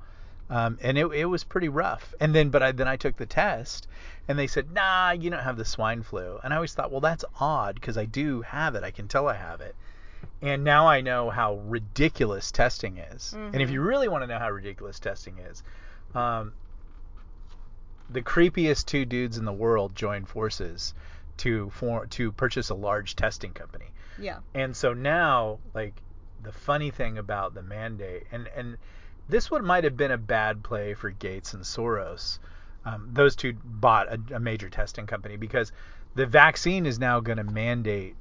Um, 0.50 0.78
and 0.82 0.98
it, 0.98 1.06
it 1.08 1.26
was 1.26 1.44
pretty 1.44 1.70
rough. 1.70 2.14
And 2.20 2.34
then, 2.36 2.50
but 2.50 2.62
I, 2.62 2.72
then 2.74 2.88
I 2.88 2.96
took 2.98 3.16
the 3.18 3.26
test, 3.26 3.88
and 4.28 4.38
they 4.38 4.48
said, 4.48 4.72
"Nah, 4.72 5.12
you 5.12 5.30
don't 5.30 5.40
have 5.44 5.58
the 5.58 5.66
swine 5.66 6.04
flu." 6.04 6.40
And 6.44 6.54
I 6.54 6.58
always 6.58 6.74
thought, 6.74 6.92
well, 6.92 7.02
that's 7.02 7.26
odd 7.40 7.76
because 7.76 7.98
I 7.98 8.06
do 8.06 8.42
have 8.42 8.76
it. 8.76 8.84
I 8.84 8.92
can 8.92 9.08
tell 9.08 9.28
I 9.28 9.36
have 9.36 9.62
it. 9.62 9.76
And 10.42 10.64
now 10.64 10.88
I 10.88 11.02
know 11.02 11.30
how 11.30 11.56
ridiculous 11.56 12.52
testing 12.52 12.98
is. 12.98 13.34
And 13.34 13.62
if 13.62 13.70
you 13.70 13.82
really 13.82 14.08
want 14.08 14.24
to 14.24 14.28
know 14.28 14.40
how 14.40 14.50
ridiculous 14.52 15.00
testing 15.00 15.38
is, 15.38 15.64
um, 16.14 16.54
the 18.10 18.22
creepiest 18.22 18.86
two 18.86 19.06
dudes 19.06 19.38
in 19.38 19.46
the 19.46 19.54
world 19.54 19.96
joined 19.96 20.28
forces 20.28 20.94
to 21.38 21.70
form 21.72 22.08
to 22.10 22.32
purchase 22.32 22.70
a 22.70 22.76
large 22.76 23.16
testing 23.16 23.54
company. 23.54 23.88
Yeah. 24.20 24.40
And 24.54 24.76
so 24.76 24.94
now, 24.94 25.60
like, 25.74 25.94
the 26.44 26.52
funny 26.52 26.92
thing 26.92 27.18
about 27.18 27.54
the 27.54 27.64
mandate, 27.64 28.28
and 28.32 28.50
and 28.56 28.78
this 29.30 29.50
one 29.50 29.66
might 29.66 29.86
have 29.86 29.98
been 29.98 30.12
a 30.12 30.18
bad 30.18 30.64
play 30.64 30.94
for 30.94 31.10
Gates 31.10 31.54
and 31.54 31.64
Soros. 31.64 32.40
Um, 32.86 33.10
those 33.14 33.36
two 33.36 33.54
bought 33.64 34.10
a, 34.10 34.36
a 34.36 34.40
major 34.40 34.70
testing 34.70 35.08
company 35.08 35.38
because 35.38 35.72
the 36.16 36.26
vaccine 36.26 36.86
is 36.86 37.00
now 37.00 37.22
going 37.22 37.38
to 37.38 37.44
mandate 37.46 38.16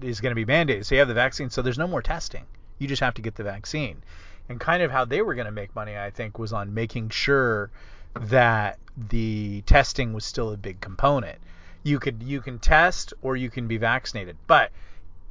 is 0.00 0.20
going 0.20 0.34
to 0.34 0.46
be 0.46 0.50
mandated. 0.50 0.84
So 0.84 0.94
you 0.94 1.00
have 1.00 1.08
the 1.08 1.14
vaccine, 1.14 1.50
so 1.50 1.62
there's 1.62 1.78
no 1.78 1.86
more 1.86 2.02
testing. 2.02 2.44
You 2.78 2.88
just 2.88 3.00
have 3.00 3.14
to 3.14 3.22
get 3.22 3.34
the 3.34 3.44
vaccine. 3.44 4.02
And 4.48 4.58
kind 4.60 4.82
of 4.82 4.90
how 4.90 5.04
they 5.04 5.22
were 5.22 5.34
going 5.34 5.46
to 5.46 5.52
make 5.52 5.74
money, 5.74 5.96
I 5.96 6.10
think, 6.10 6.38
was 6.38 6.52
on 6.52 6.74
making 6.74 7.10
sure 7.10 7.70
that 8.14 8.78
the 8.96 9.62
testing 9.62 10.12
was 10.12 10.24
still 10.24 10.52
a 10.52 10.56
big 10.56 10.80
component. 10.80 11.38
You 11.82 11.98
could 11.98 12.22
you 12.22 12.40
can 12.40 12.58
test 12.58 13.14
or 13.22 13.36
you 13.36 13.50
can 13.50 13.66
be 13.66 13.76
vaccinated, 13.76 14.36
but 14.46 14.70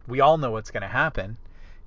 we 0.08 0.20
all 0.20 0.38
know 0.38 0.52
what's 0.52 0.72
going 0.72 0.82
to 0.82 0.88
happen. 0.88 1.38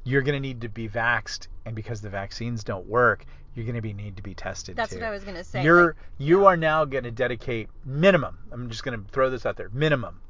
You're 0.05 0.23
going 0.23 0.35
to 0.35 0.41
need 0.41 0.61
to 0.63 0.69
be 0.69 0.89
vaxed, 0.89 1.49
and 1.65 1.75
because 1.75 2.01
the 2.01 2.11
vaccines 2.11 2.63
don't 2.63 2.87
work, 2.87 3.25
you're 3.55 3.65
going 3.65 3.77
to 3.77 3.83
be 3.83 3.93
need 3.93 4.17
to 4.17 4.23
be 4.23 4.35
tested 4.35 4.77
That's 4.77 4.91
too. 4.91 4.97
what 4.97 5.07
I 5.07 5.11
was 5.11 5.25
gonna 5.25 5.45
say. 5.45 5.63
You're 5.63 5.87
like, 5.87 5.97
you 6.19 6.43
yeah. 6.43 6.49
are 6.49 6.57
now 6.57 6.85
going 6.85 7.05
to 7.05 7.11
dedicate 7.11 7.69
minimum. 7.85 8.39
I'm 8.53 8.71
just 8.71 8.85
going 8.85 8.99
to 8.99 9.11
throw 9.11 9.31
this 9.31 9.47
out 9.47 9.57
there. 9.57 9.71
Minimum. 9.73 10.21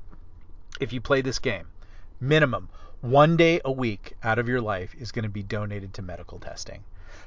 If 0.81 0.92
you 0.92 1.00
play 1.00 1.22
this 1.22 1.38
game, 1.38 1.66
minimum 2.20 2.68
one 3.05 3.37
day 3.37 3.61
a 3.66 3.70
week 3.70 4.14
out 4.22 4.38
of 4.38 4.48
your 4.48 4.62
life 4.62 4.94
is 4.98 5.12
going 5.12 5.24
to 5.24 5.29
be 5.29 5.42
donated 5.42 5.92
to 5.92 6.00
medical 6.00 6.38
testing. 6.38 6.83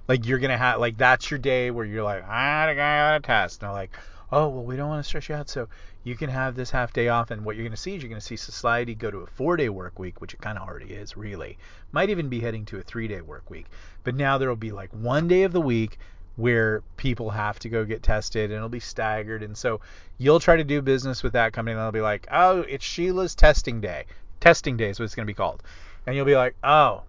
Like 0.07 0.25
you're 0.25 0.39
going 0.39 0.51
to 0.51 0.57
have 0.57 0.79
like 0.79 0.97
that's 0.97 1.29
your 1.29 1.37
day 1.37 1.69
where 1.69 1.85
you're 1.85 2.03
like 2.03 2.27
I 2.27 2.73
got 2.73 3.17
a 3.17 3.19
test. 3.19 3.61
And 3.61 3.67
they're 3.67 3.75
like, 3.75 3.95
oh 4.31 4.47
well, 4.47 4.63
we 4.63 4.75
don't 4.75 4.89
want 4.89 5.03
to 5.03 5.07
stress 5.07 5.29
you 5.29 5.35
out, 5.35 5.49
so 5.49 5.67
you 6.03 6.15
can 6.15 6.31
have 6.31 6.55
this 6.55 6.71
half 6.71 6.93
day 6.93 7.09
off. 7.09 7.29
And 7.29 7.45
what 7.45 7.55
you're 7.55 7.63
going 7.63 7.75
to 7.75 7.77
see 7.77 7.95
is 7.95 8.01
you're 8.01 8.09
going 8.09 8.19
to 8.19 8.25
see 8.25 8.37
society 8.37 8.95
go 8.95 9.11
to 9.11 9.19
a 9.19 9.27
four 9.27 9.55
day 9.55 9.69
work 9.69 9.99
week, 9.99 10.19
which 10.19 10.33
it 10.33 10.41
kind 10.41 10.57
of 10.57 10.67
already 10.67 10.93
is 10.93 11.15
really. 11.15 11.59
Might 11.91 12.09
even 12.09 12.27
be 12.27 12.39
heading 12.39 12.65
to 12.65 12.77
a 12.77 12.81
three 12.81 13.07
day 13.07 13.21
work 13.21 13.47
week. 13.49 13.67
But 14.03 14.15
now 14.15 14.39
there 14.39 14.49
will 14.49 14.55
be 14.55 14.71
like 14.71 14.89
one 14.91 15.27
day 15.27 15.43
of 15.43 15.53
the 15.53 15.61
week 15.61 15.99
where 16.37 16.81
people 16.97 17.31
have 17.31 17.59
to 17.59 17.69
go 17.69 17.83
get 17.83 18.01
tested 18.01 18.45
and 18.45 18.53
it'll 18.53 18.69
be 18.69 18.79
staggered 18.79 19.41
and 19.41 19.57
so 19.57 19.81
you'll 20.19 20.39
try 20.39 20.55
to 20.55 20.63
do 20.63 20.83
business 20.83 21.23
with 21.23 21.33
that 21.33 21.51
company 21.51 21.73
and 21.73 21.81
they'll 21.81 21.91
be 21.91 21.99
like 21.99 22.27
oh 22.31 22.59
it's 22.61 22.85
sheila's 22.85 23.33
testing 23.33 23.81
day 23.81 24.05
testing 24.47 24.77
day 24.77 24.89
is 24.89 24.97
what 24.97 25.03
it's 25.03 25.13
going 25.13 25.25
to 25.25 25.33
be 25.33 25.35
called. 25.35 25.61
And 26.05 26.15
you'll 26.15 26.23
be 26.23 26.37
like 26.37 26.55
oh 26.63 27.01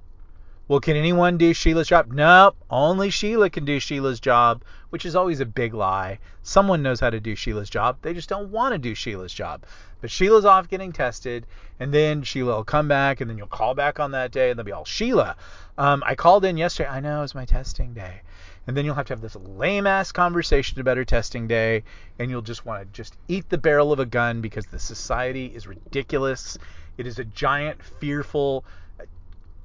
well 0.66 0.80
can 0.80 0.96
anyone 0.96 1.38
do 1.38 1.54
sheila's 1.54 1.86
job? 1.86 2.10
Nope 2.10 2.56
only 2.68 3.10
sheila 3.10 3.48
can 3.48 3.64
do 3.64 3.78
sheila's 3.78 4.18
job 4.18 4.64
which 4.90 5.06
is 5.06 5.14
always 5.14 5.38
a 5.38 5.46
big 5.46 5.72
lie. 5.72 6.18
Someone 6.42 6.82
knows 6.82 6.98
how 6.98 7.10
to 7.10 7.20
do 7.20 7.36
sheila's 7.36 7.70
job. 7.70 7.98
They 8.02 8.12
just 8.12 8.28
don't 8.28 8.50
want 8.50 8.72
to 8.72 8.78
do 8.78 8.92
sheila's 8.92 9.32
job. 9.32 9.62
But 10.00 10.10
sheila's 10.10 10.44
off 10.44 10.68
getting 10.68 10.90
tested 10.90 11.46
and 11.78 11.94
then 11.94 12.24
sheila 12.24 12.56
will 12.56 12.64
come 12.64 12.88
back 12.88 13.20
and 13.20 13.30
then 13.30 13.38
you'll 13.38 13.46
call 13.46 13.72
back 13.72 14.00
on 14.00 14.10
that 14.10 14.32
day 14.32 14.50
and 14.50 14.58
they'll 14.58 14.66
be 14.66 14.72
all 14.72 14.84
sheila 14.84 15.36
um, 15.76 16.02
i 16.04 16.16
called 16.16 16.44
in 16.44 16.56
yesterday. 16.56 16.88
I 16.88 16.98
know 16.98 17.18
it 17.18 17.22
was 17.22 17.36
my 17.36 17.44
testing 17.44 17.94
day. 17.94 18.22
And 18.66 18.76
then 18.76 18.84
you'll 18.84 18.96
have 18.96 19.06
to 19.06 19.12
have 19.12 19.20
this 19.20 19.36
lame 19.36 19.86
ass 19.86 20.10
conversation 20.10 20.80
about 20.80 20.96
her 20.96 21.04
testing 21.04 21.46
day 21.46 21.84
and 22.18 22.32
you'll 22.32 22.42
just 22.42 22.66
want 22.66 22.82
to 22.82 22.92
just 22.92 23.16
eat 23.28 23.48
the 23.48 23.58
barrel 23.58 23.92
of 23.92 24.00
a 24.00 24.06
gun 24.06 24.40
because 24.40 24.66
the 24.66 24.80
society 24.80 25.46
is 25.46 25.68
ridiculous 25.68 26.58
it 26.98 27.06
is 27.06 27.18
a 27.18 27.24
giant 27.24 27.82
fearful 27.82 28.64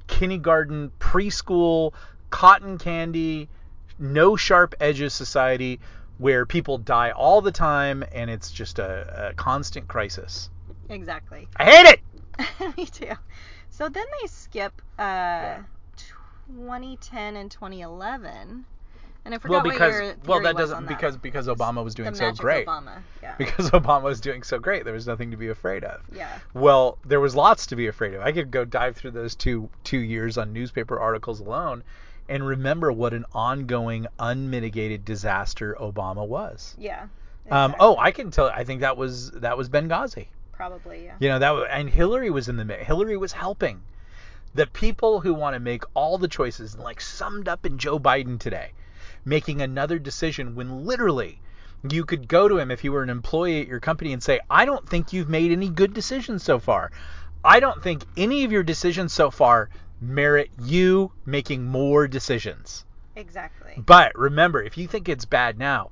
kindergarten 0.08 0.92
preschool 1.00 1.94
cotton 2.30 2.78
candy 2.78 3.50
no 4.00 4.36
sharp 4.36 4.74
edges 4.80 5.14
society 5.14 5.80
where 6.18 6.46
people 6.46 6.78
die 6.78 7.12
all 7.12 7.42
the 7.42 7.52
time 7.52 8.04
and 8.14 8.30
it's 8.30 8.52
just 8.52 8.80
a, 8.80 9.30
a 9.30 9.34
constant 9.34 9.88
crisis 9.88 10.50
Exactly. 10.90 11.48
i 11.58 11.66
hate 11.66 11.86
it 11.88 12.00
Me 12.78 12.86
too. 12.86 13.14
So 13.70 13.90
then 13.90 14.06
they 14.22 14.28
skip 14.28 14.82
uh, 14.98 15.58
2010 15.98 17.36
and 17.36 17.50
2011. 17.52 18.66
And 19.26 19.34
I 19.34 19.38
forgot 19.38 19.64
well 19.64 19.74
because 19.74 20.16
well 20.26 20.42
that 20.42 20.58
doesn't 20.58 20.86
that. 20.86 20.98
because 20.98 21.16
because 21.18 21.48
obama 21.48 21.84
was 21.84 21.96
doing 21.96 22.14
so 22.14 22.34
great 22.34 22.68
Obama. 22.68 23.02
Yeah. 23.22 23.36
because 23.38 23.72
obama 23.72 24.04
was 24.04 24.20
doing 24.20 24.44
so 24.44 24.60
great 24.60 24.84
there 24.84 24.94
was 24.94 25.08
nothing 25.08 25.32
to 25.32 25.38
be 25.38 25.48
afraid 25.48 25.86
of 25.86 26.02
yeah. 26.14 26.40
Well, 26.54 26.98
there 27.06 27.22
was 27.22 27.34
lots 27.36 27.68
to 27.68 27.78
be 27.78 27.88
afraid 27.88 28.14
of. 28.14 28.22
I 28.22 28.34
could 28.34 28.52
go 28.52 28.66
dive 28.66 28.98
through 28.98 29.12
those 29.12 29.36
two 29.36 29.70
two 29.84 30.00
years 30.00 30.38
on 30.38 30.52
newspaper 30.52 31.00
articles 31.00 31.40
alone 31.40 31.84
and 32.30 32.46
remember 32.46 32.92
what 32.92 33.14
an 33.14 33.26
ongoing 33.34 34.08
unmitigated 34.20 35.06
disaster 35.06 35.76
Obama 35.80 36.26
was. 36.26 36.76
Yeah. 36.78 37.08
Um, 37.52 37.76
oh, 37.80 37.98
I 37.98 38.12
can 38.12 38.32
tell. 38.32 38.48
I 38.48 38.64
think 38.64 38.82
that 38.82 38.96
was 38.96 39.32
that 39.32 39.58
was 39.58 39.70
Benghazi. 39.70 40.28
Probably, 40.54 41.06
yeah. 41.06 41.16
You 41.20 41.30
know 41.30 41.40
that, 41.40 41.52
was, 41.52 41.68
and 41.70 41.90
Hillary 41.90 42.30
was 42.30 42.48
in 42.48 42.56
the 42.56 42.64
mix. 42.66 42.86
Hillary 42.86 43.18
was 43.18 43.34
helping. 43.34 43.82
The 44.56 44.68
people 44.68 45.20
who 45.20 45.34
want 45.34 45.56
to 45.56 45.60
make 45.60 45.84
all 45.94 46.18
the 46.18 46.28
choices, 46.28 46.78
like 46.78 47.02
summed 47.02 47.48
up 47.48 47.66
in 47.66 47.78
Joe 47.78 48.00
Biden 48.00 48.40
today, 48.40 48.72
making 49.26 49.62
another 49.62 50.00
decision 50.00 50.56
when 50.56 50.86
literally 50.86 51.40
you 51.90 52.06
could 52.06 52.28
go 52.28 52.48
to 52.48 52.58
him 52.58 52.72
if 52.72 52.84
you 52.84 52.92
were 52.92 53.04
an 53.04 53.10
employee 53.10 53.62
at 53.62 53.68
your 53.68 53.80
company 53.80 54.14
and 54.14 54.24
say, 54.24 54.40
I 54.50 54.66
don't 54.66 54.88
think 54.88 55.12
you've 55.14 55.30
made 55.30 55.52
any 55.52 55.70
good 55.70 55.94
decisions 55.94 56.44
so 56.44 56.60
far. 56.60 56.92
I 57.44 57.60
don't 57.60 57.84
think 57.84 58.04
any 58.16 58.44
of 58.46 58.52
your 58.52 58.64
decisions 58.64 59.12
so 59.14 59.30
far 59.32 59.70
merit 60.00 60.50
you 60.62 61.12
making 61.26 61.64
more 61.66 62.08
decisions. 62.08 62.86
Exactly. 63.16 63.74
But 63.78 64.18
remember, 64.18 64.62
if 64.62 64.78
you 64.78 64.88
think 64.88 65.08
it's 65.10 65.26
bad 65.26 65.58
now, 65.60 65.92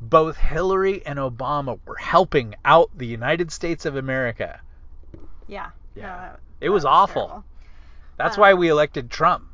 both 0.00 0.36
Hillary 0.36 1.04
and 1.06 1.18
Obama 1.18 1.78
were 1.86 1.96
helping 1.96 2.54
out 2.64 2.90
the 2.96 3.06
United 3.06 3.52
States 3.52 3.84
of 3.84 3.96
America. 3.96 4.60
Yeah. 5.48 5.70
Yeah. 5.94 6.02
No, 6.02 6.08
that- 6.08 6.40
It 6.60 6.66
that 6.66 6.72
was 6.72 6.84
awful. 6.84 7.26
terrible. 7.26 7.44
That's 8.16 8.36
Um, 8.36 8.40
why 8.42 8.54
we 8.54 8.68
elected 8.68 9.10
Trump. 9.10 9.44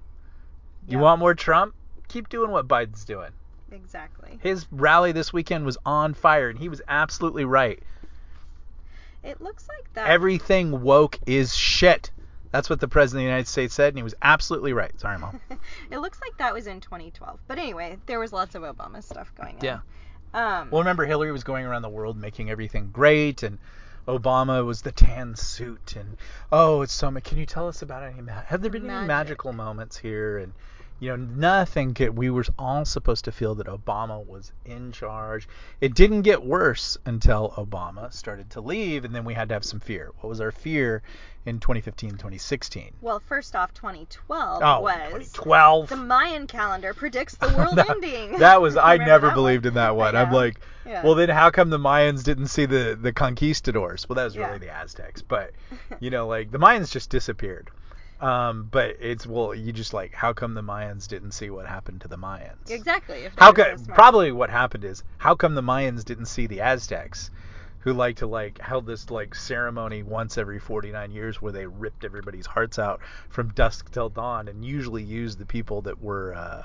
You 0.87 0.99
yeah. 0.99 1.03
want 1.03 1.21
more 1.21 1.35
Trump? 1.35 1.75
Keep 2.09 2.29
doing 2.29 2.51
what 2.51 2.67
Biden's 2.67 3.05
doing. 3.05 3.31
Exactly. 3.71 4.39
His 4.43 4.67
rally 4.71 5.13
this 5.13 5.33
weekend 5.33 5.67
was 5.67 5.77
on 5.85 6.15
fire, 6.15 6.49
and 6.49 6.59
he 6.59 6.69
was 6.69 6.81
absolutely 6.89 7.45
right. 7.45 7.83
It 9.23 9.41
looks 9.41 9.69
like 9.69 9.93
that. 9.95 10.09
Everything 10.09 10.83
woke 10.83 11.19
is 11.27 11.55
shit. 11.55 12.11
That's 12.51 12.71
what 12.71 12.81
the 12.81 12.89
president 12.89 13.23
of 13.23 13.27
the 13.27 13.31
United 13.31 13.49
States 13.49 13.75
said, 13.75 13.89
and 13.89 13.99
he 13.99 14.03
was 14.03 14.15
absolutely 14.23 14.73
right. 14.73 14.99
Sorry, 14.99 15.19
Mom. 15.19 15.39
it 15.91 15.99
looks 15.99 16.19
like 16.23 16.37
that 16.39 16.55
was 16.55 16.67
in 16.67 16.81
2012. 16.81 17.39
But 17.47 17.59
anyway, 17.59 17.99
there 18.07 18.19
was 18.19 18.33
lots 18.33 18.55
of 18.55 18.63
Obama 18.63 19.03
stuff 19.03 19.33
going 19.37 19.57
on. 19.57 19.65
Yeah. 19.65 19.81
Um. 20.33 20.71
Well, 20.71 20.81
remember 20.81 21.05
Hillary 21.05 21.33
was 21.33 21.45
going 21.45 21.67
around 21.67 21.83
the 21.83 21.89
world 21.89 22.17
making 22.17 22.51
everything 22.51 22.91
great, 22.91 23.43
and 23.43 23.59
Obama 24.07 24.65
was 24.65 24.81
the 24.83 24.93
tan 24.93 25.37
suit, 25.37 25.95
and 25.97 26.17
oh, 26.51 26.83
it's 26.83 26.93
so. 26.93 27.11
ma- 27.11 27.21
Can 27.21 27.39
you 27.39 27.47
tell 27.47 27.69
us 27.69 27.83
about 27.83 28.03
any? 28.03 28.23
Ma- 28.23 28.43
have 28.47 28.63
there 28.63 28.71
been 28.71 28.89
any 28.89 29.07
magical 29.07 29.53
moments 29.53 29.99
here? 29.99 30.39
And 30.39 30.55
you 31.01 31.09
know, 31.11 31.17
nothing. 31.17 31.95
Could, 31.95 32.17
we 32.17 32.29
were 32.31 32.45
all 32.59 32.85
supposed 32.85 33.25
to 33.27 33.33
feel 33.33 33.55
that 33.57 33.67
Obama 33.67 34.25
was 34.27 34.53
in 34.65 34.91
charge. 34.93 35.49
It 35.81 35.95
didn't 35.95 36.23
get 36.23 36.45
worse 36.45 36.97
until 37.07 37.55
Obama 37.57 38.13
started 38.13 38.51
to 38.51 38.61
leave, 38.61 39.05
and 39.05 39.15
then 39.15 39.25
we 39.25 39.35
had 39.35 39.49
to 39.49 39.55
have 39.55 39.65
some 39.65 39.81
fear. 39.81 40.11
What 40.21 40.29
was 40.29 40.41
our 40.41 40.51
fear 40.51 41.03
in 41.47 41.61
2015, 41.61 42.11
2016? 42.11 42.93
well, 43.01 43.21
first 43.21 43.55
off, 43.57 43.73
2012 43.75 44.63
Oh, 44.63 44.81
was 44.81 44.95
2012. 45.33 45.89
the 45.89 45.97
Mayan 45.97 46.47
calendar 46.47 46.93
predicts 46.93 47.37
the 47.37 47.49
world 47.57 47.77
that, 47.77 47.89
ending. 47.89 48.39
that 48.39 48.61
was 48.61 48.77
I 48.93 48.97
never 48.97 49.31
believed 49.31 49.65
one? 49.65 49.69
in 49.71 49.75
that 49.75 49.97
one. 49.97 50.17
I'm 50.17 50.33
like, 50.33 50.61
Yeah. 50.85 51.03
well 51.05 51.15
then 51.15 51.29
how 51.29 51.51
come 51.51 51.71
the 51.71 51.79
Mayans 51.79 52.23
didn't 52.25 52.49
see 52.49 52.67
the 52.67 52.99
the 53.01 53.13
conquistadors? 53.13 54.09
Well, 54.09 54.17
that 54.17 54.25
was 54.25 54.37
really 54.37 54.53
Yeah. 54.53 54.59
the 54.59 54.71
Aztecs, 54.71 55.23
but 55.23 55.53
you 56.01 56.11
know, 56.11 56.27
like 56.27 56.51
the 56.51 56.59
Mayans 56.59 56.91
just 56.91 57.09
disappeared. 57.09 57.71
Um, 58.21 58.69
but 58.71 58.97
it's 59.01 59.27
well, 59.27 59.55
you 59.55 59.73
just 59.73 59.95
like 59.95 60.13
how 60.13 60.33
come 60.33 60.55
the 60.55 60.63
Mayans 60.63 61.07
didn't 61.07 61.33
see 61.33 61.51
what 61.51 61.67
happened 61.67 62.01
to 62.01 62.09
the 62.09 62.19
Mayans? 62.19 62.71
exactly. 62.71 63.29
How 63.37 63.53
come? 63.53 63.79
so. 63.79 63.93
Probably 63.93 64.33
what 64.33 64.51
happened 64.51 64.85
is 64.85 65.05
how 65.19 65.35
come 65.35 65.55
the 65.55 65.63
Mayans 65.63 66.05
didn't 66.05 66.27
see 66.27 66.47
the 66.47 66.61
Aztecs, 66.61 67.31
who 67.81 67.93
like 67.93 68.17
to 68.17 68.27
like 68.27 68.59
held 68.59 68.87
this 68.87 69.11
like 69.11 69.35
ceremony 69.35 70.03
once 70.03 70.37
every 70.37 70.59
49 70.59 71.11
years 71.13 71.41
where 71.41 71.53
they 71.53 71.67
ripped 71.67 72.05
everybody's 72.05 72.47
hearts 72.47 72.79
out 72.79 73.01
from 73.29 73.51
dusk 73.51 73.91
till 73.93 74.09
dawn 74.09 74.49
and 74.49 74.65
usually 74.65 75.03
used 75.03 75.39
the 75.39 75.47
people 75.47 75.83
that 75.83 76.01
were 76.03 76.35
uh, 76.35 76.63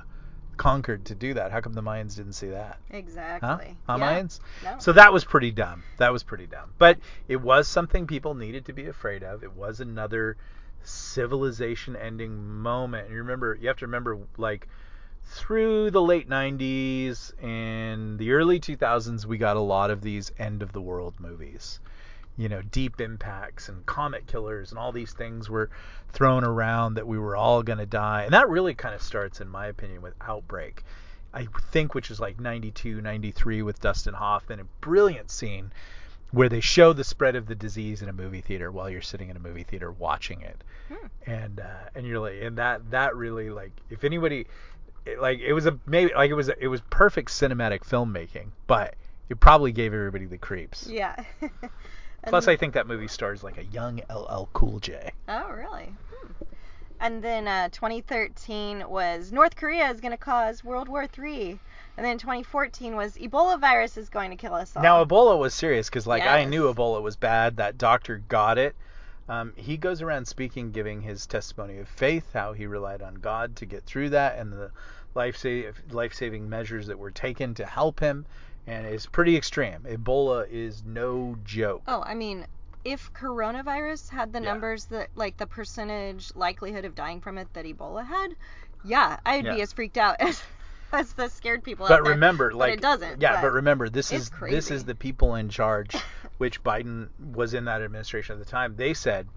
conquered 0.58 1.06
to 1.06 1.16
do 1.16 1.36
that. 1.36 1.52
How 1.52 1.62
come 1.62 1.74
the 1.74 1.84
Mayans 1.84 2.16
didn't 2.16 2.34
see 2.34 2.50
that? 2.50 2.80
Huh? 2.92 2.98
Exactly. 2.98 3.78
Huh, 3.88 3.98
yeah. 4.00 4.22
Mayans? 4.22 4.39
No. 4.63 4.76
So 4.80 4.94
that 4.94 5.13
was 5.13 5.24
pretty 5.24 5.52
dumb. 5.52 5.84
That 5.98 6.12
was 6.12 6.24
pretty 6.24 6.48
dumb. 6.48 6.74
But 6.78 6.98
it 7.28 7.42
was 7.42 7.68
something 7.68 8.08
people 8.08 8.34
needed 8.34 8.66
to 8.66 8.74
be 8.74 8.88
afraid 8.88 9.24
of. 9.24 9.44
It 9.44 9.54
was 9.54 9.80
another 9.80 10.38
civilization 10.88 11.96
ending 11.96 12.46
moment. 12.46 13.06
And 13.06 13.13
you 13.13 13.19
remember 13.19 13.58
you 13.60 13.67
have 13.67 13.78
to 13.78 13.86
remember 13.86 14.17
like 14.38 14.67
through 15.26 15.91
the 15.91 16.02
late 16.02 16.30
90s 16.30 17.32
and 17.41 18.19
the 18.19 18.32
early 18.32 18.60
2000s 18.60 19.26
we 19.26 19.38
got 19.38 19.58
a 19.58 19.62
lot 19.62 19.89
of 19.89 20.02
these 20.02 20.32
end 20.38 20.62
of 20.62 20.74
the 20.74 20.82
world 20.82 21.15
movies. 21.19 21.80
You 22.36 22.50
know, 22.50 22.62
deep 22.62 23.00
impacts 23.00 23.69
and 23.69 23.86
comet 23.86 24.26
killers 24.26 24.72
and 24.72 24.80
all 24.80 24.91
these 24.91 25.13
things 25.13 25.50
were 25.50 25.69
thrown 26.10 26.43
around 26.43 26.96
that 26.96 27.08
we 27.08 27.19
were 27.19 27.36
all 27.36 27.62
going 27.63 27.80
to 27.80 27.86
die. 27.86 28.24
And 28.24 28.34
that 28.34 28.50
really 28.50 28.74
kind 28.74 28.96
of 28.96 29.02
starts 29.02 29.39
in 29.39 29.48
my 29.48 29.67
opinion 29.67 30.02
with 30.02 30.15
Outbreak. 30.22 30.84
I 31.34 31.48
think 31.72 31.96
which 31.96 32.12
is 32.12 32.19
like 32.19 32.39
92, 32.39 33.02
93 33.02 33.62
with 33.63 33.82
Dustin 33.82 34.13
Hoffman, 34.13 34.60
a 34.60 34.65
brilliant 34.82 35.32
scene 35.32 35.72
where 36.34 36.50
they 36.50 36.60
show 36.60 36.93
the 36.93 37.04
spread 37.04 37.36
of 37.36 37.46
the 37.46 37.54
disease 37.54 38.02
in 38.02 38.10
a 38.10 38.13
movie 38.13 38.41
theater 38.41 38.72
while 38.72 38.89
you're 38.89 39.02
sitting 39.02 39.30
in 39.30 39.38
a 39.38 39.39
movie 39.39 39.63
theater 39.63 39.91
watching 39.91 40.41
it. 40.41 40.63
Hmm. 40.89 41.08
And 41.30 41.60
uh, 41.60 41.89
and 41.96 42.08
you're 42.08 42.19
like 42.19 42.41
and 42.41 42.58
that 42.58 42.89
that 42.91 43.15
really 43.15 43.52
like 43.52 43.72
if 43.91 44.04
anybody 44.04 44.48
it, 45.06 45.19
like 45.19 45.39
it 45.39 45.54
was 45.54 45.67
a 45.67 45.80
maybe 45.86 46.12
like 46.13 46.32
it 46.32 46.34
was 46.34 46.50
it 46.50 46.67
was 46.67 46.82
perfect 46.89 47.30
cinematic 47.30 47.82
filmmaking, 47.82 48.48
but 48.65 48.96
it 49.30 49.39
probably 49.39 49.72
gave 49.72 49.93
everybody 49.93 50.26
the 50.26 50.39
creeps. 50.39 50.88
Yeah. 50.88 51.15
Plus, 51.39 52.46
Plus, 52.46 52.48
I 52.48 52.56
think 52.56 52.74
that 52.76 52.88
movie 52.88 53.10
stars 53.10 53.43
like 53.43 53.58
a 53.58 53.65
young 53.65 54.02
LL 54.10 54.48
Cool 54.54 54.80
J. 54.80 55.12
Oh, 55.28 55.52
really? 55.52 55.93
And 57.04 57.22
then 57.22 57.50
uh, 57.50 57.68
2013 57.68 58.88
was 58.88 59.34
North 59.34 59.58
Korea 59.58 59.92
is 59.92 60.00
going 60.00 60.13
to 60.13 60.18
cause 60.18 60.63
World 60.63 60.88
War 60.88 61.04
III. 61.04 61.60
And 61.98 62.06
then 62.06 62.18
2014 62.18 62.96
was 62.96 63.18
Ebola 63.18 63.60
virus 63.60 63.98
is 63.98 64.08
going 64.08 64.30
to 64.30 64.38
kill 64.38 64.54
us 64.54 64.74
all. 64.74 64.82
Now 64.82 65.04
Ebola 65.04 65.38
was 65.38 65.54
serious 65.54 65.89
because 65.89 66.08
like 66.08 66.24
I 66.24 66.46
knew 66.46 66.74
Ebola 66.74 67.02
was 67.02 67.18
bad. 67.18 67.58
That 67.58 67.78
doctor 67.78 68.24
got 68.30 68.58
it. 68.58 68.74
Um, 69.28 69.52
he 69.58 69.76
goes 69.76 70.02
around 70.02 70.30
speaking, 70.30 70.72
giving 70.72 71.02
his 71.02 71.28
testimony 71.28 71.78
of 71.80 71.89
faith, 71.89 72.32
how 72.34 72.54
he 72.54 72.68
relied 72.68 73.02
on 73.02 73.16
God 73.16 73.58
to 73.58 73.66
get 73.66 73.84
through 73.84 74.12
that, 74.12 74.38
and 74.38 74.54
the 74.54 74.72
life 75.13 75.36
save 75.36 75.82
life 75.92 76.13
saving 76.13 76.48
measures 76.50 76.88
that 76.88 76.98
were 76.98 77.12
taken 77.12 77.54
to 77.56 77.66
help 77.66 78.00
him. 78.00 78.26
And 78.66 78.86
it's 78.86 79.08
pretty 79.08 79.36
extreme. 79.36 79.82
Ebola 79.89 80.50
is 80.50 80.84
no 80.86 81.38
joke. 81.44 81.84
Oh, 81.86 82.02
I 82.02 82.13
mean, 82.13 82.48
if 82.86 83.12
coronavirus 83.13 84.10
had 84.10 84.34
the 84.34 84.39
Yeah. 84.39 84.50
numbers 84.52 84.86
that, 84.86 85.10
like, 85.15 85.38
the 85.38 85.48
percentage 85.48 86.32
likelihood 86.36 86.86
of 86.86 86.96
dying 86.96 87.22
from 87.22 87.38
it 87.38 87.48
that 87.54 87.65
Ebola 87.65 88.06
had, 88.06 88.36
yeah, 88.84 89.17
I'd 89.26 89.46
be 89.46 89.62
as 89.62 89.74
freaked 89.74 89.98
out 89.98 90.17
as 90.19 90.41
as 90.91 91.13
the 91.13 91.28
scared 91.28 91.63
people 91.63 91.88
But 91.88 92.04
there. 92.04 92.13
remember, 92.13 92.50
But 92.52 92.58
like 92.58 92.74
it 92.74 92.82
doesn't. 92.82 93.19
Yeah, 93.19 93.41
but 93.41 93.52
remember, 93.54 93.89
this 93.89 94.12
is 94.12 94.30
this 94.41 94.69
is 94.69 94.84
the 94.84 94.93
people 94.96 95.36
in 95.36 95.50
charge, 95.50 95.96
which 96.38 96.63
Biden 96.63 97.10
was 97.34 97.56
in 97.56 97.65
that 97.65 97.82
administration 97.82 98.34
at 98.34 98.39
the 98.46 98.50
time. 98.50 98.76
They 98.76 98.93
said, 98.93 99.28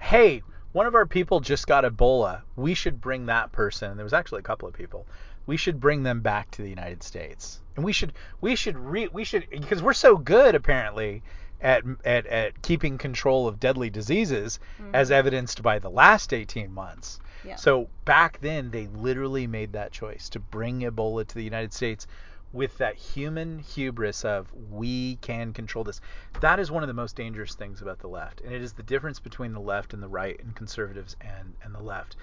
"Hey, 0.00 0.42
one 0.72 0.86
of 0.86 0.94
our 0.96 1.06
people 1.06 1.38
just 1.40 1.68
got 1.68 1.84
Ebola. 1.84 2.42
We 2.56 2.74
should 2.74 3.00
bring 3.00 3.26
that 3.26 3.52
person." 3.52 3.90
And 3.90 3.98
there 3.98 4.04
was 4.04 4.12
actually 4.12 4.40
a 4.40 4.42
couple 4.42 4.66
of 4.68 4.74
people. 4.74 5.06
we 5.46 5.56
should 5.56 5.80
bring 5.80 6.02
them 6.04 6.20
back 6.20 6.50
to 6.52 6.62
the 6.62 6.68
United 6.68 7.02
States. 7.02 7.60
And 7.74 7.84
we 7.84 7.92
should 7.92 8.12
we 8.40 8.54
should 8.56 8.76
re, 8.76 9.08
we 9.12 9.24
should 9.24 9.48
because 9.50 9.82
we're 9.82 9.92
so 9.94 10.16
good 10.16 10.54
apparently 10.54 11.22
at 11.60 11.82
at 12.04 12.26
at 12.26 12.62
keeping 12.62 12.98
control 12.98 13.46
of 13.46 13.60
deadly 13.60 13.90
diseases 13.90 14.58
Mm-hmm. 14.80 14.94
as 14.94 15.10
evidenced 15.10 15.62
by 15.62 15.78
the 15.78 15.90
last 15.90 16.32
18 16.32 16.72
months. 16.72 17.20
Yeah. 17.44 17.56
So 17.56 17.88
back 18.04 18.40
then 18.40 18.70
they 18.70 18.86
literally 18.86 19.46
made 19.46 19.72
that 19.72 19.92
choice 19.92 20.28
to 20.30 20.40
bring 20.40 20.80
Ebola 20.80 21.26
to 21.26 21.34
the 21.34 21.44
United 21.44 21.72
States 21.72 22.06
with 22.52 22.76
that 22.78 22.96
human 22.96 23.60
hubris 23.60 24.24
of 24.24 24.52
we 24.70 25.16
can 25.16 25.52
control 25.52 25.84
this. 25.84 26.00
That 26.40 26.58
is 26.58 26.70
one 26.70 26.82
of 26.82 26.88
the 26.88 26.94
most 26.94 27.14
dangerous 27.14 27.54
things 27.54 27.80
about 27.80 28.00
the 28.00 28.08
left. 28.08 28.40
And 28.40 28.52
it 28.52 28.60
is 28.60 28.72
the 28.72 28.82
difference 28.82 29.20
between 29.20 29.52
the 29.52 29.60
left 29.60 29.94
and 29.94 30.02
the 30.02 30.08
right 30.08 30.38
and 30.42 30.54
conservatives 30.56 31.16
and 31.20 31.54
and 31.62 31.74
the 31.74 31.82
left. 31.82 32.16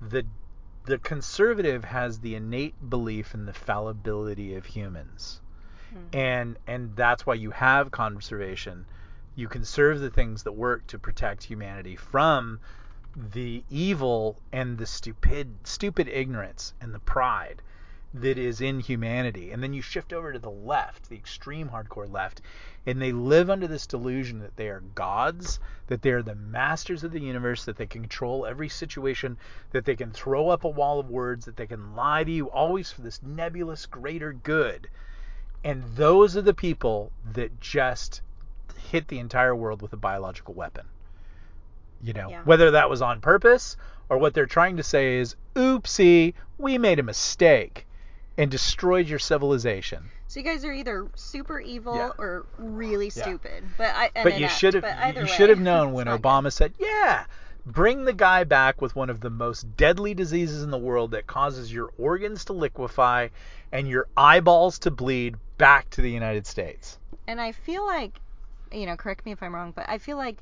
The 0.00 0.24
the 0.86 0.98
conservative 0.98 1.84
has 1.84 2.20
the 2.20 2.34
innate 2.34 2.88
belief 2.88 3.34
in 3.34 3.44
the 3.44 3.52
fallibility 3.52 4.54
of 4.54 4.64
humans. 4.66 5.40
Mm-hmm. 5.94 6.16
And 6.16 6.58
and 6.66 6.96
that's 6.96 7.26
why 7.26 7.34
you 7.34 7.50
have 7.50 7.90
conservation. 7.90 8.86
You 9.34 9.48
conserve 9.48 10.00
the 10.00 10.10
things 10.10 10.42
that 10.42 10.52
work 10.52 10.86
to 10.88 10.98
protect 10.98 11.44
humanity 11.44 11.96
from 11.96 12.60
the 13.16 13.64
evil 13.70 14.38
and 14.52 14.78
the 14.78 14.86
stupid 14.86 15.54
stupid 15.64 16.08
ignorance 16.08 16.74
and 16.80 16.94
the 16.94 16.98
pride 16.98 17.62
that 18.14 18.38
is 18.38 18.60
in 18.60 18.80
humanity. 18.80 19.50
And 19.50 19.62
then 19.62 19.74
you 19.74 19.82
shift 19.82 20.12
over 20.12 20.32
to 20.32 20.38
the 20.38 20.50
left, 20.50 21.08
the 21.08 21.16
extreme 21.16 21.68
hardcore 21.68 22.10
left, 22.10 22.40
and 22.86 23.00
they 23.00 23.12
live 23.12 23.50
under 23.50 23.66
this 23.66 23.86
delusion 23.86 24.38
that 24.40 24.56
they 24.56 24.68
are 24.68 24.80
gods, 24.80 25.60
that 25.88 26.00
they 26.00 26.10
are 26.10 26.22
the 26.22 26.34
masters 26.34 27.04
of 27.04 27.12
the 27.12 27.20
universe, 27.20 27.64
that 27.66 27.76
they 27.76 27.86
control 27.86 28.46
every 28.46 28.68
situation, 28.68 29.36
that 29.72 29.84
they 29.84 29.94
can 29.94 30.10
throw 30.10 30.48
up 30.48 30.64
a 30.64 30.68
wall 30.68 30.98
of 30.98 31.10
words, 31.10 31.44
that 31.44 31.56
they 31.56 31.66
can 31.66 31.94
lie 31.94 32.24
to 32.24 32.30
you 32.30 32.50
always 32.50 32.90
for 32.90 33.02
this 33.02 33.22
nebulous 33.22 33.84
greater 33.84 34.32
good. 34.32 34.88
And 35.64 35.82
those 35.96 36.36
are 36.36 36.42
the 36.42 36.54
people 36.54 37.12
that 37.32 37.60
just 37.60 38.20
hit 38.90 39.08
the 39.08 39.18
entire 39.18 39.54
world 39.54 39.82
with 39.82 39.92
a 39.92 39.96
biological 39.96 40.54
weapon. 40.54 40.86
You 42.02 42.12
know, 42.12 42.30
Yeah. 42.30 42.42
whether 42.44 42.70
that 42.70 42.88
was 42.88 43.02
on 43.02 43.20
purpose 43.20 43.76
or 44.08 44.18
what 44.18 44.34
they're 44.34 44.46
trying 44.46 44.76
to 44.76 44.82
say 44.82 45.18
is, 45.18 45.36
oopsie, 45.54 46.34
we 46.56 46.78
made 46.78 46.98
a 46.98 47.02
mistake 47.02 47.86
and 48.36 48.50
destroyed 48.50 49.08
your 49.08 49.18
civilization. 49.18 50.04
So 50.28 50.38
you 50.40 50.46
guys 50.46 50.64
are 50.64 50.72
either 50.72 51.08
super 51.16 51.58
evil 51.58 51.96
Yeah. 51.96 52.10
or 52.18 52.46
really 52.56 53.10
Yeah. 53.14 53.22
stupid. 53.22 53.64
But 53.76 53.94
I 53.96 54.10
and 54.14 54.24
but 54.24 54.38
you 54.38 54.48
should 54.48 54.74
have 54.74 55.16
you 55.16 55.26
should 55.26 55.50
have 55.50 55.58
known 55.60 55.92
when 55.92 56.06
Obama 56.06 56.52
said, 56.52 56.74
"Yeah, 56.78 57.24
bring 57.66 58.04
the 58.04 58.12
guy 58.12 58.44
back 58.44 58.80
with 58.80 58.94
one 58.94 59.10
of 59.10 59.20
the 59.20 59.30
most 59.30 59.76
deadly 59.76 60.14
diseases 60.14 60.62
in 60.62 60.70
the 60.70 60.78
world 60.78 61.10
that 61.10 61.26
causes 61.26 61.72
your 61.72 61.90
organs 61.98 62.44
to 62.46 62.52
liquefy 62.52 63.28
and 63.72 63.88
your 63.88 64.06
eyeballs 64.16 64.78
to 64.80 64.90
bleed 64.90 65.36
back 65.58 65.90
to 65.90 66.00
the 66.00 66.10
United 66.10 66.46
States." 66.46 66.98
And 67.26 67.40
I 67.40 67.52
feel 67.52 67.84
like, 67.84 68.20
you 68.72 68.86
know, 68.86 68.96
correct 68.96 69.26
me 69.26 69.32
if 69.32 69.42
I'm 69.42 69.54
wrong, 69.54 69.72
but 69.72 69.88
I 69.88 69.98
feel 69.98 70.16
like 70.16 70.38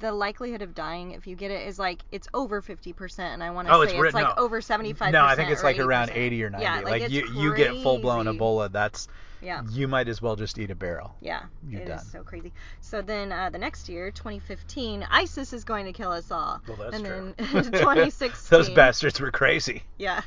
the 0.00 0.12
likelihood 0.12 0.62
of 0.62 0.74
dying 0.74 1.12
if 1.12 1.26
you 1.26 1.36
get 1.36 1.50
it 1.50 1.66
is 1.66 1.78
like 1.78 2.02
it's 2.12 2.28
over 2.34 2.60
50% 2.60 3.18
and 3.20 3.42
I 3.42 3.50
want 3.50 3.68
to 3.68 3.74
Oh, 3.74 3.84
say 3.86 3.96
it's 3.96 4.04
it's, 4.06 4.14
like 4.14 4.36
no. 4.36 4.42
over 4.42 4.60
75%. 4.60 5.12
No, 5.12 5.24
I 5.24 5.34
think 5.36 5.50
it's 5.50 5.62
like 5.62 5.78
around 5.78 6.08
80%. 6.10 6.16
80 6.16 6.44
or 6.44 6.50
90. 6.50 6.62
Yeah, 6.64 6.74
like 6.80 6.84
like, 7.02 7.10
you 7.10 7.26
you 7.34 7.54
get 7.54 7.82
full 7.82 7.98
blown. 7.98 8.26
Ebola, 8.26 8.70
that's 8.70 9.08
Yeah. 9.40 9.62
you 9.70 9.86
might 9.88 10.08
as 10.08 10.20
well 10.20 10.36
just 10.36 10.58
eat 10.58 10.70
a 10.70 10.74
barrel. 10.74 11.14
Yeah, 11.20 11.42
You're 11.68 11.80
it 11.82 11.88
is 11.88 11.96
done. 12.02 12.04
so 12.06 12.22
crazy. 12.22 12.52
So 12.80 13.00
then 13.02 13.30
uh, 13.32 13.50
the 13.50 13.58
next 13.58 13.88
year, 13.88 14.10
2015, 14.10 15.06
ISIS 15.10 15.52
is 15.52 15.64
going 15.64 15.86
to 15.86 15.92
kill 15.92 16.10
us 16.10 16.30
all. 16.30 16.60
Well, 16.66 16.76
that's 16.76 16.96
and 16.96 17.04
true. 17.06 17.34
then 17.38 17.64
2016. 17.72 18.48
Those 18.56 18.68
bastards 18.70 19.20
were 19.20 19.30
crazy. 19.30 19.84
Yeah, 19.96 20.22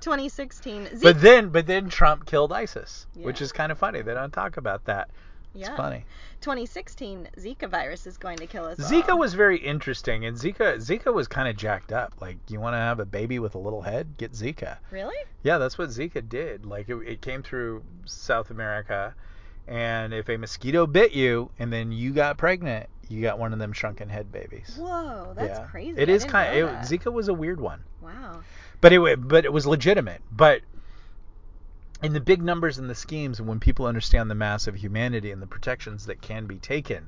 2016. 0.00 0.86
Zeke, 0.96 1.02
But 1.02 1.20
then 1.20 1.48
but 1.48 1.66
then 1.66 1.88
Trump 1.88 2.26
killed 2.26 2.52
ISIS, 2.52 3.06
which 3.14 3.40
is 3.42 3.52
kind 3.52 3.72
of 3.72 3.78
funny. 3.78 4.02
They 4.02 4.14
don't 4.14 4.32
talk 4.32 4.56
about 4.56 4.84
that. 4.84 5.10
Yeah. 5.54 5.68
It's 5.68 5.76
funny. 5.76 6.04
2016, 6.40 7.28
Zika 7.36 7.68
virus 7.68 8.06
is 8.06 8.16
going 8.16 8.38
to 8.38 8.46
kill 8.46 8.64
us 8.64 8.78
Zika 8.78 9.10
all. 9.10 9.18
was 9.18 9.34
very 9.34 9.58
interesting, 9.58 10.24
and 10.24 10.36
Zika 10.36 10.76
Zika 10.76 11.12
was 11.12 11.28
kind 11.28 11.48
of 11.48 11.56
jacked 11.56 11.92
up. 11.92 12.14
Like, 12.20 12.38
you 12.48 12.60
want 12.60 12.74
to 12.74 12.78
have 12.78 13.00
a 13.00 13.04
baby 13.04 13.38
with 13.38 13.54
a 13.54 13.58
little 13.58 13.82
head? 13.82 14.16
Get 14.16 14.32
Zika. 14.32 14.78
Really? 14.90 15.16
Yeah, 15.42 15.58
that's 15.58 15.76
what 15.76 15.88
Zika 15.90 16.26
did. 16.28 16.64
Like, 16.64 16.88
it, 16.88 16.96
it 17.06 17.20
came 17.20 17.42
through 17.42 17.82
South 18.06 18.50
America, 18.50 19.14
and 19.68 20.14
if 20.14 20.28
a 20.30 20.36
mosquito 20.36 20.86
bit 20.86 21.12
you 21.12 21.50
and 21.58 21.72
then 21.72 21.92
you 21.92 22.12
got 22.12 22.38
pregnant, 22.38 22.88
you 23.08 23.20
got 23.22 23.38
one 23.38 23.52
of 23.52 23.58
them 23.58 23.72
shrunken 23.72 24.08
head 24.08 24.30
babies. 24.32 24.76
Whoa, 24.78 25.32
that's 25.36 25.58
yeah. 25.58 25.66
crazy. 25.66 26.00
It 26.00 26.08
I 26.08 26.12
is 26.12 26.24
kind 26.24 26.58
of. 26.60 26.70
Zika 26.86 27.12
was 27.12 27.28
a 27.28 27.34
weird 27.34 27.60
one, 27.60 27.82
Wow. 28.00 28.40
but 28.80 28.92
it 28.92 29.28
but 29.28 29.44
it 29.44 29.52
was 29.52 29.66
legitimate. 29.66 30.22
But 30.30 30.62
in 32.02 32.12
the 32.14 32.20
big 32.20 32.42
numbers 32.42 32.78
and 32.78 32.88
the 32.88 32.94
schemes, 32.94 33.38
and 33.38 33.48
when 33.48 33.60
people 33.60 33.86
understand 33.86 34.30
the 34.30 34.34
mass 34.34 34.66
of 34.66 34.74
humanity 34.74 35.30
and 35.30 35.42
the 35.42 35.46
protections 35.46 36.06
that 36.06 36.22
can 36.22 36.46
be 36.46 36.58
taken, 36.58 37.06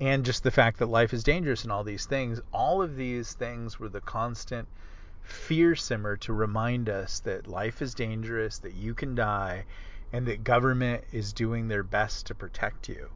and 0.00 0.24
just 0.24 0.42
the 0.42 0.50
fact 0.50 0.78
that 0.78 0.86
life 0.86 1.12
is 1.12 1.24
dangerous 1.24 1.62
and 1.62 1.72
all 1.72 1.84
these 1.84 2.06
things, 2.06 2.40
all 2.52 2.82
of 2.82 2.96
these 2.96 3.32
things 3.32 3.78
were 3.78 3.88
the 3.88 4.00
constant 4.00 4.68
fear 5.22 5.74
simmer 5.74 6.16
to 6.16 6.32
remind 6.32 6.88
us 6.88 7.20
that 7.20 7.48
life 7.48 7.80
is 7.82 7.94
dangerous, 7.94 8.58
that 8.58 8.74
you 8.74 8.94
can 8.94 9.14
die, 9.14 9.64
and 10.12 10.26
that 10.26 10.44
government 10.44 11.02
is 11.10 11.32
doing 11.32 11.66
their 11.66 11.82
best 11.82 12.26
to 12.26 12.34
protect 12.34 12.88
you. 12.88 13.10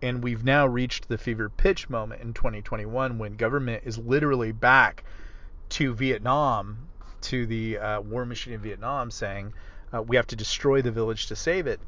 And 0.00 0.22
we've 0.22 0.44
now 0.44 0.66
reached 0.66 1.08
the 1.08 1.18
fever 1.18 1.50
pitch 1.50 1.90
moment 1.90 2.22
in 2.22 2.32
2021 2.32 3.18
when 3.18 3.36
government 3.36 3.82
is 3.84 3.98
literally 3.98 4.52
back 4.52 5.04
to 5.70 5.92
Vietnam, 5.92 6.88
to 7.22 7.44
the 7.44 7.78
uh, 7.78 8.00
war 8.00 8.24
machine 8.24 8.54
in 8.54 8.60
Vietnam, 8.60 9.10
saying 9.10 9.52
uh, 9.92 10.02
we 10.02 10.16
have 10.16 10.26
to 10.28 10.36
destroy 10.36 10.82
the 10.82 10.90
village 10.90 11.26
to 11.26 11.36
save 11.36 11.66
it. 11.66 11.80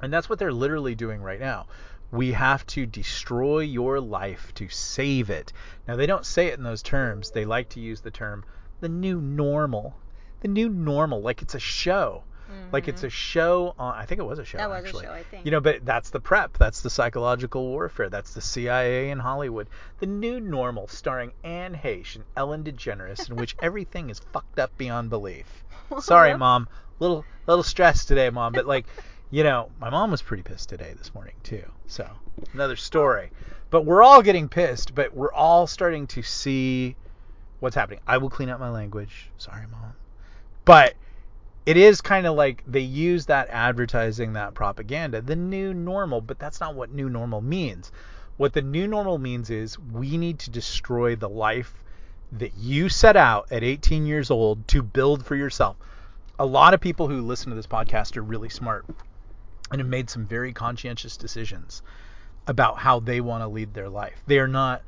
And 0.00 0.12
that's 0.12 0.28
what 0.28 0.38
they're 0.38 0.52
literally 0.52 0.94
doing 0.94 1.22
right 1.22 1.40
now. 1.40 1.66
We 2.10 2.32
have 2.32 2.66
to 2.68 2.84
destroy 2.84 3.60
your 3.60 4.00
life 4.00 4.52
to 4.54 4.68
save 4.68 5.30
it. 5.30 5.52
Now, 5.86 5.96
they 5.96 6.06
don't 6.06 6.26
say 6.26 6.48
it 6.48 6.58
in 6.58 6.64
those 6.64 6.82
terms. 6.82 7.30
They 7.30 7.44
like 7.44 7.70
to 7.70 7.80
use 7.80 8.00
the 8.00 8.10
term 8.10 8.44
the 8.80 8.88
new 8.88 9.20
normal. 9.20 9.94
The 10.40 10.48
new 10.48 10.68
normal, 10.68 11.22
like 11.22 11.40
it's 11.40 11.54
a 11.54 11.60
show. 11.60 12.24
Like 12.72 12.88
it's 12.88 13.02
a 13.02 13.10
show 13.10 13.74
on, 13.78 13.94
I 13.94 14.06
think 14.06 14.18
it 14.18 14.24
was 14.24 14.38
a 14.38 14.44
show. 14.44 14.58
Mm-hmm. 14.58 14.70
That 14.70 14.76
was 14.76 14.84
a 14.84 14.88
actually. 14.88 15.04
show, 15.04 15.12
I 15.12 15.22
think. 15.24 15.44
You 15.44 15.50
know, 15.52 15.60
but 15.60 15.84
that's 15.84 16.10
the 16.10 16.20
prep. 16.20 16.56
That's 16.56 16.80
the 16.80 16.90
psychological 16.90 17.66
warfare. 17.66 18.08
That's 18.08 18.34
the 18.34 18.40
CIA 18.40 19.10
in 19.10 19.18
Hollywood. 19.18 19.68
The 19.98 20.06
new 20.06 20.40
normal, 20.40 20.88
starring 20.88 21.32
Anne 21.44 21.74
Heche 21.74 22.16
and 22.16 22.24
Ellen 22.36 22.64
DeGeneres, 22.64 23.28
in 23.28 23.36
which 23.36 23.56
everything 23.62 24.10
is 24.10 24.20
fucked 24.32 24.58
up 24.58 24.76
beyond 24.78 25.10
belief. 25.10 25.64
Sorry, 26.00 26.36
mom. 26.36 26.68
Little 26.98 27.24
little 27.46 27.64
stressed 27.64 28.08
today, 28.08 28.30
mom. 28.30 28.52
But 28.52 28.66
like, 28.66 28.86
you 29.30 29.44
know, 29.44 29.70
my 29.78 29.90
mom 29.90 30.10
was 30.10 30.22
pretty 30.22 30.42
pissed 30.42 30.68
today 30.68 30.94
this 30.96 31.14
morning 31.14 31.34
too. 31.42 31.64
So 31.86 32.08
another 32.54 32.76
story. 32.76 33.30
But 33.70 33.84
we're 33.84 34.02
all 34.02 34.22
getting 34.22 34.48
pissed. 34.48 34.94
But 34.94 35.14
we're 35.14 35.32
all 35.32 35.66
starting 35.66 36.06
to 36.08 36.22
see 36.22 36.96
what's 37.60 37.76
happening. 37.76 38.00
I 38.06 38.18
will 38.18 38.30
clean 38.30 38.48
up 38.48 38.60
my 38.60 38.70
language. 38.70 39.30
Sorry, 39.36 39.66
mom. 39.70 39.94
But 40.64 40.94
it 41.64 41.76
is 41.76 42.00
kind 42.00 42.26
of 42.26 42.34
like 42.34 42.62
they 42.66 42.80
use 42.80 43.26
that 43.26 43.48
advertising, 43.50 44.32
that 44.32 44.54
propaganda, 44.54 45.22
the 45.22 45.36
new 45.36 45.72
normal, 45.72 46.20
but 46.20 46.38
that's 46.38 46.60
not 46.60 46.74
what 46.74 46.90
new 46.90 47.08
normal 47.08 47.40
means. 47.40 47.92
What 48.36 48.52
the 48.52 48.62
new 48.62 48.88
normal 48.88 49.18
means 49.18 49.50
is 49.50 49.78
we 49.78 50.16
need 50.16 50.40
to 50.40 50.50
destroy 50.50 51.14
the 51.14 51.28
life 51.28 51.82
that 52.32 52.54
you 52.56 52.88
set 52.88 53.16
out 53.16 53.46
at 53.52 53.62
18 53.62 54.06
years 54.06 54.30
old 54.30 54.66
to 54.68 54.82
build 54.82 55.24
for 55.24 55.36
yourself. 55.36 55.76
A 56.38 56.46
lot 56.46 56.74
of 56.74 56.80
people 56.80 57.06
who 57.06 57.20
listen 57.20 57.50
to 57.50 57.56
this 57.56 57.66
podcast 57.66 58.16
are 58.16 58.22
really 58.22 58.48
smart 58.48 58.86
and 59.70 59.80
have 59.80 59.88
made 59.88 60.10
some 60.10 60.26
very 60.26 60.52
conscientious 60.52 61.16
decisions 61.16 61.82
about 62.46 62.78
how 62.78 62.98
they 62.98 63.20
want 63.20 63.42
to 63.42 63.48
lead 63.48 63.72
their 63.74 63.88
life. 63.88 64.22
They 64.26 64.38
are 64.38 64.48
not 64.48 64.82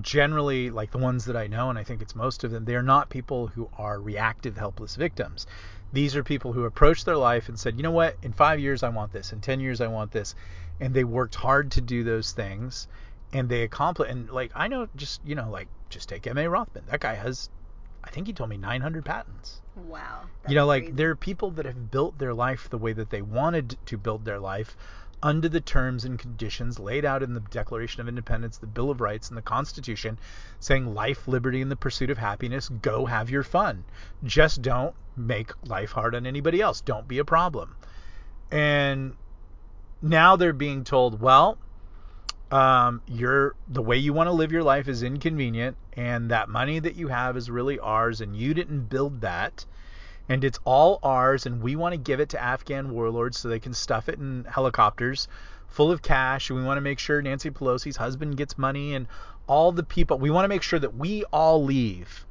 generally 0.00 0.70
like 0.70 0.90
the 0.90 0.98
ones 0.98 1.24
that 1.24 1.36
I 1.36 1.46
know, 1.48 1.70
and 1.70 1.78
I 1.78 1.84
think 1.84 2.00
it's 2.00 2.14
most 2.14 2.44
of 2.44 2.50
them, 2.50 2.64
they're 2.64 2.82
not 2.82 3.10
people 3.10 3.48
who 3.48 3.68
are 3.76 4.00
reactive, 4.00 4.56
helpless 4.56 4.94
victims. 4.96 5.46
These 5.92 6.16
are 6.16 6.24
people 6.24 6.52
who 6.52 6.64
approached 6.64 7.04
their 7.04 7.16
life 7.16 7.48
and 7.48 7.58
said, 7.58 7.76
you 7.76 7.82
know 7.82 7.90
what, 7.90 8.16
in 8.22 8.32
five 8.32 8.58
years 8.60 8.82
I 8.82 8.88
want 8.88 9.12
this, 9.12 9.32
in 9.32 9.40
10 9.40 9.60
years 9.60 9.80
I 9.80 9.86
want 9.88 10.10
this. 10.12 10.34
And 10.80 10.94
they 10.94 11.04
worked 11.04 11.34
hard 11.34 11.70
to 11.72 11.80
do 11.80 12.02
those 12.02 12.32
things 12.32 12.88
and 13.32 13.48
they 13.48 13.62
accomplish. 13.62 14.10
And 14.10 14.30
like, 14.30 14.50
I 14.54 14.68
know 14.68 14.88
just, 14.96 15.20
you 15.24 15.34
know, 15.34 15.50
like, 15.50 15.68
just 15.90 16.08
take 16.08 16.26
M.A. 16.26 16.48
Rothman. 16.48 16.84
That 16.90 17.00
guy 17.00 17.14
has, 17.14 17.50
I 18.02 18.10
think 18.10 18.26
he 18.26 18.32
told 18.32 18.50
me 18.50 18.56
900 18.56 19.04
patents 19.04 19.60
Wow. 19.74 20.24
you 20.48 20.54
know 20.54 20.66
like 20.66 20.82
crazy. 20.82 20.96
there 20.96 21.10
are 21.10 21.16
people 21.16 21.50
that 21.52 21.64
have 21.64 21.90
built 21.90 22.18
their 22.18 22.34
life 22.34 22.68
the 22.68 22.76
way 22.76 22.92
that 22.92 23.08
they 23.08 23.22
wanted 23.22 23.78
to 23.86 23.96
build 23.96 24.24
their 24.26 24.38
life 24.38 24.76
under 25.22 25.48
the 25.48 25.60
terms 25.60 26.04
and 26.04 26.18
conditions 26.18 26.78
laid 26.78 27.04
out 27.04 27.22
in 27.22 27.34
the 27.34 27.40
Declaration 27.40 28.00
of 28.00 28.08
Independence, 28.08 28.58
the 28.58 28.66
Bill 28.66 28.90
of 28.90 29.00
Rights, 29.00 29.28
and 29.28 29.36
the 29.36 29.42
Constitution, 29.42 30.18
saying 30.58 30.94
life, 30.94 31.28
liberty, 31.28 31.62
and 31.62 31.70
the 31.70 31.76
pursuit 31.76 32.10
of 32.10 32.18
happiness. 32.18 32.68
Go 32.68 33.06
have 33.06 33.30
your 33.30 33.42
fun. 33.42 33.84
Just 34.24 34.62
don't 34.62 34.94
make 35.16 35.52
life 35.66 35.92
hard 35.92 36.14
on 36.14 36.26
anybody 36.26 36.60
else. 36.60 36.80
Don't 36.80 37.06
be 37.06 37.18
a 37.18 37.24
problem. 37.24 37.76
And 38.50 39.14
now 40.00 40.36
they're 40.36 40.52
being 40.52 40.84
told, 40.84 41.20
well, 41.20 41.58
um, 42.50 43.00
you're 43.06 43.54
the 43.68 43.80
way 43.80 43.96
you 43.96 44.12
want 44.12 44.26
to 44.26 44.32
live 44.32 44.52
your 44.52 44.62
life 44.62 44.88
is 44.88 45.02
inconvenient, 45.02 45.76
and 45.94 46.30
that 46.30 46.48
money 46.48 46.78
that 46.78 46.96
you 46.96 47.08
have 47.08 47.36
is 47.36 47.50
really 47.50 47.78
ours, 47.78 48.20
and 48.20 48.36
you 48.36 48.52
didn't 48.52 48.90
build 48.90 49.22
that, 49.22 49.64
and 50.28 50.44
it's 50.44 50.58
all 50.64 50.98
ours, 51.02 51.46
and 51.46 51.62
we 51.62 51.76
want 51.76 51.92
to 51.92 51.98
give 51.98 52.20
it 52.20 52.28
to 52.30 52.42
Afghan 52.42 52.90
warlords 52.90 53.38
so 53.38 53.48
they 53.48 53.58
can 53.58 53.74
stuff 53.74 54.08
it 54.08 54.18
in 54.18 54.44
helicopters 54.48 55.28
full 55.66 55.90
of 55.90 56.02
cash. 56.02 56.50
And 56.50 56.58
we 56.58 56.64
want 56.64 56.76
to 56.76 56.82
make 56.82 56.98
sure 56.98 57.20
Nancy 57.20 57.50
Pelosi's 57.50 57.96
husband 57.96 58.36
gets 58.36 58.56
money 58.56 58.94
and 58.94 59.06
all 59.46 59.72
the 59.72 59.82
people. 59.82 60.18
We 60.18 60.30
want 60.30 60.44
to 60.44 60.48
make 60.48 60.62
sure 60.62 60.78
that 60.78 60.96
we 60.96 61.24
all 61.32 61.64
leave 61.64 62.24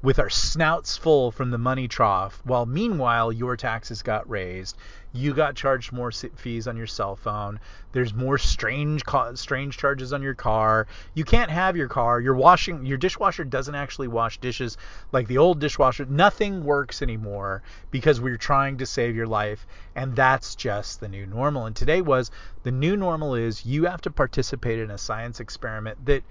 with 0.00 0.20
our 0.20 0.30
snouts 0.30 0.96
full 0.96 1.32
from 1.32 1.50
the 1.50 1.58
money 1.58 1.88
trough, 1.88 2.40
while 2.44 2.64
meanwhile 2.66 3.32
your 3.32 3.56
taxes 3.56 4.00
got 4.00 4.30
raised, 4.30 4.76
you 5.12 5.34
got 5.34 5.56
charged 5.56 5.92
more 5.92 6.12
fees 6.12 6.68
on 6.68 6.76
your 6.76 6.86
cell 6.86 7.16
phone. 7.16 7.58
There's 7.90 8.14
more 8.14 8.38
strange 8.38 9.02
strange 9.34 9.76
charges 9.76 10.12
on 10.12 10.22
your 10.22 10.34
car. 10.34 10.86
You 11.14 11.24
can't 11.24 11.50
have 11.50 11.76
your 11.76 11.88
car. 11.88 12.20
Your 12.20 12.34
washing 12.34 12.86
your 12.86 12.96
dishwasher 12.96 13.42
doesn't 13.42 13.74
actually 13.74 14.06
wash 14.06 14.38
dishes 14.38 14.76
like 15.10 15.26
the 15.26 15.38
old 15.38 15.58
dishwasher. 15.58 16.04
Nothing 16.04 16.62
works 16.62 17.02
anymore 17.02 17.64
because 17.90 18.20
we're 18.20 18.36
trying 18.36 18.78
to 18.78 18.86
save 18.86 19.16
your 19.16 19.26
life, 19.26 19.66
and 19.96 20.14
that's 20.14 20.54
just 20.54 21.00
the 21.00 21.08
new 21.08 21.26
normal. 21.26 21.66
And 21.66 21.74
today 21.74 22.02
was 22.02 22.30
the 22.62 22.70
new 22.70 22.96
normal 22.96 23.34
is 23.34 23.66
you 23.66 23.86
have 23.86 24.02
to 24.02 24.12
participate 24.12 24.78
in 24.78 24.92
a 24.92 24.98
science 24.98 25.40
experiment 25.40 26.06
that 26.06 26.22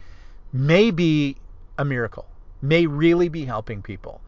may 0.54 0.90
be 0.90 1.36
a 1.78 1.84
miracle 1.84 2.28
may 2.62 2.86
really 2.86 3.30
be 3.30 3.46
helping 3.46 3.82
people. 3.82 4.22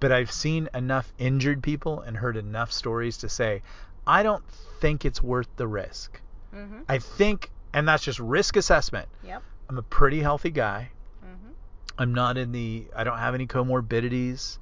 But 0.00 0.12
I've 0.12 0.32
seen 0.32 0.68
enough 0.74 1.12
injured 1.18 1.62
people 1.62 2.00
and 2.00 2.16
heard 2.16 2.36
enough 2.36 2.72
stories 2.72 3.18
to 3.18 3.28
say, 3.28 3.62
I 4.06 4.22
don't 4.22 4.44
think 4.80 5.04
it's 5.04 5.22
worth 5.22 5.48
the 5.56 5.66
risk. 5.66 6.20
Mm-hmm. 6.54 6.80
I 6.88 6.98
think, 6.98 7.50
and 7.74 7.86
that's 7.86 8.02
just 8.02 8.18
risk 8.18 8.56
assessment. 8.56 9.08
Yep. 9.24 9.42
I'm 9.68 9.78
a 9.78 9.82
pretty 9.82 10.20
healthy 10.20 10.50
guy. 10.50 10.90
Mm-hmm. 11.22 11.52
I'm 11.98 12.14
not 12.14 12.38
in 12.38 12.52
the, 12.52 12.86
I 12.96 13.04
don't 13.04 13.18
have 13.18 13.34
any 13.34 13.46
comorbidities. 13.46 14.58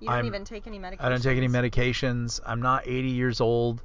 You 0.00 0.08
don't 0.08 0.16
I'm, 0.16 0.26
even 0.26 0.44
take 0.44 0.66
any 0.66 0.78
medications. 0.78 0.96
I 1.00 1.08
don't 1.08 1.22
take 1.22 1.36
any 1.36 1.48
medications. 1.48 2.40
I'm 2.44 2.60
not 2.60 2.86
80 2.86 3.08
years 3.08 3.40
old. 3.40 3.82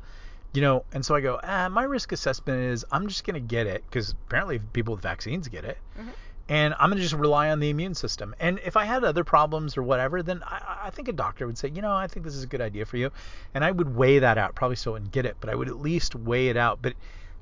You 0.54 0.62
know, 0.62 0.86
and 0.94 1.06
so 1.06 1.14
I 1.14 1.22
go, 1.22 1.40
ah, 1.44 1.68
my 1.70 1.84
risk 1.84 2.14
assessment 2.14 2.62
is 2.62 2.86
I'm 2.90 3.10
just 3.10 3.26
going 3.26 3.34
to 3.34 3.46
get 3.46 3.68
it 3.68 3.84
because 3.86 4.12
apparently 4.28 4.58
people 4.58 4.96
with 4.96 5.04
vaccines 5.04 5.50
get 5.50 5.66
it. 5.66 5.78
Mm-hmm 6.00 6.10
and 6.48 6.76
I'm 6.78 6.90
going 6.90 6.98
to 6.98 7.04
just 7.04 7.16
rely 7.16 7.50
on 7.50 7.60
the 7.60 7.70
immune 7.70 7.96
system. 7.96 8.36
And 8.40 8.60
if 8.64 8.78
I 8.78 8.86
had 8.86 9.04
other 9.04 9.24
problems 9.24 9.78
or 9.78 9.84
whatever, 9.84 10.22
then 10.22 10.44
I, 10.44 10.82
I, 10.84 10.90
think 10.92 11.08
a 11.08 11.14
doctor 11.14 11.48
would 11.48 11.58
say, 11.58 11.70
you 11.70 11.82
know, 11.82 11.94
I 11.94 12.08
think 12.08 12.24
this 12.24 12.36
is 12.36 12.44
a 12.44 12.48
good 12.48 12.62
idea 12.62 12.86
for 12.86 12.98
you. 12.98 13.12
And 13.54 13.66
I 13.66 13.72
would 13.72 13.96
weigh 13.96 14.20
that 14.20 14.38
out. 14.38 14.54
Probably 14.54 14.76
still 14.76 14.94
wouldn't 14.94 15.12
get 15.12 15.26
it, 15.26 15.38
but 15.40 15.50
I 15.50 15.56
would 15.56 15.70
at 15.70 15.80
least 15.80 16.14
weigh 16.14 16.50
it 16.50 16.58
out. 16.58 16.80
But 16.84 16.94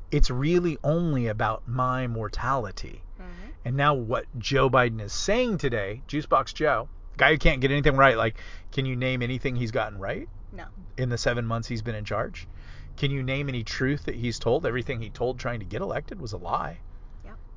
it's 0.09 0.29
really 0.29 0.77
only 0.83 1.27
about 1.27 1.67
my 1.67 2.07
mortality. 2.07 3.01
Mm-hmm. 3.19 3.49
And 3.65 3.75
now 3.75 3.93
what 3.93 4.25
Joe 4.39 4.69
Biden 4.69 5.01
is 5.01 5.11
saying 5.11 5.57
today, 5.57 6.01
Juicebox 6.07 6.53
Joe, 6.53 6.87
guy 7.17 7.31
who 7.31 7.37
can't 7.37 7.59
get 7.59 7.71
anything 7.71 7.97
right, 7.97 8.15
like, 8.15 8.35
can 8.71 8.85
you 8.85 8.95
name 8.95 9.21
anything 9.21 9.57
he's 9.57 9.71
gotten 9.71 9.99
right? 9.99 10.29
No. 10.53 10.65
In 10.97 11.09
the 11.09 11.17
seven 11.17 11.45
months 11.45 11.67
he's 11.67 11.81
been 11.81 11.95
in 11.95 12.05
charge? 12.05 12.47
Can 12.95 13.11
you 13.11 13.21
name 13.21 13.49
any 13.49 13.63
truth 13.63 14.05
that 14.05 14.15
he's 14.15 14.39
told? 14.39 14.65
Everything 14.65 15.01
he 15.01 15.09
told 15.09 15.39
trying 15.39 15.59
to 15.59 15.65
get 15.65 15.81
elected 15.81 16.21
was 16.21 16.31
a 16.31 16.37
lie. 16.37 16.77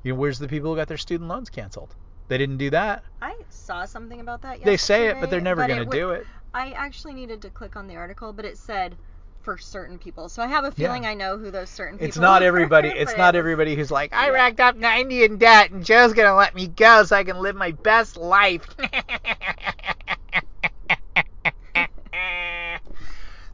You 0.03 0.13
know, 0.13 0.19
where's 0.19 0.39
the 0.39 0.47
people 0.47 0.71
who 0.71 0.77
got 0.77 0.87
their 0.87 0.97
student 0.97 1.29
loans 1.29 1.49
canceled? 1.49 1.93
They 2.27 2.37
didn't 2.37 2.57
do 2.57 2.69
that. 2.71 3.03
I 3.21 3.35
saw 3.49 3.85
something 3.85 4.19
about 4.19 4.41
that. 4.41 4.63
They 4.63 4.77
say 4.77 5.07
it, 5.07 5.17
but 5.19 5.29
they're 5.29 5.41
never 5.41 5.67
going 5.67 5.79
to 5.79 5.85
do 5.85 6.11
it. 6.11 6.25
I 6.53 6.71
actually 6.71 7.13
needed 7.13 7.41
to 7.43 7.49
click 7.49 7.75
on 7.75 7.87
the 7.87 7.95
article, 7.95 8.33
but 8.33 8.45
it 8.45 8.57
said 8.57 8.95
for 9.41 9.57
certain 9.57 9.97
people. 9.97 10.27
So 10.27 10.43
I 10.43 10.47
have 10.47 10.65
a 10.65 10.71
feeling 10.71 11.03
yeah. 11.03 11.11
I 11.11 11.13
know 11.13 11.37
who 11.37 11.51
those 11.51 11.69
certain 11.69 11.97
people. 11.97 12.07
It's 12.07 12.17
not 12.17 12.43
everybody. 12.43 12.89
it's 12.89 13.15
not 13.15 13.35
everybody 13.35 13.75
who's 13.75 13.91
like, 13.91 14.13
I 14.13 14.25
yeah. 14.25 14.33
racked 14.33 14.59
up 14.59 14.75
90 14.75 15.23
in 15.23 15.37
debt, 15.37 15.71
and 15.71 15.85
Joe's 15.85 16.13
gonna 16.13 16.35
let 16.35 16.53
me 16.53 16.67
go 16.67 17.05
so 17.05 17.15
I 17.15 17.23
can 17.23 17.39
live 17.39 17.55
my 17.55 17.71
best 17.71 18.17
life. 18.17 18.67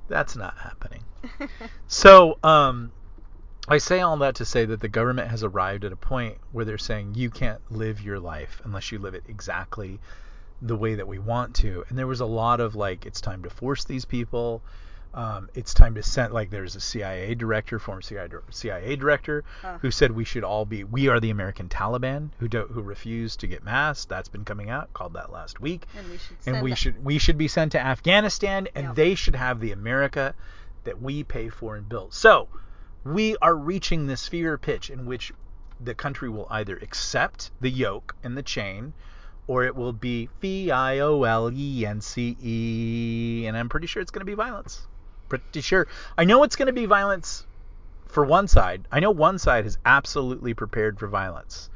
That's 0.08 0.36
not 0.36 0.58
happening. 0.58 1.03
so, 1.88 2.38
um, 2.43 2.91
I 3.67 3.78
say 3.78 4.02
all 4.02 4.17
that 4.17 4.36
to 4.36 4.45
say 4.45 4.65
that 4.65 4.82
the 4.82 4.89
government 4.89 5.30
has 5.30 5.43
arrived 5.43 5.86
at 5.86 5.93
a 5.93 5.97
point 5.97 6.38
where 6.52 6.65
they're 6.65 6.78
saying 6.78 7.15
you 7.15 7.30
can't 7.30 7.62
live 7.71 8.02
your 8.02 8.19
life 8.19 8.62
unless 8.65 8.91
you 8.91 8.99
live 8.99 9.13
it 9.13 9.23
exactly 9.28 9.99
the 10.62 10.76
way 10.76 10.95
that 10.95 11.08
we 11.08 11.17
want 11.17 11.56
to. 11.56 11.86
And 11.88 11.97
there 11.97 12.08
was 12.08 12.19
a 12.19 12.26
lot 12.26 12.60
of 12.60 12.76
like, 12.76 13.06
it's 13.06 13.21
time 13.21 13.43
to 13.43 13.49
force 13.49 13.86
these 13.86 14.04
people. 14.04 14.62
Um, 15.13 15.49
it's 15.54 15.73
time 15.73 15.95
to 15.95 16.04
send 16.04 16.34
like 16.34 16.49
there's 16.49 16.76
a 16.76 16.82
CIA 16.82 17.36
director, 17.36 17.78
former 17.78 18.02
CIA, 18.02 18.30
CIA 18.49 18.95
director, 18.95 19.43
huh. 19.62 19.78
who 19.80 19.91
said 19.91 20.12
we 20.12 20.26
should 20.26 20.43
all 20.43 20.65
be 20.65 20.84
we 20.84 21.08
are 21.08 21.19
the 21.19 21.30
American 21.30 21.69
Taliban 21.69 22.32
who 22.39 22.47
do, 22.47 22.63
who 22.63 22.82
refuse 22.82 23.36
to 23.38 23.47
get 23.47 23.63
masked. 23.63 24.10
That's 24.10 24.28
been 24.28 24.43
coming 24.43 24.71
out. 24.71 24.91
Called 24.93 25.13
that 25.13 25.32
last 25.32 25.62
week. 25.62 25.86
And 25.95 26.10
we 26.10 26.17
should 26.17 26.38
and 26.47 26.63
we 26.63 26.76
should 26.76 27.06
we 27.06 27.17
should 27.19 27.38
be 27.38 27.47
sent 27.47 27.73
to 27.73 27.80
Afghanistan, 27.80 28.67
and 28.73 28.88
yep. 28.88 28.95
they 28.95 29.13
should 29.13 29.36
have 29.36 29.60
the 29.60 29.71
America 29.71 30.34
that 30.84 30.99
we 30.99 31.23
pay 31.23 31.49
for 31.49 31.76
and 31.76 31.88
build. 31.88 32.15
So 32.15 32.47
we 33.04 33.36
are 33.42 33.56
reaching 33.56 34.08
this 34.08 34.28
fever 34.28 34.58
pitch 34.58 34.89
in 34.89 35.06
which 35.06 35.32
the 35.80 35.94
country 35.94 36.30
will 36.30 36.48
either 36.50 36.78
accept 36.78 37.52
the 37.60 37.70
yoke 37.70 38.16
and 38.24 38.38
the 38.38 38.44
chain 38.44 38.94
or 39.48 39.63
it 39.66 39.76
will 39.76 39.94
be 39.94 40.30
V 40.39 40.72
I 40.72 41.00
O 41.00 41.24
L 41.24 41.52
E 41.54 41.86
N 41.86 42.00
C 42.02 42.38
E 42.42 43.46
and 43.48 43.58
I'm 43.58 43.70
pretty 43.70 43.88
sure 43.88 44.02
it's 44.02 44.12
going 44.12 44.22
to 44.22 44.26
be 44.26 44.36
violence. 44.36 44.88
Pretty 45.28 45.62
sure. 45.62 45.88
I 46.18 46.24
know 46.24 46.44
it's 46.44 46.56
going 46.56 46.68
to 46.68 46.74
be 46.74 46.86
violence 46.86 47.46
for 48.08 48.24
one 48.24 48.48
side. 48.48 48.88
I 48.92 49.00
know 49.00 49.12
one 49.12 49.39
side 49.39 49.66
is 49.66 49.78
absolutely 49.86 50.54
prepared 50.54 51.00
for 51.00 51.08
violence. 51.08 51.70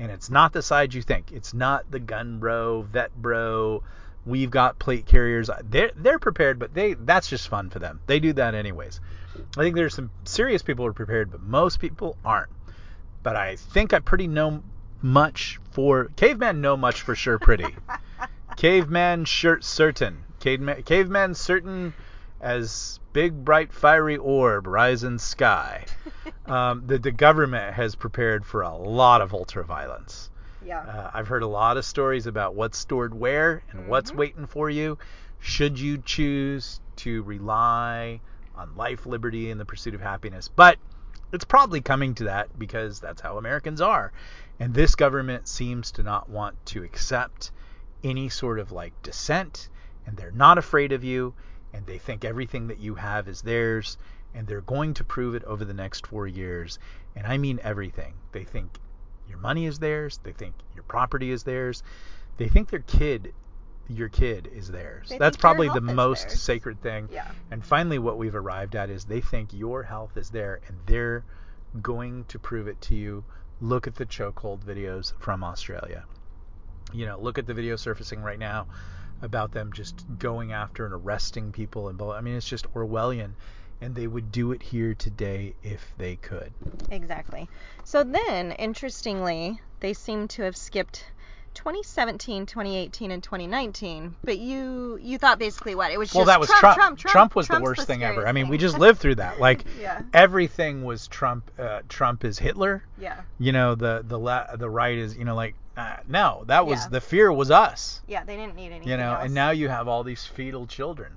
And 0.00 0.10
it's 0.10 0.30
not 0.30 0.52
the 0.52 0.62
side 0.62 0.94
you 0.94 1.02
think. 1.02 1.30
It's 1.30 1.54
not 1.54 1.90
the 1.90 2.00
gun 2.00 2.40
bro, 2.40 2.82
vet 2.82 3.14
bro, 3.14 3.82
we've 4.24 4.50
got 4.50 4.78
plate 4.78 5.06
carriers. 5.06 5.50
They're 5.62 5.92
they're 5.96 6.18
prepared, 6.18 6.58
but 6.58 6.74
they 6.74 6.94
that's 6.94 7.28
just 7.28 7.48
fun 7.48 7.70
for 7.70 7.78
them. 7.78 8.00
They 8.06 8.20
do 8.20 8.32
that 8.34 8.54
anyways. 8.54 9.00
I 9.56 9.62
think 9.62 9.76
there's 9.76 9.94
some 9.94 10.10
serious 10.24 10.62
people 10.62 10.84
who 10.84 10.90
are 10.90 10.94
prepared, 10.94 11.30
but 11.30 11.42
most 11.42 11.80
people 11.80 12.16
aren't. 12.24 12.50
But 13.22 13.36
I 13.36 13.56
think 13.56 13.92
I 13.92 14.00
pretty 14.00 14.26
know 14.26 14.62
much 15.00 15.60
for 15.70 16.06
caveman 16.16 16.60
know 16.60 16.76
much 16.76 17.02
for 17.02 17.14
sure 17.14 17.38
pretty. 17.38 17.74
caveman 18.56 19.24
shirt 19.24 19.64
certain. 19.64 20.24
Caveman 20.40 20.82
caveman 20.82 21.34
certain 21.34 21.94
as 22.40 22.98
big 23.12 23.44
bright 23.44 23.72
fiery 23.72 24.16
orb 24.16 24.66
rising 24.66 25.18
sky. 25.18 25.84
Um, 26.44 26.82
the, 26.88 26.98
the 26.98 27.12
government 27.12 27.74
has 27.74 27.94
prepared 27.94 28.44
for 28.44 28.62
a 28.62 28.74
lot 28.74 29.20
of 29.20 29.32
ultra 29.32 29.64
violence. 29.64 30.28
Yeah. 30.66 30.80
Uh, 30.80 31.10
I've 31.14 31.28
heard 31.28 31.44
a 31.44 31.46
lot 31.46 31.76
of 31.76 31.84
stories 31.84 32.26
about 32.26 32.56
what's 32.56 32.78
stored 32.78 33.14
where 33.14 33.62
and 33.70 33.82
mm-hmm. 33.82 33.88
what's 33.88 34.12
waiting 34.12 34.46
for 34.46 34.68
you. 34.68 34.98
Should 35.38 35.78
you 35.78 35.98
choose 35.98 36.80
to 36.96 37.22
rely 37.22 38.20
on 38.54 38.76
life, 38.76 39.06
liberty, 39.06 39.50
and 39.50 39.60
the 39.60 39.64
pursuit 39.64 39.94
of 39.94 40.00
happiness. 40.00 40.48
But 40.48 40.78
it's 41.32 41.44
probably 41.44 41.80
coming 41.80 42.14
to 42.16 42.24
that 42.24 42.58
because 42.58 43.00
that's 43.00 43.22
how 43.22 43.38
Americans 43.38 43.80
are. 43.80 44.12
And 44.60 44.74
this 44.74 44.94
government 44.94 45.48
seems 45.48 45.90
to 45.92 46.02
not 46.02 46.28
want 46.28 46.64
to 46.66 46.84
accept 46.84 47.50
any 48.04 48.28
sort 48.28 48.58
of 48.58 48.72
like 48.72 48.92
dissent, 49.02 49.68
and 50.06 50.16
they're 50.16 50.30
not 50.30 50.58
afraid 50.58 50.92
of 50.92 51.04
you, 51.04 51.34
and 51.72 51.86
they 51.86 51.98
think 51.98 52.24
everything 52.24 52.68
that 52.68 52.78
you 52.78 52.94
have 52.96 53.28
is 53.28 53.42
theirs, 53.42 53.96
and 54.34 54.46
they're 54.46 54.60
going 54.60 54.94
to 54.94 55.04
prove 55.04 55.34
it 55.34 55.44
over 55.44 55.64
the 55.64 55.74
next 55.74 56.06
four 56.06 56.26
years. 56.26 56.78
And 57.16 57.26
I 57.26 57.38
mean 57.38 57.60
everything. 57.62 58.14
They 58.32 58.44
think 58.44 58.78
your 59.28 59.38
money 59.38 59.66
is 59.66 59.78
theirs, 59.78 60.20
they 60.22 60.32
think 60.32 60.54
your 60.74 60.84
property 60.84 61.30
is 61.30 61.44
theirs, 61.44 61.82
they 62.36 62.48
think 62.48 62.70
their 62.70 62.80
kid 62.80 63.32
your 63.96 64.08
kid 64.08 64.50
is 64.54 64.68
theirs. 64.68 65.08
They 65.08 65.18
That's 65.18 65.36
probably 65.36 65.68
the 65.68 65.80
most 65.80 66.28
theirs. 66.28 66.42
sacred 66.42 66.82
thing. 66.82 67.08
Yeah. 67.12 67.30
And 67.50 67.64
finally, 67.64 67.98
what 67.98 68.18
we've 68.18 68.34
arrived 68.34 68.74
at 68.74 68.90
is 68.90 69.04
they 69.04 69.20
think 69.20 69.52
your 69.52 69.82
health 69.82 70.16
is 70.16 70.30
there, 70.30 70.60
and 70.68 70.76
they're 70.86 71.24
going 71.80 72.24
to 72.26 72.38
prove 72.38 72.68
it 72.68 72.80
to 72.82 72.94
you. 72.94 73.24
Look 73.60 73.86
at 73.86 73.94
the 73.94 74.06
chokehold 74.06 74.60
videos 74.60 75.12
from 75.20 75.44
Australia. 75.44 76.04
You 76.92 77.06
know, 77.06 77.18
look 77.18 77.38
at 77.38 77.46
the 77.46 77.54
video 77.54 77.76
surfacing 77.76 78.22
right 78.22 78.38
now 78.38 78.66
about 79.22 79.52
them 79.52 79.72
just 79.72 80.04
going 80.18 80.52
after 80.52 80.84
and 80.84 80.92
arresting 80.92 81.52
people 81.52 81.88
and 81.88 82.02
I 82.02 82.20
mean, 82.20 82.34
it's 82.34 82.48
just 82.48 82.72
Orwellian. 82.74 83.32
And 83.80 83.96
they 83.96 84.06
would 84.06 84.30
do 84.30 84.52
it 84.52 84.62
here 84.62 84.94
today 84.94 85.54
if 85.62 85.92
they 85.98 86.14
could. 86.14 86.52
Exactly. 86.90 87.48
So 87.82 88.04
then, 88.04 88.52
interestingly, 88.52 89.60
they 89.80 89.92
seem 89.92 90.28
to 90.28 90.42
have 90.42 90.56
skipped 90.56 91.06
2017, 91.54 92.46
2018, 92.46 93.10
and 93.10 93.22
2019. 93.22 94.14
But 94.24 94.38
you 94.38 94.98
you 95.02 95.18
thought 95.18 95.38
basically 95.38 95.74
what 95.74 95.90
it 95.90 95.98
was 95.98 96.12
well, 96.14 96.24
just 96.24 96.32
that 96.32 96.40
was 96.40 96.48
Trump. 96.48 96.60
Trump. 96.60 96.76
Trump, 96.76 96.98
Trump, 96.98 97.12
Trump 97.12 97.34
was 97.36 97.46
Trump's 97.46 97.60
the 97.60 97.64
worst 97.64 97.80
the 97.82 97.86
thing 97.86 98.02
ever. 98.02 98.26
I 98.26 98.32
mean, 98.32 98.48
we 98.48 98.58
just 98.58 98.78
lived 98.78 98.98
through 99.00 99.16
that. 99.16 99.40
Like 99.40 99.64
yeah. 99.80 100.02
everything 100.12 100.84
was 100.84 101.06
Trump. 101.08 101.50
Uh, 101.58 101.80
Trump 101.88 102.24
is 102.24 102.38
Hitler. 102.38 102.84
Yeah. 102.98 103.20
You 103.38 103.52
know 103.52 103.74
the 103.74 104.04
the 104.06 104.56
the 104.56 104.70
right 104.70 104.96
is 104.96 105.16
you 105.16 105.24
know 105.24 105.34
like 105.34 105.54
uh, 105.76 105.96
no 106.08 106.44
that 106.46 106.66
was 106.66 106.80
Yeah. 106.80 106.88
the 106.90 107.00
fear 107.00 107.32
was 107.32 107.50
us. 107.50 108.02
Yeah, 108.06 108.24
they 108.24 108.36
didn't 108.36 108.56
need 108.56 108.72
anything 108.72 108.88
You 108.88 108.96
know, 108.96 109.14
else. 109.14 109.24
and 109.24 109.34
now 109.34 109.50
you 109.50 109.68
have 109.68 109.88
all 109.88 110.04
these 110.04 110.24
fetal 110.26 110.66
children. 110.66 111.12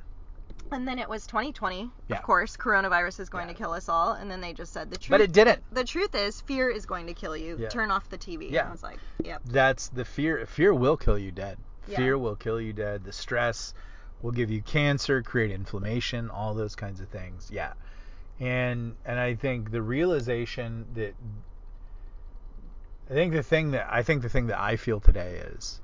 And 0.71 0.87
then 0.87 0.97
it 0.99 1.07
was 1.07 1.27
2020. 1.27 1.91
Yeah. 2.07 2.17
Of 2.17 2.23
course, 2.23 2.57
coronavirus 2.57 3.19
is 3.19 3.29
going 3.29 3.47
Yeah. 3.47 3.53
to 3.53 3.57
kill 3.57 3.71
us 3.71 3.87
all. 3.87 4.13
And 4.13 4.29
then 4.29 4.41
they 4.41 4.53
just 4.53 4.73
said 4.73 4.89
the 4.89 4.97
truth. 4.97 5.11
But 5.11 5.21
it 5.21 5.31
didn't. 5.31 5.61
The 5.71 5.83
truth 5.83 6.15
is, 6.15 6.41
fear 6.41 6.69
is 6.69 6.85
going 6.85 7.07
to 7.07 7.13
kill 7.13 7.37
you. 7.37 7.57
Yeah. 7.59 7.69
Turn 7.69 7.91
off 7.91 8.09
the 8.09 8.17
TV. 8.17 8.49
Yeah. 8.49 8.61
And 8.61 8.69
I 8.69 8.71
was 8.71 8.83
like, 8.83 8.99
yep. 9.23 9.41
That's 9.45 9.89
the 9.89 10.03
fear. 10.05 10.45
Fear 10.47 10.73
will 10.73 10.97
kill 10.97 11.17
you 11.19 11.31
dead. 11.31 11.57
Yeah. 11.87 11.97
Fear 11.97 12.17
will 12.17 12.35
kill 12.35 12.59
you 12.59 12.73
dead. 12.73 13.03
The 13.03 13.11
stress 13.13 13.73
will 14.21 14.31
give 14.31 14.49
you 14.49 14.61
cancer, 14.61 15.21
create 15.21 15.51
inflammation, 15.51 16.31
all 16.31 16.55
those 16.55 16.75
kinds 16.75 16.99
of 16.99 17.09
things. 17.09 17.49
Yeah. 17.51 17.73
And 18.39 18.95
and 19.05 19.19
I 19.19 19.35
think 19.35 19.71
the 19.71 19.81
realization 19.83 20.87
that 20.95 21.13
I 23.09 23.13
think 23.13 23.33
the 23.33 23.43
thing 23.43 23.71
that 23.71 23.87
I 23.89 24.01
think 24.03 24.23
the 24.23 24.29
thing 24.29 24.47
that 24.47 24.59
I 24.59 24.77
feel 24.77 24.99
today 24.99 25.41
is 25.55 25.79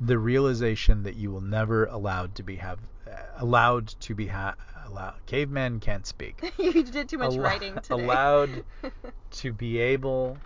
the 0.00 0.18
realization 0.18 1.02
that 1.02 1.16
you 1.16 1.30
will 1.30 1.40
never 1.40 1.86
allowed 1.86 2.34
to 2.36 2.42
be 2.42 2.56
have 2.56 2.78
uh, 3.06 3.10
allowed 3.38 3.88
to 3.88 4.14
be 4.14 4.26
ha- 4.26 4.54
allowed 4.86 5.14
cavemen 5.26 5.80
can't 5.80 6.06
speak 6.06 6.52
you 6.58 6.84
did 6.84 7.08
too 7.08 7.18
much 7.18 7.32
Allo- 7.32 7.42
writing 7.42 7.74
today. 7.82 7.94
allowed 8.04 8.64
to 9.30 9.52
be 9.52 9.78
able 9.78 10.38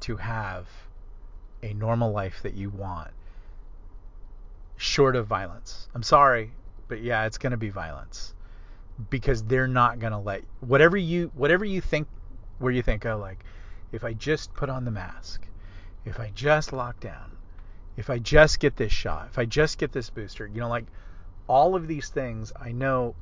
to 0.00 0.16
have 0.16 0.66
a 1.62 1.72
normal 1.74 2.12
life 2.12 2.40
that 2.42 2.54
you 2.54 2.70
want 2.70 3.10
short 4.76 5.16
of 5.16 5.26
violence. 5.26 5.88
I'm 5.94 6.04
sorry, 6.04 6.52
but 6.86 7.00
yeah, 7.02 7.26
it's 7.26 7.38
going 7.38 7.50
to 7.50 7.56
be 7.56 7.70
violence 7.70 8.32
because 9.10 9.42
they're 9.42 9.66
not 9.66 9.98
going 9.98 10.12
to 10.12 10.18
let 10.18 10.42
whatever 10.60 10.96
you 10.96 11.32
whatever 11.34 11.64
you 11.64 11.80
think 11.80 12.06
where 12.58 12.72
you 12.72 12.82
think 12.82 13.04
oh 13.06 13.16
like 13.18 13.42
if 13.90 14.04
I 14.04 14.12
just 14.12 14.54
put 14.54 14.68
on 14.70 14.84
the 14.84 14.90
mask, 14.92 15.46
if 16.04 16.20
I 16.20 16.30
just 16.34 16.72
lock 16.72 17.00
down, 17.00 17.37
if 17.98 18.08
I 18.08 18.20
just 18.20 18.60
get 18.60 18.76
this 18.76 18.92
shot, 18.92 19.26
if 19.28 19.40
I 19.40 19.44
just 19.44 19.76
get 19.76 19.90
this 19.90 20.08
booster, 20.08 20.46
you 20.46 20.60
know 20.60 20.68
like 20.68 20.86
all 21.48 21.74
of 21.74 21.88
these 21.88 22.08
things 22.08 22.52
I 22.58 22.70
know 22.70 23.16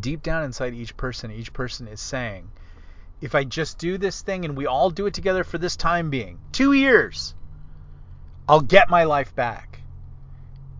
deep 0.00 0.22
down 0.22 0.42
inside 0.42 0.72
each 0.72 0.96
person, 0.96 1.30
each 1.30 1.52
person 1.52 1.86
is 1.86 2.00
saying 2.00 2.50
if 3.20 3.34
I 3.34 3.44
just 3.44 3.76
do 3.76 3.98
this 3.98 4.22
thing 4.22 4.46
and 4.46 4.56
we 4.56 4.66
all 4.66 4.88
do 4.88 5.04
it 5.04 5.12
together 5.12 5.44
for 5.44 5.58
this 5.58 5.76
time 5.76 6.08
being, 6.08 6.38
2 6.52 6.72
years, 6.72 7.34
I'll 8.48 8.62
get 8.62 8.88
my 8.88 9.04
life 9.04 9.34
back. 9.34 9.80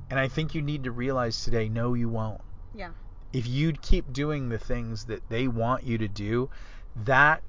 And 0.08 0.18
I 0.18 0.28
think 0.28 0.54
you 0.54 0.62
need 0.62 0.84
to 0.84 0.90
realize 0.90 1.44
today 1.44 1.68
no 1.68 1.92
you 1.92 2.08
won't 2.08 2.40
yeah. 2.74 2.90
if 3.34 3.46
you'd 3.46 3.82
keep 3.82 4.14
doing 4.14 4.48
the 4.48 4.58
things 4.58 5.04
that 5.06 5.28
they 5.28 5.46
want 5.46 5.84
you 5.84 5.98
to 5.98 6.08
do, 6.08 6.48
that 7.04 7.42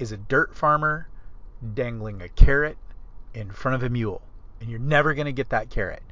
is 0.00 0.10
a 0.10 0.16
dirt 0.16 0.56
farmer 0.56 1.06
dangling 1.74 2.20
a 2.20 2.28
carrot 2.28 2.78
in 3.32 3.52
front 3.52 3.76
of 3.76 3.84
a 3.84 3.88
mule. 3.88 4.22
And 4.62 4.70
you're 4.70 4.78
never 4.78 5.12
going 5.12 5.26
to 5.26 5.32
get 5.32 5.48
that 5.48 5.70
carrot. 5.70 6.04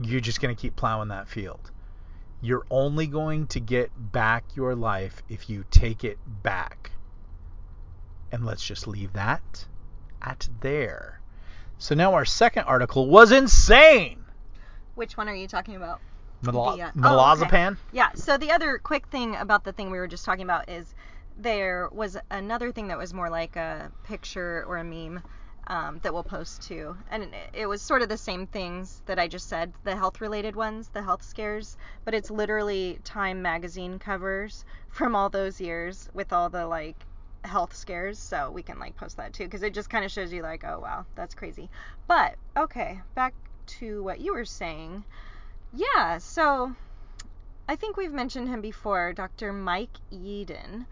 You're 0.00 0.20
just 0.20 0.40
going 0.40 0.52
to 0.52 0.60
keep 0.60 0.74
plowing 0.74 1.08
that 1.10 1.28
field. 1.28 1.70
You're 2.40 2.66
only 2.68 3.06
going 3.06 3.46
to 3.48 3.60
get 3.60 3.92
back 3.96 4.42
your 4.56 4.74
life 4.74 5.22
if 5.28 5.48
you 5.48 5.64
take 5.70 6.02
it 6.02 6.18
back. 6.42 6.90
And 8.32 8.44
let's 8.44 8.64
just 8.64 8.88
leave 8.88 9.12
that 9.12 9.66
at 10.20 10.48
there. 10.62 11.20
So 11.78 11.94
now 11.94 12.14
our 12.14 12.24
second 12.24 12.64
article 12.64 13.06
was 13.06 13.30
insane. 13.30 14.24
Which 14.96 15.16
one 15.16 15.28
are 15.28 15.34
you 15.34 15.46
talking 15.46 15.76
about? 15.76 16.00
Milo- 16.42 16.76
The, 16.76 16.82
uh, 16.82 16.90
oh, 16.96 16.98
Milazepam? 16.98 17.76
Yeah. 17.92 18.10
So 18.16 18.36
the 18.36 18.50
other 18.50 18.78
quick 18.78 19.06
thing 19.06 19.36
about 19.36 19.62
the 19.62 19.70
thing 19.72 19.92
we 19.92 19.98
were 19.98 20.08
just 20.08 20.24
talking 20.24 20.42
about 20.42 20.68
is 20.68 20.92
there 21.38 21.88
was 21.92 22.16
another 22.32 22.72
thing 22.72 22.88
that 22.88 22.98
was 22.98 23.14
more 23.14 23.30
like 23.30 23.54
a 23.54 23.92
picture 24.02 24.64
or 24.66 24.78
a 24.78 24.84
meme 24.84 25.22
um, 25.72 25.98
that 26.02 26.12
we'll 26.12 26.22
post 26.22 26.60
too, 26.62 26.94
and 27.10 27.34
it- 27.54 27.66
was 27.66 27.80
sort 27.80 28.02
of 28.02 28.10
the 28.10 28.18
same 28.18 28.46
things 28.46 29.00
that 29.06 29.18
I 29.18 29.26
just 29.26 29.48
said, 29.48 29.72
the 29.84 29.96
health-related 29.96 30.54
ones, 30.54 30.88
the 30.88 31.02
health 31.02 31.22
scares, 31.22 31.78
but 32.04 32.12
it's 32.12 32.30
literally 32.30 32.98
Time 33.04 33.40
magazine 33.40 33.98
covers 33.98 34.66
from 34.90 35.16
all 35.16 35.30
those 35.30 35.62
years 35.62 36.10
with 36.12 36.30
all 36.32 36.50
the 36.50 36.66
like 36.66 36.96
health 37.44 37.74
scares 37.74 38.18
so 38.18 38.50
we 38.50 38.62
can 38.62 38.78
like 38.78 38.94
post 38.96 39.16
that 39.16 39.32
too 39.32 39.44
because 39.44 39.62
it 39.62 39.74
just 39.74 39.90
kind 39.90 40.04
of 40.04 40.12
shows 40.12 40.32
you 40.32 40.42
like 40.42 40.62
oh 40.62 40.78
wow 40.78 41.04
that's 41.16 41.34
crazy 41.34 41.68
but 42.06 42.36
okay 42.56 43.00
back 43.16 43.34
to 43.66 44.00
what 44.04 44.20
you 44.20 44.32
were 44.32 44.44
saying 44.44 45.04
yeah 45.74 46.18
so 46.18 46.72
I 47.68 47.76
think 47.76 47.96
we've 47.96 48.12
mentioned 48.12 48.48
him 48.48 48.60
before, 48.60 49.12
Dr. 49.12 49.52
Mike 49.52 49.96
Yeadon, 50.12 50.86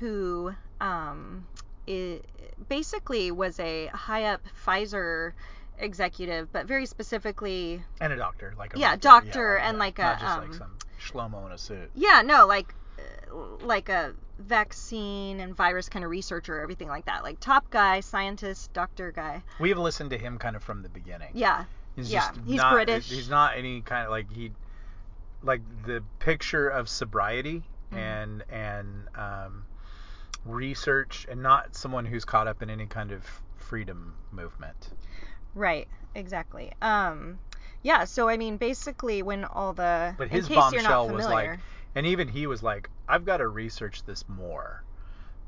who 0.00 0.54
um, 0.80 1.46
i 1.88 2.20
basically 2.68 3.30
was 3.30 3.58
a 3.60 3.86
high 3.88 4.24
up 4.24 4.42
Pfizer 4.66 5.32
executive, 5.78 6.52
but 6.52 6.66
very 6.66 6.86
specifically, 6.86 7.82
And 8.00 8.12
a 8.12 8.16
doctor, 8.16 8.54
like 8.58 8.74
a 8.74 8.78
Yeah, 8.78 8.96
doctor 8.96 9.56
and 9.56 9.78
like 9.78 9.98
not 9.98 10.18
a, 10.18 10.20
just 10.20 10.36
um, 10.38 10.44
like 10.44 10.54
some 10.54 10.76
schlomo 11.00 11.46
in 11.46 11.52
a 11.52 11.58
suit. 11.58 11.90
yeah, 11.94 12.22
no, 12.22 12.46
like 12.46 12.74
uh, 12.98 13.34
like 13.64 13.88
a 13.88 14.14
vaccine 14.38 15.40
and 15.40 15.54
virus 15.54 15.88
kind 15.88 16.04
of 16.04 16.10
researcher, 16.10 16.60
everything 16.60 16.88
like 16.88 17.04
that, 17.06 17.22
like 17.22 17.40
top 17.40 17.68
guy, 17.70 18.00
scientist, 18.00 18.72
doctor 18.72 19.12
guy. 19.12 19.42
We've 19.58 19.78
listened 19.78 20.10
to 20.10 20.18
him 20.18 20.38
kind 20.38 20.56
of 20.56 20.62
from 20.62 20.82
the 20.82 20.88
beginning. 20.88 21.30
Yeah, 21.34 21.64
he's 21.96 22.10
yeah, 22.10 22.30
just 22.30 22.40
he's 22.46 22.56
not, 22.56 22.72
British. 22.74 23.10
He's 23.10 23.28
not 23.28 23.56
any 23.56 23.80
kind 23.80 24.04
of 24.04 24.10
like 24.10 24.32
he, 24.32 24.52
like 25.42 25.60
the 25.86 26.02
picture 26.20 26.68
of 26.68 26.88
sobriety 26.88 27.64
Mhm. 27.92 27.98
and 27.98 28.44
and 28.50 29.08
um, 29.16 29.64
research, 30.44 31.26
and 31.30 31.42
not 31.42 31.74
someone 31.74 32.04
who's 32.04 32.24
caught 32.24 32.46
up 32.48 32.62
in 32.62 32.70
any 32.70 32.86
kind 32.86 33.12
of 33.12 33.24
freedom 33.56 34.14
movement. 34.32 34.90
right, 35.54 35.88
exactly. 36.14 36.72
Um, 36.82 37.38
yeah, 37.82 38.04
so 38.04 38.28
I 38.28 38.36
mean, 38.36 38.56
basically, 38.56 39.22
when 39.22 39.44
all 39.44 39.72
the 39.72 40.14
But 40.16 40.24
in 40.24 40.30
his 40.30 40.48
case 40.48 40.56
you're 40.72 40.82
not 40.82 40.90
bombshell 40.90 41.08
was 41.10 41.24
familiar, 41.24 41.50
like, 41.50 41.60
and 41.94 42.06
even 42.06 42.28
he 42.28 42.46
was 42.46 42.62
like, 42.62 42.90
I've 43.08 43.24
got 43.24 43.38
to 43.38 43.48
research 43.48 44.04
this 44.04 44.24
more, 44.28 44.82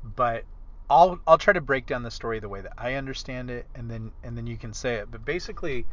but 0.03 0.43
I'll 0.89 1.19
I'll 1.27 1.37
try 1.37 1.53
to 1.53 1.61
break 1.61 1.85
down 1.85 2.03
the 2.03 2.11
story 2.11 2.39
the 2.39 2.49
way 2.49 2.61
that 2.61 2.73
I 2.77 2.93
understand 2.93 3.49
it, 3.49 3.65
and 3.75 3.89
then 3.89 4.11
and 4.23 4.37
then 4.37 4.47
you 4.47 4.57
can 4.57 4.73
say 4.73 4.95
it. 4.95 5.11
But 5.11 5.25
basically, 5.25 5.85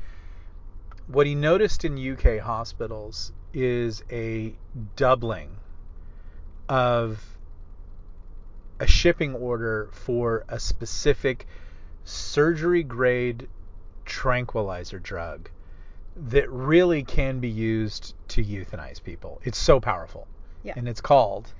what 1.06 1.26
he 1.26 1.34
noticed 1.34 1.84
in 1.84 1.98
UK 1.98 2.38
hospitals 2.40 3.32
is 3.52 4.02
a 4.10 4.54
doubling 4.96 5.56
of 6.68 7.33
a 8.80 8.86
shipping 8.86 9.34
order 9.34 9.88
for 9.92 10.44
a 10.48 10.58
specific 10.58 11.46
surgery 12.04 12.82
grade 12.82 13.48
tranquilizer 14.04 14.98
drug 14.98 15.48
that 16.16 16.50
really 16.50 17.02
can 17.02 17.40
be 17.40 17.48
used 17.48 18.14
to 18.28 18.42
euthanize 18.44 19.02
people. 19.02 19.40
It's 19.44 19.58
so 19.58 19.80
powerful. 19.80 20.26
Yeah. 20.62 20.74
And 20.76 20.88
it's 20.88 21.00
called 21.00 21.52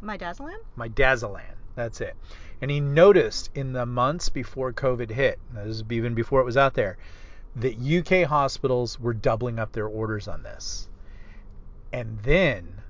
my 0.00 0.16
Dazalan? 0.16 0.56
Midazolam. 0.76 1.56
That's 1.74 2.00
it. 2.00 2.16
And 2.60 2.70
he 2.70 2.80
noticed 2.80 3.50
in 3.54 3.72
the 3.72 3.86
months 3.86 4.28
before 4.28 4.72
COVID 4.72 5.10
hit, 5.10 5.38
this 5.52 5.66
is 5.66 5.84
even 5.90 6.14
before 6.14 6.40
it 6.40 6.44
was 6.44 6.56
out 6.56 6.74
there, 6.74 6.98
that 7.56 7.78
UK 7.78 8.28
hospitals 8.28 8.98
were 9.00 9.14
doubling 9.14 9.58
up 9.58 9.72
their 9.72 9.86
orders 9.86 10.28
on 10.28 10.42
this. 10.42 10.88
And 11.92 12.18
then 12.22 12.82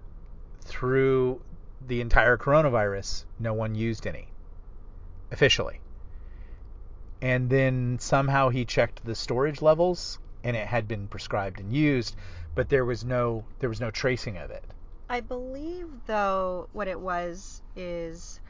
through 0.61 1.41
the 1.87 2.01
entire 2.01 2.37
coronavirus, 2.37 3.25
no 3.39 3.53
one 3.53 3.75
used 3.75 4.07
any 4.07 4.29
officially. 5.31 5.81
And 7.23 7.51
then 7.51 7.99
somehow 8.01 8.49
he 8.49 8.65
checked 8.65 9.05
the 9.05 9.15
storage 9.15 9.61
levels 9.63 10.19
and 10.43 10.57
it 10.57 10.67
had 10.67 10.89
been 10.89 11.07
prescribed 11.09 11.61
and 11.61 11.73
used, 11.73 12.17
but 12.55 12.69
there 12.69 12.85
was 12.85 13.05
no 13.05 13.45
there 13.59 13.69
was 13.69 13.81
no 13.81 13.91
tracing 13.91 14.39
of 14.39 14.51
it. 14.51 14.65
I 15.09 15.21
believe 15.21 15.87
though 16.07 16.69
what 16.73 16.89
it 16.89 17.01
was 17.01 17.61
is 17.77 18.41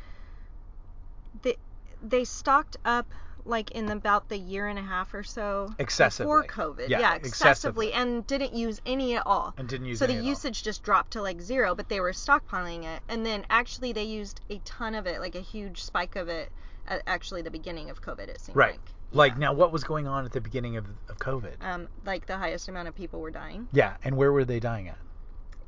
they 1.42 1.56
they 2.02 2.24
stocked 2.24 2.76
up 2.84 3.06
like 3.44 3.70
in 3.72 3.90
about 3.90 4.28
the 4.28 4.36
year 4.38 4.66
and 4.68 4.78
a 4.78 4.82
half 4.82 5.12
or 5.14 5.22
so 5.22 5.72
Excessively. 5.78 6.26
before 6.26 6.44
COVID. 6.44 6.88
Yeah, 6.88 7.00
Yeah, 7.00 7.14
excessively. 7.14 7.88
excessively, 7.88 7.92
and 7.92 8.26
didn't 8.26 8.54
use 8.54 8.80
any 8.86 9.16
at 9.16 9.26
all. 9.26 9.54
And 9.56 9.68
didn't 9.68 9.86
use 9.86 9.98
so 9.98 10.06
the 10.06 10.14
usage 10.14 10.62
just 10.62 10.82
dropped 10.82 11.12
to 11.12 11.22
like 11.22 11.40
zero, 11.40 11.74
but 11.74 11.88
they 11.88 12.00
were 12.00 12.12
stockpiling 12.12 12.84
it, 12.84 13.02
and 13.08 13.24
then 13.24 13.44
actually 13.50 13.92
they 13.92 14.04
used 14.04 14.40
a 14.50 14.58
ton 14.64 14.94
of 14.94 15.06
it, 15.06 15.20
like 15.20 15.34
a 15.34 15.40
huge 15.40 15.82
spike 15.82 16.16
of 16.16 16.28
it, 16.28 16.50
at 16.88 17.02
actually 17.06 17.42
the 17.42 17.50
beginning 17.50 17.90
of 17.90 18.02
COVID. 18.02 18.28
It 18.28 18.40
seemed 18.40 18.56
Right. 18.56 18.72
like. 18.72 18.80
Like 19.12 19.32
Yeah. 19.32 19.38
now, 19.38 19.52
what 19.54 19.72
was 19.72 19.82
going 19.82 20.06
on 20.06 20.24
at 20.24 20.30
the 20.32 20.40
beginning 20.40 20.76
of, 20.76 20.86
of 21.08 21.18
COVID? 21.18 21.54
Um, 21.62 21.88
like 22.04 22.26
the 22.26 22.36
highest 22.36 22.68
amount 22.68 22.86
of 22.86 22.94
people 22.94 23.20
were 23.20 23.32
dying 23.32 23.66
yeah, 23.72 23.96
and 24.04 24.16
where 24.16 24.32
were 24.32 24.44
they 24.44 24.60
dying 24.60 24.88
at? 24.88 24.98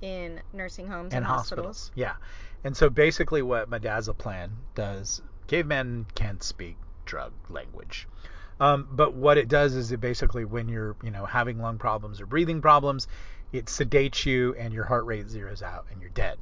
in 0.01 0.41
nursing 0.53 0.89
homes 0.89 1.13
and 1.15 1.19
and, 1.19 1.25
hospitals. 1.25 1.93
Yeah, 1.95 2.15
and 2.65 2.77
so 2.77 2.91
basically, 2.91 3.41
what 3.43 3.71
Midazolam 3.71 4.51
does, 4.75 5.23
cavemen 5.47 6.07
can't 6.17 6.43
speak 6.43 6.77
drug 7.05 7.33
language, 7.49 8.09
um, 8.61 8.89
but 8.91 9.15
what 9.15 9.39
it 9.39 9.49
does 9.49 9.75
is 9.75 9.93
it 9.93 10.01
basically, 10.01 10.45
when 10.45 10.69
you're, 10.69 10.97
you 11.03 11.11
know, 11.11 11.25
having 11.27 11.59
lung 11.59 11.79
problems 11.79 12.21
or 12.21 12.27
breathing 12.27 12.61
problems, 12.61 13.09
it 13.53 13.67
sedates 13.67 14.25
you 14.25 14.55
and 14.55 14.73
your 14.73 14.85
heart 14.85 15.05
rate 15.05 15.27
zeroes 15.27 15.63
out 15.63 15.87
and 15.91 16.01
you're 16.01 16.11
dead. 16.11 16.39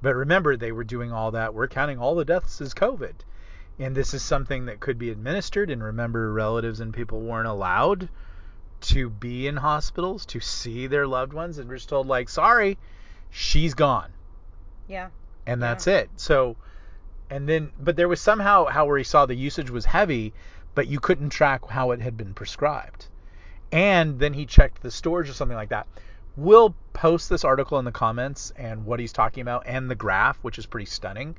But 0.00 0.14
remember, 0.14 0.56
they 0.56 0.70
were 0.70 0.84
doing 0.84 1.10
all 1.12 1.32
that. 1.32 1.54
We're 1.54 1.66
counting 1.66 1.98
all 1.98 2.14
the 2.14 2.24
deaths 2.24 2.60
as 2.60 2.74
COVID. 2.74 3.14
And 3.80 3.96
this 3.96 4.14
is 4.14 4.22
something 4.22 4.66
that 4.66 4.80
could 4.80 4.98
be 4.98 5.10
administered. 5.10 5.70
And 5.70 5.82
remember, 5.82 6.32
relatives 6.32 6.80
and 6.80 6.94
people 6.94 7.20
weren't 7.20 7.48
allowed 7.48 8.08
to 8.82 9.10
be 9.10 9.48
in 9.48 9.56
hospitals 9.56 10.24
to 10.26 10.40
see 10.40 10.86
their 10.86 11.06
loved 11.06 11.32
ones. 11.32 11.58
And 11.58 11.68
we're 11.68 11.76
just 11.76 11.88
told, 11.88 12.06
like, 12.06 12.28
sorry, 12.28 12.78
she's 13.30 13.74
gone. 13.74 14.12
Yeah. 14.86 15.08
And 15.46 15.60
Yeah. 15.60 15.68
that's 15.68 15.86
it. 15.86 16.10
So, 16.16 16.56
and 17.30 17.48
then, 17.48 17.72
but 17.78 17.96
there 17.96 18.08
was 18.08 18.20
somehow 18.20 18.66
how 18.66 18.86
where 18.86 18.98
he 18.98 19.04
saw 19.04 19.26
the 19.26 19.34
usage 19.34 19.70
was 19.70 19.84
heavy, 19.84 20.32
but 20.74 20.86
you 20.86 21.00
couldn't 21.00 21.30
track 21.30 21.68
how 21.68 21.90
it 21.90 22.00
had 22.00 22.16
been 22.16 22.34
prescribed. 22.34 23.06
And 23.70 24.18
then 24.18 24.32
he 24.32 24.46
checked 24.46 24.82
the 24.82 24.90
storage 24.90 25.28
or 25.28 25.34
something 25.34 25.56
like 25.56 25.68
that. 25.70 25.86
we'll 26.36 26.74
post 26.92 27.28
this 27.28 27.44
article 27.44 27.78
in 27.78 27.84
the 27.84 27.92
comments 27.92 28.52
and 28.56 28.86
what 28.86 29.00
he's 29.00 29.12
talking 29.12 29.42
about 29.42 29.64
and 29.66 29.90
the 29.90 29.94
graph, 29.94 30.38
which 30.42 30.58
is 30.58 30.66
pretty 30.66 30.86
stunning. 30.86 31.36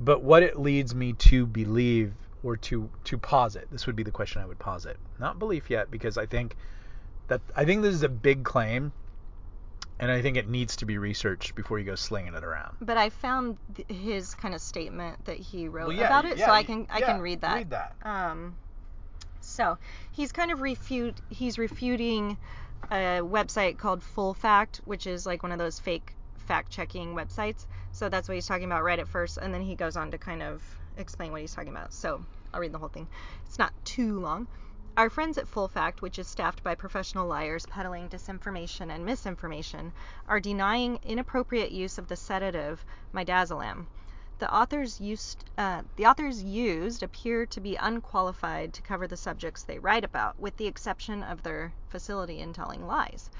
But 0.00 0.22
what 0.22 0.42
it 0.42 0.58
leads 0.58 0.94
me 0.94 1.14
to 1.14 1.46
believe 1.46 2.12
or 2.44 2.56
to 2.56 2.88
to 3.04 3.18
posit, 3.18 3.66
this 3.72 3.86
would 3.86 3.96
be 3.96 4.04
the 4.04 4.12
question 4.12 4.40
I 4.40 4.46
would 4.46 4.58
posit. 4.58 4.96
Not 5.18 5.38
belief 5.38 5.70
yet, 5.70 5.90
because 5.90 6.16
I 6.16 6.26
think 6.26 6.56
that 7.26 7.40
I 7.56 7.64
think 7.64 7.82
this 7.82 7.94
is 7.94 8.04
a 8.04 8.08
big 8.08 8.44
claim 8.44 8.92
and 10.00 10.10
I 10.10 10.22
think 10.22 10.36
it 10.36 10.48
needs 10.48 10.76
to 10.76 10.86
be 10.86 10.98
researched 10.98 11.54
before 11.54 11.78
you 11.78 11.84
go 11.84 11.94
slinging 11.94 12.34
it 12.34 12.44
around. 12.44 12.76
But 12.80 12.96
I 12.96 13.10
found 13.10 13.58
th- 13.74 13.88
his 14.00 14.34
kind 14.34 14.54
of 14.54 14.60
statement 14.60 15.24
that 15.24 15.36
he 15.36 15.68
wrote 15.68 15.88
Well, 15.88 15.96
yeah, 15.96 16.06
about 16.06 16.24
it, 16.24 16.38
yeah, 16.38 16.46
so 16.46 16.52
I 16.52 16.62
can 16.62 16.86
I 16.90 16.98
yeah, 16.98 17.06
can 17.12 17.20
read 17.20 17.40
that. 17.42 17.54
read 17.54 17.70
that. 17.70 17.96
Um, 18.02 18.56
so 19.40 19.78
he's 20.12 20.32
kind 20.32 20.50
of 20.50 20.60
refute 20.60 21.16
he's 21.30 21.58
refuting 21.58 22.36
a 22.90 23.20
website 23.22 23.78
called 23.78 24.02
Full 24.02 24.34
Fact, 24.34 24.80
which 24.84 25.06
is 25.06 25.26
like 25.26 25.42
one 25.42 25.52
of 25.52 25.58
those 25.58 25.78
fake 25.78 26.12
fact 26.38 26.70
checking 26.70 27.14
websites. 27.14 27.66
So 27.92 28.08
that's 28.08 28.28
what 28.28 28.34
he's 28.34 28.46
talking 28.46 28.64
about 28.64 28.84
right 28.84 28.98
at 28.98 29.08
first, 29.08 29.38
and 29.38 29.52
then 29.52 29.62
he 29.62 29.74
goes 29.74 29.96
on 29.96 30.10
to 30.12 30.18
kind 30.18 30.42
of 30.42 30.62
explain 30.96 31.32
what 31.32 31.40
he's 31.40 31.54
talking 31.54 31.70
about. 31.72 31.92
So 31.92 32.24
I'll 32.54 32.60
read 32.60 32.72
the 32.72 32.78
whole 32.78 32.88
thing. 32.88 33.08
It's 33.46 33.58
not 33.58 33.72
too 33.84 34.20
long. 34.20 34.46
Our 34.98 35.10
friends 35.10 35.38
at 35.38 35.46
Full 35.46 35.68
Fact, 35.68 36.02
which 36.02 36.18
is 36.18 36.26
staffed 36.26 36.64
by 36.64 36.74
professional 36.74 37.28
liars 37.28 37.64
peddling 37.66 38.08
disinformation 38.08 38.92
and 38.92 39.06
misinformation, 39.06 39.92
are 40.26 40.40
denying 40.40 40.98
inappropriate 41.04 41.70
use 41.70 41.98
of 41.98 42.08
the 42.08 42.16
sedative 42.16 42.84
midazolam. 43.14 43.86
The 44.40 44.52
authors 44.52 45.00
used 45.00 45.44
uh, 45.56 45.82
the 45.94 46.06
authors 46.06 46.42
used 46.42 47.04
appear 47.04 47.46
to 47.46 47.60
be 47.60 47.76
unqualified 47.76 48.74
to 48.74 48.82
cover 48.82 49.06
the 49.06 49.16
subjects 49.16 49.62
they 49.62 49.78
write 49.78 50.02
about, 50.02 50.36
with 50.40 50.56
the 50.56 50.66
exception 50.66 51.22
of 51.22 51.44
their 51.44 51.72
facility 51.90 52.40
in 52.40 52.52
telling 52.52 52.84
lies. 52.84 53.30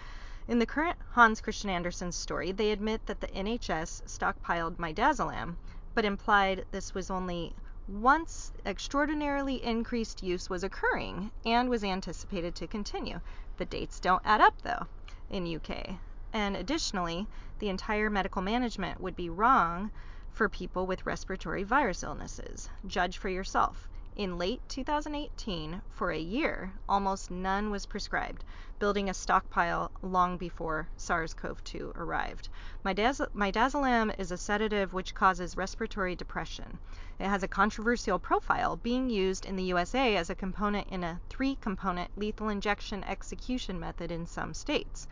In 0.47 0.61
the 0.61 0.65
current 0.65 0.99
Hans 1.11 1.41
Christian 1.41 1.71
Andersen 1.71 2.13
story, 2.13 2.53
they 2.53 2.71
admit 2.71 3.05
that 3.07 3.21
the 3.21 3.27
NHS 3.27 4.03
stockpiled 4.05 4.77
midazolam, 4.77 5.57
but 5.93 6.05
implied 6.05 6.67
this 6.71 6.95
was 6.95 7.11
only 7.11 7.53
once 7.89 8.53
extraordinarily 8.67 9.65
increased 9.65 10.23
use 10.23 10.51
was 10.51 10.63
occurring 10.63 11.31
and 11.47 11.71
was 11.71 11.83
anticipated 11.83 12.55
to 12.55 12.67
continue. 12.67 13.19
The 13.57 13.65
dates 13.65 13.99
don't 13.99 14.21
add 14.27 14.43
up 14.43 14.61
though 14.63 14.87
in 15.31 15.57
UK. 15.57 15.97
And 16.33 16.55
additionally, 16.55 17.27
the 17.59 17.71
entire 17.71 18.11
medical 18.11 18.43
management 18.43 19.01
would 19.01 19.17
be 19.17 19.31
wrong 19.31 19.91
for 20.31 20.49
people 20.49 20.87
with 20.87 21.07
respiratory 21.07 21.63
virus 21.63 22.03
illnesses. 22.03 22.69
Judge 22.87 23.17
for 23.17 23.31
yourself. 23.31 23.89
In 24.19 24.37
late 24.37 24.61
2018, 24.69 25.81
for 25.91 26.11
a 26.11 26.19
year, 26.19 26.73
almost 26.89 27.31
none 27.31 27.71
was 27.71 27.87
prescribed, 27.87 28.43
building 28.81 29.09
a 29.09 29.15
stockpile 29.15 29.93
long 30.03 30.37
before 30.37 30.89
SARS 30.97 31.35
CoV 31.35 31.63
2 31.63 31.93
arrived. 31.95 32.49
Midaz- 32.85 33.33
midazolam 33.33 34.13
is 34.19 34.33
a 34.33 34.37
sedative 34.37 34.93
which 34.93 35.15
causes 35.15 35.57
respiratory 35.57 36.17
depression. 36.17 36.81
It 37.21 37.29
has 37.29 37.45
a 37.45 37.49
controversial 37.49 38.19
profile, 38.19 38.75
being 38.75 39.09
used 39.09 39.47
in 39.47 39.55
the 39.55 39.71
USA 39.71 40.17
as 40.17 40.31
a 40.31 40.35
component 40.35 40.89
in 40.89 41.05
a 41.05 41.21
three 41.29 41.55
component 41.55 42.11
lethal 42.19 42.49
injection 42.49 43.05
execution 43.05 43.79
method 43.79 44.11
in 44.11 44.27
some 44.27 44.53
states. 44.53 45.07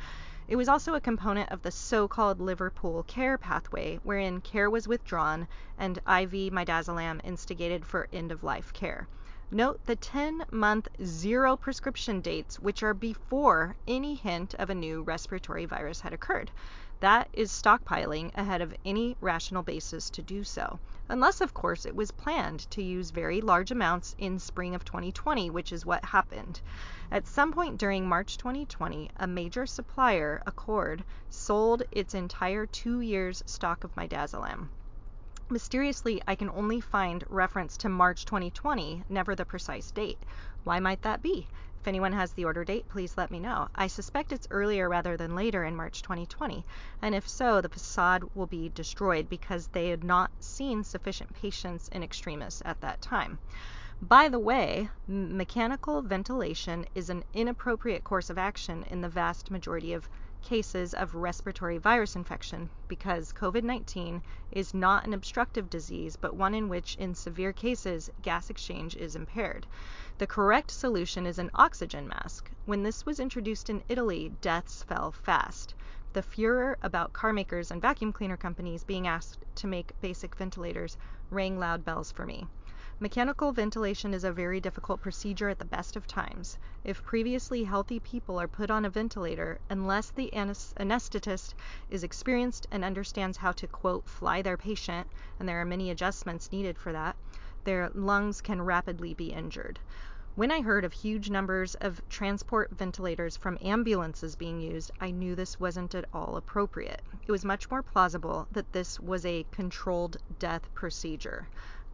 It 0.49 0.55
was 0.55 0.69
also 0.69 0.95
a 0.95 1.01
component 1.01 1.51
of 1.51 1.63
the 1.63 1.73
so 1.73 2.07
called 2.07 2.41
Liverpool 2.41 3.03
care 3.03 3.37
pathway, 3.37 3.97
wherein 4.05 4.41
care 4.41 4.71
was 4.71 4.87
withdrawn 4.87 5.49
and 5.77 5.99
IV 5.99 6.53
midazolam 6.53 7.21
instigated 7.25 7.85
for 7.85 8.07
end 8.13 8.31
of 8.31 8.45
life 8.45 8.73
care. 8.73 9.09
Note 9.51 9.81
the 9.87 9.97
10 9.97 10.45
month 10.53 10.87
zero 11.03 11.57
prescription 11.57 12.21
dates, 12.21 12.61
which 12.61 12.85
are 12.85 12.95
before 12.95 13.75
any 13.89 14.15
hint 14.15 14.55
of 14.55 14.71
a 14.71 14.75
new 14.75 15.03
respiratory 15.03 15.65
virus 15.65 16.03
had 16.03 16.13
occurred. 16.13 16.53
That 17.01 17.29
is 17.35 17.53
stockpiling 17.53 18.31
ahead 18.35 18.63
of 18.63 18.75
any 18.85 19.19
rational 19.21 19.63
basis 19.63 20.09
to 20.11 20.23
do 20.23 20.43
so. 20.43 20.79
Unless, 21.11 21.43
of 21.43 21.53
course, 21.53 21.85
it 21.85 21.95
was 21.95 22.11
planned 22.11 22.71
to 22.71 22.83
use 22.83 23.11
very 23.11 23.43
large 23.43 23.71
amounts 23.71 24.15
in 24.17 24.39
spring 24.39 24.75
of 24.75 24.85
2020, 24.85 25.51
which 25.51 25.73
is 25.73 25.85
what 25.85 26.07
happened. 26.07 26.63
At 27.11 27.27
some 27.27 27.53
point 27.53 27.77
during 27.77 28.09
March 28.09 28.39
2020, 28.39 29.11
a 29.17 29.27
major 29.27 29.67
supplier, 29.67 30.43
Accord, 30.47 31.05
sold 31.29 31.83
its 31.91 32.15
entire 32.15 32.65
two 32.65 33.01
years 33.01 33.43
stock 33.45 33.85
of 33.85 33.95
midazolam. 33.95 34.69
Mysteriously, 35.51 36.23
I 36.27 36.35
can 36.35 36.51
only 36.51 36.81
find 36.81 37.23
reference 37.29 37.77
to 37.77 37.91
March 37.91 38.25
2020, 38.25 39.05
never 39.11 39.37
the 39.37 39.45
precise 39.45 39.91
date. 39.91 40.19
Why 40.65 40.81
might 40.81 41.03
that 41.03 41.23
be? 41.23 41.47
If 41.87 41.89
anyone 41.91 42.15
has 42.15 42.33
the 42.33 42.45
order 42.45 42.65
date, 42.65 42.89
please 42.89 43.17
let 43.17 43.31
me 43.31 43.39
know. 43.39 43.69
I 43.77 43.87
suspect 43.87 44.33
it's 44.33 44.49
earlier 44.51 44.89
rather 44.89 45.17
than 45.17 45.37
later 45.37 45.63
in 45.63 45.77
March 45.77 46.03
2020, 46.03 46.65
and 47.01 47.15
if 47.15 47.29
so, 47.29 47.61
the 47.61 47.69
facade 47.69 48.25
will 48.35 48.49
be 48.49 48.71
destroyed 48.71 49.29
because 49.29 49.69
they 49.69 49.91
had 49.91 50.03
not 50.03 50.33
seen 50.41 50.83
sufficient 50.83 51.33
patients 51.33 51.87
in 51.93 52.03
extremis 52.03 52.61
at 52.65 52.81
that 52.81 53.01
time. 53.01 53.39
By 54.03 54.29
the 54.29 54.41
way, 54.41 54.91
mechanical 55.07 56.03
ventilation 56.03 56.87
is 56.97 57.09
an 57.09 57.23
inappropriate 57.33 58.03
course 58.03 58.31
of 58.31 58.37
action 58.37 58.83
in 58.91 59.01
the 59.01 59.09
vast 59.09 59.53
majority 59.53 59.93
of 59.93 60.09
cases 60.47 60.95
of 60.95 61.17
respiratory 61.17 61.77
virus 61.77 62.15
infection 62.15 62.71
because 62.87 63.33
COVID 63.33 63.65
19 63.65 64.23
is 64.53 64.73
not 64.73 65.05
an 65.05 65.13
obstructive 65.13 65.69
disease, 65.69 66.15
but 66.15 66.37
one 66.37 66.55
in 66.55 66.69
which, 66.69 66.95
in 67.01 67.17
severe 67.17 67.53
cases, 67.53 68.09
gas 68.23 68.49
exchange 68.49 68.95
is 68.95 69.17
impaired. 69.17 69.67
The 70.19 70.27
correct 70.29 70.71
solution 70.71 71.27
is 71.27 71.41
an 71.41 71.51
oxygen 71.53 72.07
mask. 72.07 72.49
When 72.65 72.85
this 72.85 73.05
was 73.05 73.19
introduced 73.19 73.69
in 73.69 73.83
Italy, 73.89 74.31
deaths 74.41 74.85
fell 74.85 75.11
fast. 75.11 75.75
The 76.13 76.23
furor 76.23 76.79
about 76.81 77.13
car 77.13 77.33
makers 77.33 77.73
and 77.73 77.83
vacuum 77.83 78.13
cleaner 78.13 78.37
companies 78.37 78.85
being 78.85 79.09
asked 79.09 79.45
to 79.57 79.67
make 79.67 80.01
basic 80.01 80.37
ventilators 80.37 80.97
rang 81.29 81.59
loud 81.59 81.85
bells 81.85 82.13
for 82.13 82.25
me. 82.25 82.47
Mechanical 82.99 83.53
ventilation 83.53 84.15
is 84.15 84.25
a 84.25 84.33
very 84.33 84.59
difficult 84.59 85.03
procedure 85.03 85.51
at 85.51 85.59
the 85.59 85.67
best 85.67 85.97
of 85.97 86.07
times. 86.07 86.57
If 86.83 87.05
previously 87.05 87.65
healthy 87.65 88.01
people 88.01 88.41
are 88.41 88.49
put 88.49 88.71
on 88.71 88.87
a 88.87 88.91
ventilator, 88.91 89.59
unless 89.69 90.09
the 90.09 90.33
anes- 90.33 90.73
anesthetist 90.81 91.53
is 91.91 92.03
experienced 92.03 92.67
and 92.71 92.83
understands 92.83 93.37
how 93.37 93.53
to, 93.53 93.67
quote, 93.67 94.09
fly 94.09 94.41
their 94.41 94.57
patient, 94.57 95.09
and 95.39 95.47
there 95.47 95.61
are 95.61 95.67
many 95.67 95.91
adjustments 95.91 96.51
needed 96.51 96.79
for 96.79 96.91
that, 96.91 97.17
their 97.65 97.91
lungs 97.93 98.41
can 98.41 98.63
rapidly 98.63 99.13
be 99.13 99.31
injured. 99.31 99.79
When 100.35 100.51
I 100.51 100.63
heard 100.63 100.87
of 100.87 100.95
huge 100.95 101.29
numbers 101.29 101.75
of 101.77 102.01
transport 102.09 102.71
ventilators 102.71 103.37
from 103.37 103.59
ambulances 103.61 104.37
being 104.37 104.59
used, 104.59 104.91
I 105.01 105.11
knew 105.11 105.35
this 105.35 105.61
wasn't 105.61 105.95
at 105.95 106.07
all 106.15 106.39
appropriate. 106.39 107.03
It 107.27 107.31
was 107.31 107.45
much 107.45 107.71
more 107.71 107.83
plausible 107.83 108.47
that 108.53 108.73
this 108.73 108.99
was 108.99 109.27
a 109.27 109.45
controlled 109.51 110.17
death 110.39 110.73
procedure. 110.73 111.47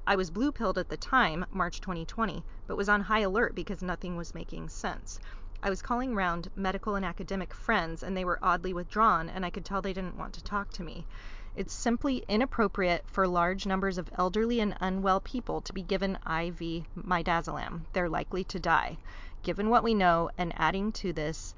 I 0.05 0.17
was 0.17 0.33
blue 0.33 0.51
pilled 0.51 0.79
at 0.79 0.89
the 0.89 0.97
time, 0.97 1.47
March 1.53 1.81
2020, 1.81 2.43
but 2.67 2.77
was 2.77 2.89
on 2.89 3.03
high 3.03 3.21
alert 3.21 3.55
because 3.55 3.85
nothing 3.85 4.17
was 4.17 4.35
making 4.35 4.69
sense. 4.69 5.21
I 5.63 5.71
was 5.71 5.81
calling 5.81 6.17
round 6.17 6.51
medical 6.57 6.97
and 6.97 7.05
academic 7.05 7.55
friends, 7.55 8.03
and 8.03 8.17
they 8.17 8.25
were 8.25 8.41
oddly 8.43 8.75
withdrawn, 8.75 9.29
and 9.29 9.47
I 9.47 9.51
could 9.51 9.65
tell 9.65 9.81
they 9.81 9.93
didn't 9.93 10.17
want 10.19 10.35
to 10.35 10.43
talk 10.43 10.71
to 10.73 10.83
me. 10.83 11.07
It's 11.55 11.73
simply 11.73 12.25
inappropriate 12.27 13.05
for 13.07 13.29
large 13.29 13.65
numbers 13.65 13.97
of 13.97 14.11
elderly 14.19 14.59
and 14.59 14.77
unwell 14.81 15.21
people 15.21 15.61
to 15.61 15.73
be 15.73 15.83
given 15.83 16.17
IV 16.27 16.85
midazolam. 16.97 17.83
They're 17.93 18.09
likely 18.09 18.43
to 18.43 18.59
die. 18.59 18.99
Given 19.45 19.71
what 19.71 19.85
we 19.85 19.95
know, 19.95 20.31
and 20.37 20.53
adding 20.57 20.91
to 20.93 21.13
this 21.13 21.55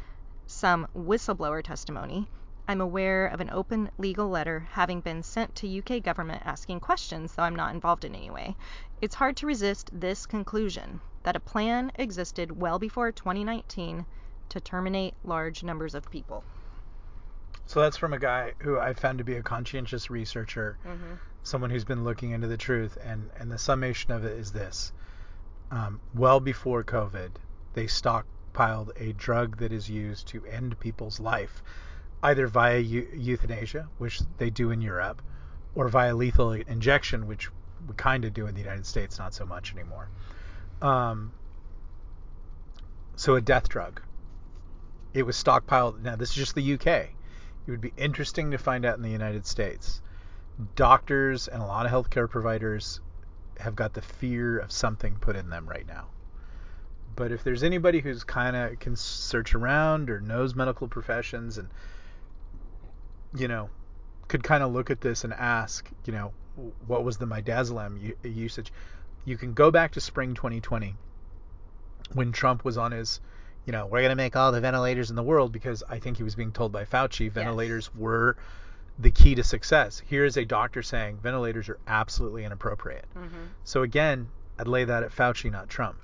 some 0.47 0.87
whistleblower 0.95 1.63
testimony, 1.65 2.29
I'm 2.67 2.81
aware 2.81 3.27
of 3.27 3.41
an 3.41 3.51
open 3.51 3.91
legal 3.99 4.29
letter 4.29 4.67
having 4.71 5.01
been 5.01 5.23
sent 5.23 5.55
to 5.57 5.79
UK 5.79 6.03
government 6.03 6.43
asking 6.45 6.81
questions, 6.81 7.35
though 7.35 7.43
I'm 7.43 7.57
not 7.57 7.75
involved 7.75 8.05
in 8.05 8.15
any 8.15 8.31
way. 8.31 8.57
It's 9.03 9.15
hard 9.17 9.37
to 9.39 9.47
resist 9.47 9.91
this 9.93 10.25
conclusion 10.25 11.01
that 11.25 11.37
a 11.37 11.41
plan 11.41 11.93
existed 11.97 12.59
well 12.61 12.79
before 12.79 13.13
2019 13.13 14.07
to 14.49 14.61
terminate 14.61 15.15
large 15.25 15.63
numbers 15.63 15.95
of 15.95 16.11
people. 16.11 16.45
So 17.67 17.81
that's 17.81 17.97
from 17.97 18.13
a 18.13 18.19
guy 18.19 18.53
who 18.59 18.79
I 18.79 18.93
found 18.95 19.19
to 19.19 19.25
be 19.25 19.37
a 19.37 19.43
conscientious 19.43 20.11
researcher, 20.11 20.79
Mm-hmm. 20.87 21.15
someone 21.43 21.71
who's 21.71 21.85
been 21.85 22.05
looking 22.05 22.31
into 22.31 22.47
the 22.47 22.57
truth, 22.57 22.97
and 23.03 23.31
and 23.39 23.51
the 23.51 23.59
summation 23.59 24.13
of 24.13 24.25
it 24.25 24.39
is 24.39 24.53
this: 24.53 24.93
um, 25.71 26.01
well 26.15 26.41
before 26.41 26.85
COVID, 26.85 27.31
they 27.75 27.85
stockpiled 27.87 28.91
a 28.97 29.13
drug 29.15 29.59
that 29.59 29.73
is 29.73 29.89
used 29.89 30.29
to 30.29 30.45
end 30.47 30.79
people's 30.79 31.21
life, 31.21 31.63
either 32.25 32.47
via 32.47 32.79
eu- 32.79 33.09
euthanasia, 33.15 33.87
which 33.99 34.21
they 34.39 34.49
do 34.49 34.71
in 34.71 34.81
Europe, 34.81 35.21
or 35.75 35.89
via 35.89 36.15
lethal 36.15 36.53
injection, 36.53 37.27
which 37.27 37.51
we 37.87 37.95
kind 37.97 38.25
of 38.25 38.33
do 38.33 38.47
in 38.47 38.55
the 38.55 38.61
United 38.61 38.87
States, 38.87 39.19
not 39.19 39.35
so 39.35 39.45
much 39.45 39.75
anymore. 39.75 40.09
Um, 40.81 41.33
so 43.15 43.37
a 43.37 43.43
death 43.43 43.69
drug. 43.69 44.01
It 45.13 45.25
was 45.25 45.37
stockpiled. 45.37 46.01
Now 46.01 46.17
this 46.17 46.31
is 46.31 46.35
just 46.35 46.55
the 46.55 46.75
UK. 46.75 46.87
It 47.67 47.71
would 47.71 47.83
be 47.83 47.93
interesting 47.97 48.51
to 48.51 48.59
find 48.59 48.87
out 48.87 48.97
in 48.97 49.03
the 49.03 49.11
United 49.11 49.47
States. 49.47 50.01
Doctors 50.77 51.47
and 51.47 51.63
a 51.63 51.67
lot 51.67 51.85
of 51.85 51.93
healthcare 51.93 52.29
providers 52.29 53.01
have 53.59 53.77
got 53.77 53.93
the 53.93 54.03
fear 54.03 54.59
of 54.59 54.73
something 54.73 55.17
put 55.17 55.37
in 55.37 55.51
them 55.51 55.69
right 55.69 55.87
now. 55.87 56.09
But 57.17 57.33
if 57.33 57.45
there's 57.45 57.63
anybody 57.63 58.01
who's 58.01 58.25
kind 58.25 58.57
of 58.57 58.79
can 58.81 58.97
search 58.97 59.55
around 59.55 60.11
or 60.11 60.21
knows 60.21 60.55
medical 60.55 60.89
professions 60.89 61.59
and 61.59 61.69
you 63.37 63.49
know, 63.49 63.71
could 64.29 64.43
kind 64.43 64.63
of 64.63 64.73
look 64.73 64.91
at 64.91 65.01
this 65.01 65.25
and 65.25 65.33
ask, 65.33 65.91
you 66.05 66.13
know, 66.13 66.33
what 66.87 67.05
was 67.05 67.19
the 67.19 67.27
midazolam 67.27 68.01
u- 68.01 68.17
usage? 68.23 68.73
You 69.25 69.37
can 69.37 69.55
go 69.55 69.71
back 69.71 69.93
to 69.93 70.01
spring 70.01 70.35
2020 70.35 70.97
when 72.13 72.33
Trump 72.33 72.65
was 72.65 72.79
on 72.79 72.93
his, 72.93 73.21
you 73.67 73.73
know, 73.73 73.87
we're 73.87 74.01
going 74.01 74.11
to 74.11 74.17
make 74.17 74.37
all 74.37 74.53
the 74.53 74.61
ventilators 74.61 75.11
in 75.11 75.17
the 75.17 75.23
world 75.23 75.53
because 75.53 75.83
I 75.89 75.99
think 75.99 76.17
he 76.17 76.23
was 76.23 76.35
being 76.35 76.53
told 76.53 76.73
by 76.73 76.85
Fauci 76.85 77.31
ventilators 77.31 77.95
were 77.95 78.37
the 78.99 79.11
key 79.11 79.35
to 79.35 79.43
success. 79.43 80.01
Here 80.07 80.25
is 80.25 80.37
a 80.37 80.45
doctor 80.45 80.83
saying 80.83 81.19
ventilators 81.23 81.69
are 81.69 81.79
absolutely 81.87 82.45
inappropriate. 82.45 83.07
Mm-hmm. 83.17 83.45
So 83.65 83.83
again, 83.83 84.29
I'd 84.59 84.69
lay 84.69 84.85
that 84.85 85.03
at 85.03 85.11
Fauci, 85.11 85.51
not 85.51 85.69
Trump. 85.69 85.97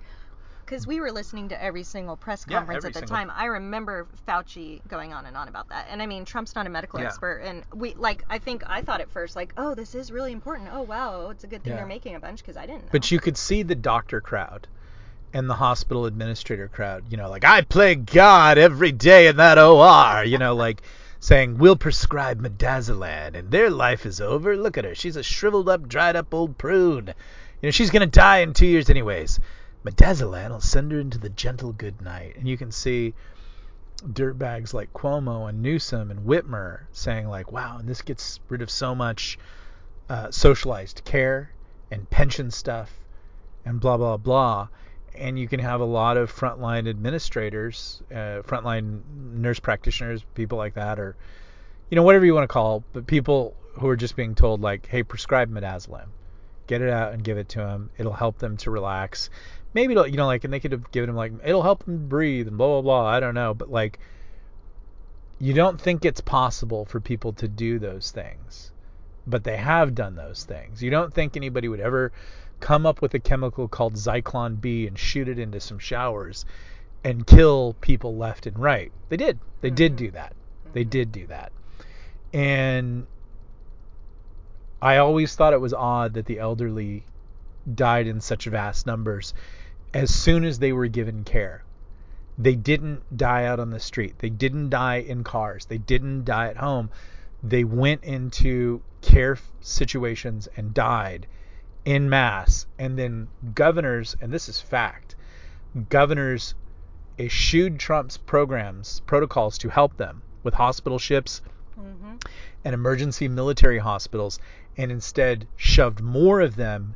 Because 0.70 0.86
we 0.86 1.00
were 1.00 1.10
listening 1.10 1.48
to 1.48 1.60
every 1.60 1.82
single 1.82 2.16
press 2.16 2.46
Yeah, 2.48 2.58
conference 2.58 2.84
every 2.84 2.88
at 2.90 2.94
the 2.94 2.98
single- 3.00 3.16
time. 3.16 3.32
I 3.34 3.46
remember 3.46 4.06
Fauci 4.28 4.80
going 4.86 5.12
on 5.12 5.26
and 5.26 5.36
on 5.36 5.48
about 5.48 5.68
that. 5.70 5.88
And 5.90 6.00
I 6.00 6.06
mean, 6.06 6.24
Trump's 6.24 6.54
not 6.54 6.64
a 6.64 6.70
medical 6.70 7.00
Yeah. 7.00 7.06
expert. 7.06 7.38
And 7.38 7.64
we, 7.74 7.94
like, 7.94 8.24
I 8.30 8.38
think 8.38 8.62
I 8.68 8.80
thought 8.82 9.00
at 9.00 9.10
first, 9.10 9.34
like, 9.34 9.52
oh, 9.56 9.74
this 9.74 9.96
is 9.96 10.12
really 10.12 10.30
important. 10.30 10.68
Oh, 10.72 10.82
wow, 10.82 11.30
it's 11.30 11.42
a 11.42 11.48
good 11.48 11.64
thing 11.64 11.72
Yeah. 11.72 11.78
they're 11.78 11.86
making 11.86 12.14
a 12.14 12.20
bunch 12.20 12.38
because 12.38 12.56
I 12.56 12.66
didn't 12.66 12.82
know. 12.84 12.88
But 12.92 13.10
you 13.10 13.18
could 13.18 13.36
see 13.36 13.64
the 13.64 13.74
doctor 13.74 14.20
crowd 14.20 14.68
and 15.34 15.50
the 15.50 15.54
hospital 15.54 16.06
administrator 16.06 16.68
crowd, 16.68 17.02
you 17.10 17.16
know, 17.16 17.28
like 17.28 17.44
I 17.44 17.62
play 17.62 17.96
God 17.96 18.56
every 18.56 18.92
day 18.92 19.26
in 19.26 19.38
that 19.38 19.58
OR, 19.58 20.22
you 20.24 20.38
know, 20.38 20.54
like 20.54 20.82
saying 21.18 21.58
we'll 21.58 21.74
prescribe 21.74 22.40
midazolam 22.40 23.34
and 23.34 23.50
their 23.50 23.70
life 23.70 24.06
is 24.06 24.20
over. 24.20 24.56
Look 24.56 24.78
at 24.78 24.84
her, 24.84 24.94
she's 24.94 25.16
a 25.16 25.24
shriveled 25.24 25.68
up, 25.68 25.88
dried 25.88 26.14
up 26.14 26.32
old 26.32 26.58
prune. 26.58 27.08
You 27.60 27.66
know, 27.66 27.70
she's 27.72 27.90
gonna 27.90 28.06
die 28.06 28.38
in 28.38 28.52
two 28.54 28.66
years 28.66 28.88
anyways. 28.88 29.40
Midazolam 29.84 30.50
will 30.50 30.60
send 30.60 30.92
her 30.92 31.00
into 31.00 31.16
the 31.16 31.30
gentle 31.30 31.72
good 31.72 32.02
night, 32.02 32.36
and 32.36 32.46
you 32.46 32.58
can 32.58 32.70
see 32.70 33.14
dirtbags 34.06 34.74
like 34.74 34.92
Cuomo 34.92 35.48
and 35.48 35.62
Newsom 35.62 36.10
and 36.10 36.20
Whitmer 36.20 36.82
saying 36.92 37.28
like, 37.28 37.50
"Wow, 37.50 37.78
and 37.78 37.88
this 37.88 38.02
gets 38.02 38.40
rid 38.48 38.60
of 38.60 38.70
so 38.70 38.94
much 38.94 39.38
uh, 40.10 40.30
socialized 40.30 41.02
care 41.04 41.52
and 41.90 42.08
pension 42.10 42.50
stuff 42.50 42.92
and 43.64 43.80
blah 43.80 43.96
blah 43.96 44.18
blah." 44.18 44.68
And 45.14 45.38
you 45.38 45.48
can 45.48 45.60
have 45.60 45.80
a 45.80 45.86
lot 45.86 46.18
of 46.18 46.30
frontline 46.30 46.88
administrators, 46.88 48.02
uh, 48.10 48.42
frontline 48.42 49.00
nurse 49.32 49.60
practitioners, 49.60 50.24
people 50.34 50.58
like 50.58 50.74
that, 50.74 51.00
or 51.00 51.16
you 51.88 51.96
know 51.96 52.02
whatever 52.02 52.26
you 52.26 52.34
want 52.34 52.44
to 52.44 52.52
call, 52.52 52.84
but 52.92 53.06
people 53.06 53.56
who 53.78 53.88
are 53.88 53.96
just 53.96 54.14
being 54.14 54.34
told 54.34 54.60
like, 54.60 54.86
"Hey, 54.86 55.02
prescribe 55.02 55.50
midazolam, 55.50 56.08
get 56.66 56.82
it 56.82 56.90
out 56.90 57.14
and 57.14 57.24
give 57.24 57.38
it 57.38 57.48
to 57.50 57.60
them. 57.60 57.90
It'll 57.96 58.12
help 58.12 58.38
them 58.38 58.58
to 58.58 58.70
relax." 58.70 59.30
Maybe 59.72 59.92
it'll, 59.92 60.06
you 60.06 60.16
know, 60.16 60.26
like, 60.26 60.44
and 60.44 60.52
they 60.52 60.60
could 60.60 60.72
have 60.72 60.90
given 60.90 61.10
him 61.10 61.16
like, 61.16 61.32
it'll 61.44 61.62
help 61.62 61.86
him 61.86 62.08
breathe 62.08 62.48
and 62.48 62.58
blah 62.58 62.66
blah 62.66 62.82
blah. 62.82 63.06
I 63.06 63.20
don't 63.20 63.34
know, 63.34 63.54
but 63.54 63.70
like, 63.70 63.98
you 65.38 65.54
don't 65.54 65.80
think 65.80 66.04
it's 66.04 66.20
possible 66.20 66.84
for 66.84 67.00
people 67.00 67.32
to 67.34 67.48
do 67.48 67.78
those 67.78 68.10
things, 68.10 68.72
but 69.26 69.44
they 69.44 69.56
have 69.56 69.94
done 69.94 70.16
those 70.16 70.44
things. 70.44 70.82
You 70.82 70.90
don't 70.90 71.14
think 71.14 71.36
anybody 71.36 71.68
would 71.68 71.80
ever 71.80 72.12
come 72.60 72.84
up 72.84 73.00
with 73.00 73.14
a 73.14 73.18
chemical 73.20 73.68
called 73.68 73.94
Zyklon 73.94 74.60
B 74.60 74.86
and 74.86 74.98
shoot 74.98 75.28
it 75.28 75.38
into 75.38 75.60
some 75.60 75.78
showers 75.78 76.44
and 77.02 77.26
kill 77.26 77.74
people 77.80 78.16
left 78.16 78.46
and 78.46 78.58
right. 78.58 78.92
They 79.08 79.16
did. 79.16 79.38
They 79.62 79.70
did 79.70 79.94
Mhm. 79.94 79.96
do 79.96 80.10
that. 80.10 80.34
They 80.72 80.84
did 80.84 81.10
do 81.10 81.26
that. 81.28 81.52
And 82.32 83.06
I 84.82 84.98
always 84.98 85.34
thought 85.34 85.52
it 85.52 85.60
was 85.60 85.74
odd 85.74 86.14
that 86.14 86.26
the 86.26 86.38
elderly 86.38 87.04
died 87.74 88.06
in 88.06 88.20
such 88.20 88.44
vast 88.44 88.86
numbers 88.86 89.34
as 89.92 90.14
soon 90.14 90.44
as 90.44 90.58
they 90.58 90.72
were 90.72 90.86
given 90.86 91.24
care. 91.24 91.64
They 92.38 92.54
didn't 92.54 93.16
die 93.16 93.44
out 93.44 93.60
on 93.60 93.70
the 93.70 93.80
street. 93.80 94.18
They 94.18 94.30
didn't 94.30 94.70
die 94.70 94.96
in 94.96 95.24
cars. 95.24 95.66
They 95.66 95.78
didn't 95.78 96.24
die 96.24 96.48
at 96.48 96.56
home. 96.56 96.90
They 97.42 97.64
went 97.64 98.04
into 98.04 98.82
care 99.02 99.38
situations 99.60 100.48
and 100.56 100.72
died 100.72 101.26
in 101.84 102.08
mass. 102.08 102.66
And 102.78 102.98
then 102.98 103.28
governors, 103.54 104.16
and 104.20 104.32
this 104.32 104.48
is 104.48 104.60
fact, 104.60 105.16
governors 105.88 106.54
eschewed 107.18 107.78
Trump's 107.78 108.16
programs, 108.16 109.00
protocols 109.06 109.58
to 109.58 109.68
help 109.68 109.96
them 109.96 110.22
with 110.42 110.54
hospital 110.54 110.98
ships 110.98 111.42
hmm 111.74 112.16
and 112.64 112.74
emergency 112.74 113.26
military 113.28 113.78
hospitals 113.78 114.38
and 114.76 114.92
instead 114.92 115.46
shoved 115.56 116.00
more 116.00 116.40
of 116.40 116.56
them 116.56 116.94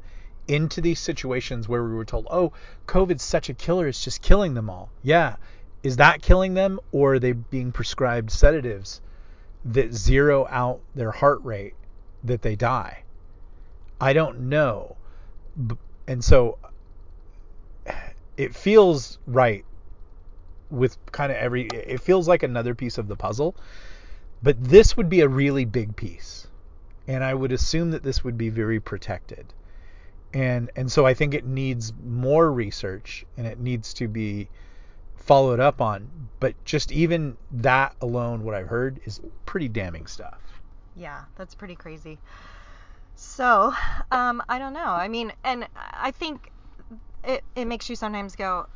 into 0.48 0.80
these 0.80 0.98
situations 0.98 1.68
where 1.68 1.82
we 1.82 1.94
were 1.94 2.04
told, 2.04 2.26
oh, 2.30 2.52
COVID's 2.86 3.22
such 3.22 3.48
a 3.48 3.54
killer, 3.54 3.88
it's 3.88 4.02
just 4.02 4.22
killing 4.22 4.54
them 4.54 4.68
all. 4.68 4.90
Yeah. 5.02 5.36
Is 5.82 5.96
that 5.96 6.22
killing 6.22 6.54
them 6.54 6.80
or 6.92 7.14
are 7.14 7.18
they 7.18 7.32
being 7.32 7.72
prescribed 7.72 8.30
sedatives 8.30 9.00
that 9.64 9.92
zero 9.94 10.46
out 10.50 10.80
their 10.94 11.10
heart 11.10 11.42
rate 11.44 11.74
that 12.22 12.42
they 12.42 12.56
die? 12.56 13.02
I 14.00 14.12
don't 14.12 14.48
know. 14.48 14.96
And 16.06 16.24
so 16.24 16.58
it 18.36 18.54
feels 18.54 19.18
right 19.26 19.64
with 20.70 20.96
kind 21.12 21.30
of 21.30 21.38
every, 21.38 21.66
it 21.66 22.00
feels 22.00 22.26
like 22.26 22.42
another 22.42 22.74
piece 22.74 22.98
of 22.98 23.08
the 23.08 23.16
puzzle 23.16 23.54
but 24.44 24.62
this 24.62 24.94
would 24.94 25.08
be 25.08 25.20
a 25.20 25.28
really 25.28 25.64
big 25.64 25.96
piece 25.96 26.46
and 27.08 27.24
i 27.24 27.32
would 27.32 27.50
assume 27.50 27.90
that 27.90 28.02
this 28.02 28.22
would 28.22 28.36
be 28.36 28.50
very 28.50 28.78
protected 28.78 29.46
and 30.34 30.70
and 30.76 30.90
so 30.90 31.06
i 31.06 31.14
think 31.14 31.34
it 31.34 31.44
needs 31.46 31.92
more 32.04 32.52
research 32.52 33.24
and 33.36 33.46
it 33.46 33.58
needs 33.58 33.94
to 33.94 34.08
be 34.08 34.48
followed 35.16 35.60
up 35.60 35.80
on 35.80 36.28
but 36.40 36.54
just 36.64 36.92
even 36.92 37.36
that 37.50 37.94
alone 38.02 38.44
what 38.44 38.54
i've 38.54 38.68
heard 38.68 39.00
is 39.06 39.20
pretty 39.46 39.68
damning 39.68 40.06
stuff 40.06 40.60
Yeah, 40.96 41.22
that's 41.36 41.54
pretty 41.54 41.76
crazy. 41.76 42.18
So, 43.16 43.72
um, 44.10 44.42
I 44.48 44.58
don't 44.58 44.72
know. 44.72 44.86
I 44.86 45.08
mean, 45.08 45.32
and 45.44 45.68
I 45.76 46.10
think 46.10 46.50
it, 47.24 47.44
it 47.54 47.64
makes 47.66 47.88
you 47.88 47.96
sometimes 47.96 48.36
go, 48.36 48.66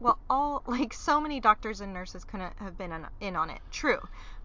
well, 0.00 0.18
all 0.28 0.62
like 0.66 0.92
so 0.92 1.20
many 1.20 1.40
doctors 1.40 1.80
and 1.80 1.92
nurses 1.92 2.24
couldn't 2.24 2.54
have 2.58 2.76
been 2.76 2.92
in, 2.92 3.06
in 3.20 3.36
on 3.36 3.50
it. 3.50 3.60
True. 3.70 4.00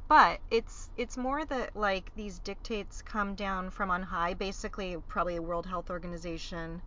But 0.08 0.40
it's 0.52 0.90
it's 0.98 1.18
more 1.18 1.46
that 1.46 1.76
like 1.76 2.12
these 2.16 2.40
dictates 2.40 3.02
come 3.02 3.34
down 3.34 3.72
from 3.72 3.90
on 3.90 4.04
high, 4.04 4.36
basically 4.36 4.98
probably 5.08 5.38
a 5.38 5.42
World 5.42 5.66
Health 5.66 5.90
Organization, 5.90 6.82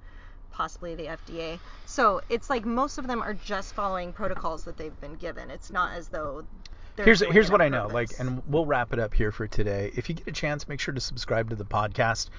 possibly 0.53 0.95
the 0.95 1.07
FDA. 1.07 1.59
So 1.87 2.21
it's 2.29 2.49
like 2.49 2.65
most 2.65 2.99
of 2.99 3.07
them 3.07 3.21
are 3.21 3.35
just 3.35 3.75
following 3.75 4.13
protocols 4.13 4.65
that 4.65 4.77
they've 4.77 5.01
been 5.01 5.15
given. 5.15 5.51
It's 5.51 5.71
not 5.73 5.95
as 5.95 6.09
though 6.09 6.45
here's 6.97 7.21
here's 7.21 7.51
what 7.51 7.61
I 7.61 7.69
know. 7.69 7.89
Like, 7.89 8.11
and 8.19 8.43
we'll 8.47 8.67
wrap 8.67 8.93
it 8.93 8.99
up 8.99 9.15
here 9.15 9.33
for 9.33 9.47
today. 9.47 9.91
If 9.97 10.09
you 10.09 10.15
get 10.15 10.27
a 10.29 10.33
chance, 10.33 10.69
make 10.69 10.81
sure 10.81 10.95
to 10.95 11.01
subscribe 11.01 11.51
to 11.51 11.57
the 11.57 11.65
podcast. 11.65 12.31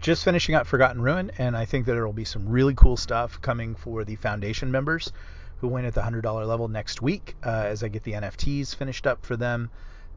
Just 0.00 0.22
finishing 0.24 0.54
up 0.54 0.66
Forgotten 0.66 1.02
Ruin, 1.02 1.32
and 1.38 1.56
I 1.56 1.64
think 1.64 1.86
that 1.86 1.92
there 1.92 2.06
will 2.06 2.12
be 2.12 2.24
some 2.24 2.48
really 2.48 2.74
cool 2.74 2.96
stuff 2.96 3.40
coming 3.40 3.74
for 3.74 4.04
the 4.04 4.14
foundation 4.14 4.70
members 4.70 5.12
who 5.60 5.66
win 5.66 5.84
at 5.84 5.94
the 5.94 6.02
hundred 6.02 6.22
dollar 6.22 6.46
level 6.46 6.68
next 6.68 7.02
week. 7.02 7.34
Uh, 7.44 7.50
as 7.50 7.82
I 7.82 7.88
get 7.88 8.04
the 8.04 8.12
NFTs 8.12 8.76
finished 8.76 9.06
up 9.08 9.26
for 9.26 9.36
them, 9.36 9.70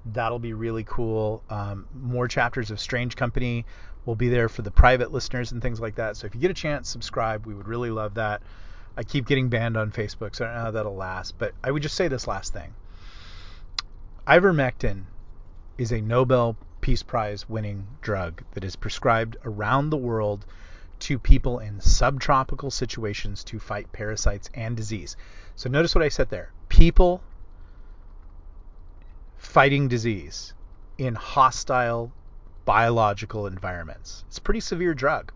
that'll 0.06 0.40
be 0.40 0.54
really 0.54 0.84
cool. 0.84 1.44
Um, 1.50 1.88
more 1.94 2.28
chapters 2.28 2.72
of 2.72 2.80
Strange 2.80 3.16
Company 3.16 3.66
will 4.06 4.16
be 4.16 4.30
there 4.30 4.50
for 4.50 4.62
the 4.62 4.72
private 4.72 5.12
listeners 5.12 5.52
and 5.52 5.62
things 5.62 5.80
like 5.80 5.96
that. 5.96 6.18
So 6.18 6.28
if 6.28 6.36
you 6.36 6.42
get 6.42 6.52
a 6.52 6.56
chance, 6.56 6.90
subscribe. 6.90 7.46
We 7.46 7.54
would 7.54 7.68
really 7.68 7.92
love 7.92 8.16
that. 8.16 8.42
I 8.98 9.04
keep 9.04 9.28
getting 9.28 9.50
banned 9.50 9.78
on 9.78 9.92
Facebook, 9.92 10.36
so 10.36 10.44
I 10.44 10.48
don't 10.48 10.58
know 10.58 10.64
how 10.64 10.72
that'll 10.72 10.96
last. 10.96 11.38
But 11.38 11.54
I 11.64 11.72
would 11.72 11.84
just 11.84 11.96
say 11.96 12.08
this 12.08 12.28
last 12.28 12.52
thing. 12.54 12.74
Ivermectin 14.28 15.04
is 15.78 15.92
a 15.92 16.02
Nobel 16.02 16.58
Peace 16.82 17.04
Prize 17.04 17.48
winning 17.48 17.88
drug 18.02 18.44
that 18.54 18.64
is 18.64 18.76
prescribed 18.76 19.38
around 19.46 19.90
the 19.90 19.98
world 19.98 20.46
to 21.00 21.18
people 21.18 21.60
in 21.60 21.80
subtropical 21.80 22.70
situations 22.70 23.44
to 23.46 23.60
fight 23.60 23.92
parasites 23.92 24.50
and 24.54 24.76
disease. 24.78 25.16
So 25.56 25.70
notice 25.70 25.96
what 25.96 26.04
I 26.04 26.10
said 26.10 26.30
there. 26.30 26.52
People 26.70 27.22
fighting 29.52 29.90
disease 29.90 30.54
in 30.98 31.14
hostile 31.14 32.10
biological 32.64 33.48
environments. 33.48 34.24
It's 34.30 34.38
a 34.38 34.42
pretty 34.42 34.62
severe 34.62 34.94
drug. 34.94 35.34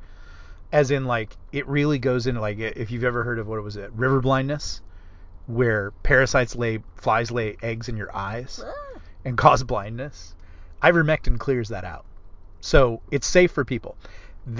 As 0.71 0.89
in 0.89 1.03
like 1.03 1.35
it 1.51 1.67
really 1.67 1.99
goes 1.99 2.25
into 2.25 2.39
like 2.39 2.57
if 2.59 2.91
you've 2.91 3.03
ever 3.03 3.23
heard 3.25 3.39
of 3.39 3.47
what 3.47 3.61
was 3.61 3.75
it? 3.75 3.91
River 3.93 4.21
blindness 4.21 4.81
where 5.47 5.91
parasites 6.03 6.55
lay 6.55 6.79
flies 6.95 7.29
lay 7.29 7.57
eggs 7.61 7.89
in 7.89 7.97
your 7.97 8.15
eyes 8.15 8.63
Ah. 8.65 8.99
and 9.25 9.37
cause 9.37 9.63
blindness. 9.63 10.33
Ivermectin 10.81 11.37
clears 11.37 11.67
that 11.69 11.83
out. 11.83 12.05
So 12.61 13.01
it's 13.11 13.27
safe 13.27 13.51
for 13.51 13.65
people. 13.65 13.97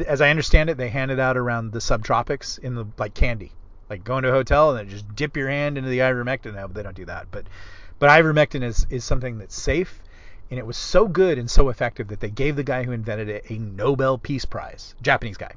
As 0.06 0.20
I 0.20 0.30
understand 0.30 0.70
it, 0.70 0.76
they 0.78 0.89
hand 0.89 1.12
it 1.12 1.20
out 1.20 1.38
around 1.38 1.72
the 1.72 1.80
subtropics 1.80 2.60
in 2.60 2.76
the 2.76 2.86
like 2.97 3.14
candy. 3.14 3.51
Like 3.89 4.03
go 4.03 4.18
into 4.18 4.30
a 4.30 4.34
hotel 4.34 4.72
and 4.72 4.80
then 4.80 4.89
just 4.89 5.16
dip 5.16 5.38
your 5.38 5.47
hand 5.47 5.78
into 5.78 5.89
the 5.89 5.99
ivermectin. 5.99 6.56
No, 6.56 6.68
they 6.68 6.84
don't 6.84 6.95
do 6.95 7.06
that. 7.06 7.28
But 7.32 7.45
but 8.00 8.10
ivermectin 8.10 8.64
is 8.64 8.86
is 8.89 9.04
something 9.04 9.38
that's 9.38 9.56
safe 9.56 10.02
and 10.50 10.60
it 10.60 10.66
was 10.66 10.78
so 10.78 11.08
good 11.08 11.38
and 11.38 11.50
so 11.50 11.70
effective 11.70 12.08
that 12.10 12.20
they 12.20 12.30
gave 12.30 12.56
the 12.56 12.64
guy 12.64 12.84
who 12.84 12.91
invented 12.91 13.30
it 13.30 13.50
a 13.50 13.58
Nobel 13.58 14.18
Peace 14.18 14.46
Prize. 14.46 14.93
Japanese 15.02 15.38
guy. 15.38 15.52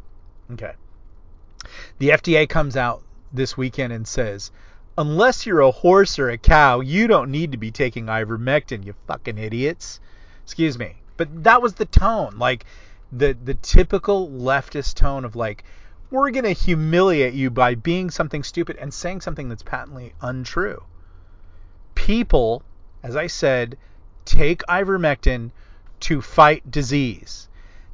Okay. 0.52 0.72
The 1.98 2.10
FDA 2.10 2.48
comes 2.48 2.76
out 2.76 3.02
this 3.32 3.56
weekend 3.56 3.92
and 3.92 4.08
says, 4.08 4.50
unless 4.96 5.44
you're 5.44 5.60
a 5.60 5.70
horse 5.70 6.18
or 6.18 6.30
a 6.30 6.38
cow, 6.38 6.80
you 6.80 7.06
don't 7.06 7.30
need 7.30 7.52
to 7.52 7.58
be 7.58 7.70
taking 7.70 8.06
ivermectin, 8.06 8.84
you 8.84 8.94
fucking 9.06 9.36
idiots. 9.36 10.00
Excuse 10.44 10.78
me. 10.78 10.96
But 11.18 11.44
that 11.44 11.60
was 11.60 11.74
the 11.74 11.84
tone. 11.84 12.38
Like 12.38 12.64
the 13.12 13.36
the 13.44 13.54
typical 13.54 14.28
leftist 14.28 14.94
tone 14.94 15.24
of 15.24 15.36
like 15.36 15.64
we're 16.10 16.30
going 16.30 16.44
to 16.44 16.52
humiliate 16.52 17.34
you 17.34 17.50
by 17.50 17.74
being 17.74 18.10
something 18.10 18.42
stupid 18.42 18.76
and 18.76 18.94
saying 18.94 19.20
something 19.20 19.50
that's 19.50 19.62
patently 19.62 20.14
untrue. 20.22 20.82
People, 21.98 22.62
as 23.02 23.16
I 23.16 23.26
said, 23.26 23.76
take 24.24 24.62
ivermectin 24.68 25.50
to 26.00 26.22
fight 26.22 26.70
disease. 26.70 27.48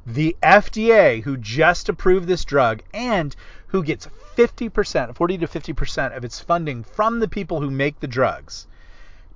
The 0.05 0.37
FDA, 0.43 1.23
who 1.23 1.37
just 1.37 1.89
approved 1.89 2.27
this 2.27 2.45
drug 2.45 2.83
and 2.93 3.35
who 3.67 3.83
gets 3.83 4.07
50%, 4.37 5.15
40 5.15 5.37
to 5.39 5.47
50% 5.47 6.15
of 6.15 6.23
its 6.23 6.39
funding 6.39 6.83
from 6.83 7.19
the 7.19 7.27
people 7.27 7.59
who 7.59 7.71
make 7.71 7.99
the 7.99 8.07
drugs, 8.07 8.67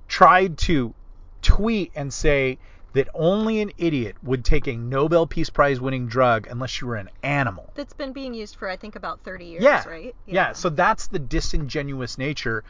tried 0.06 0.56
to 0.58 0.94
tweet 1.42 1.90
and 1.96 2.14
say 2.14 2.56
that 2.92 3.08
only 3.12 3.60
an 3.60 3.72
idiot 3.76 4.16
would 4.22 4.44
take 4.44 4.68
a 4.68 4.76
Nobel 4.76 5.26
Peace 5.26 5.50
Prize 5.50 5.80
winning 5.80 6.06
drug 6.06 6.46
unless 6.48 6.80
you 6.80 6.86
were 6.86 6.96
an 6.96 7.10
animal. 7.24 7.72
That's 7.74 7.92
been 7.92 8.12
being 8.12 8.34
used 8.34 8.56
for 8.56 8.68
I 8.68 8.76
think 8.76 8.94
about 8.94 9.20
30 9.20 9.44
years, 9.44 9.62
yeah. 9.62 9.86
right? 9.86 10.14
Yeah. 10.26 10.52
So 10.52 10.70
that's 10.70 11.08
the 11.08 11.18
disingenuous 11.18 12.18
nature 12.18 12.64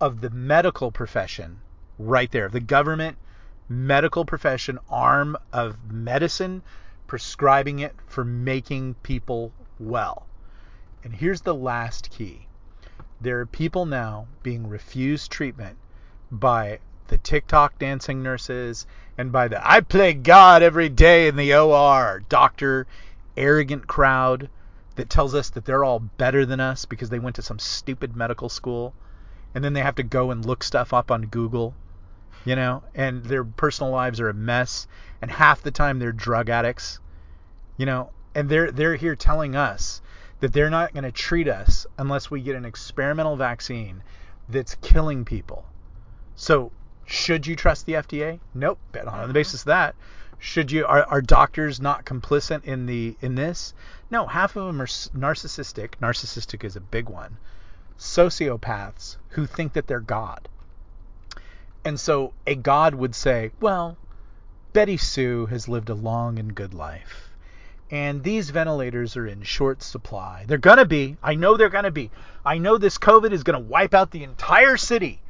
of 0.00 0.20
the 0.20 0.30
medical 0.30 0.90
profession 0.90 1.58
right 1.98 2.30
there. 2.30 2.48
The 2.48 2.60
government 2.60 3.16
medical 3.68 4.24
profession 4.24 4.78
arm 4.88 5.36
of 5.52 5.90
medicine 5.90 6.62
prescribing 7.06 7.78
it 7.78 7.94
for 8.06 8.24
making 8.24 8.94
people 9.02 9.52
well. 9.78 10.26
And 11.02 11.14
here's 11.14 11.40
the 11.40 11.54
last 11.54 12.10
key. 12.10 12.46
There 13.20 13.40
are 13.40 13.46
people 13.46 13.86
now 13.86 14.26
being 14.42 14.68
refused 14.68 15.30
treatment 15.30 15.78
by 16.30 16.80
the 17.08 17.18
TikTok 17.18 17.78
dancing 17.78 18.22
nurses 18.22 18.86
and 19.16 19.32
by 19.32 19.48
the 19.48 19.60
I 19.66 19.80
play 19.80 20.12
God 20.12 20.62
every 20.62 20.88
day 20.88 21.28
in 21.28 21.36
the 21.36 21.54
OR 21.54 22.22
doctor 22.28 22.86
arrogant 23.36 23.86
crowd 23.86 24.50
that 24.96 25.08
tells 25.08 25.34
us 25.34 25.50
that 25.50 25.64
they're 25.64 25.84
all 25.84 26.00
better 26.00 26.44
than 26.44 26.60
us 26.60 26.84
because 26.84 27.10
they 27.10 27.18
went 27.18 27.36
to 27.36 27.42
some 27.42 27.58
stupid 27.58 28.16
medical 28.16 28.48
school 28.48 28.94
and 29.54 29.64
then 29.64 29.72
they 29.72 29.80
have 29.80 29.94
to 29.96 30.02
go 30.02 30.30
and 30.30 30.44
look 30.44 30.62
stuff 30.62 30.92
up 30.92 31.10
on 31.10 31.22
Google, 31.26 31.74
you 32.44 32.56
know, 32.56 32.82
and 32.94 33.24
their 33.24 33.44
personal 33.44 33.92
lives 33.92 34.20
are 34.20 34.28
a 34.28 34.34
mess 34.34 34.86
and 35.20 35.30
half 35.30 35.62
the 35.62 35.70
time 35.70 35.98
they're 35.98 36.12
drug 36.12 36.48
addicts, 36.48 37.00
you 37.76 37.86
know, 37.86 38.10
and 38.34 38.48
they're 38.48 38.70
they're 38.70 38.96
here 38.96 39.16
telling 39.16 39.56
us 39.56 40.00
that 40.40 40.52
they're 40.52 40.70
not 40.70 40.92
going 40.92 41.04
to 41.04 41.12
treat 41.12 41.48
us 41.48 41.86
unless 41.98 42.30
we 42.30 42.42
get 42.42 42.56
an 42.56 42.64
experimental 42.64 43.36
vaccine 43.36 44.02
that's 44.48 44.76
killing 44.76 45.24
people. 45.24 45.64
So 46.34 46.70
should 47.06 47.46
you 47.46 47.56
trust 47.56 47.86
the 47.86 47.94
FDA? 47.94 48.40
Nope. 48.52 48.78
Bet 48.92 49.06
on 49.06 49.14
the 49.14 49.24
mm-hmm. 49.24 49.32
basis 49.32 49.62
of 49.62 49.66
that. 49.66 49.94
Should 50.38 50.70
you 50.70 50.84
are, 50.84 51.04
are 51.04 51.22
doctors 51.22 51.80
not 51.80 52.04
complicit 52.04 52.64
in 52.64 52.86
the 52.86 53.16
in 53.20 53.36
this? 53.36 53.72
No, 54.10 54.26
half 54.26 54.54
of 54.54 54.66
them 54.66 54.82
are 54.82 54.86
narcissistic. 54.86 55.92
Narcissistic 56.02 56.62
is 56.62 56.76
a 56.76 56.80
big 56.80 57.08
one. 57.08 57.38
Sociopaths 57.98 59.16
who 59.30 59.46
think 59.46 59.72
that 59.74 59.86
they're 59.86 60.00
God. 60.00 60.48
And 61.84 61.98
so 61.98 62.32
a 62.46 62.54
God 62.54 62.94
would 62.94 63.14
say, 63.14 63.52
well, 63.60 63.96
Betty 64.72 64.96
Sue 64.96 65.46
has 65.46 65.68
lived 65.68 65.88
a 65.88 65.94
long 65.94 66.38
and 66.38 66.54
good 66.54 66.74
life. 66.74 67.30
And 67.90 68.24
these 68.24 68.50
ventilators 68.50 69.16
are 69.16 69.26
in 69.26 69.42
short 69.42 69.82
supply. 69.82 70.44
They're 70.46 70.58
going 70.58 70.78
to 70.78 70.84
be. 70.84 71.16
I 71.22 71.36
know 71.36 71.56
they're 71.56 71.68
going 71.68 71.84
to 71.84 71.90
be. 71.90 72.10
I 72.44 72.58
know 72.58 72.76
this 72.76 72.98
COVID 72.98 73.32
is 73.32 73.44
going 73.44 73.62
to 73.62 73.68
wipe 73.68 73.94
out 73.94 74.10
the 74.10 74.24
entire 74.24 74.76
city 74.76 75.20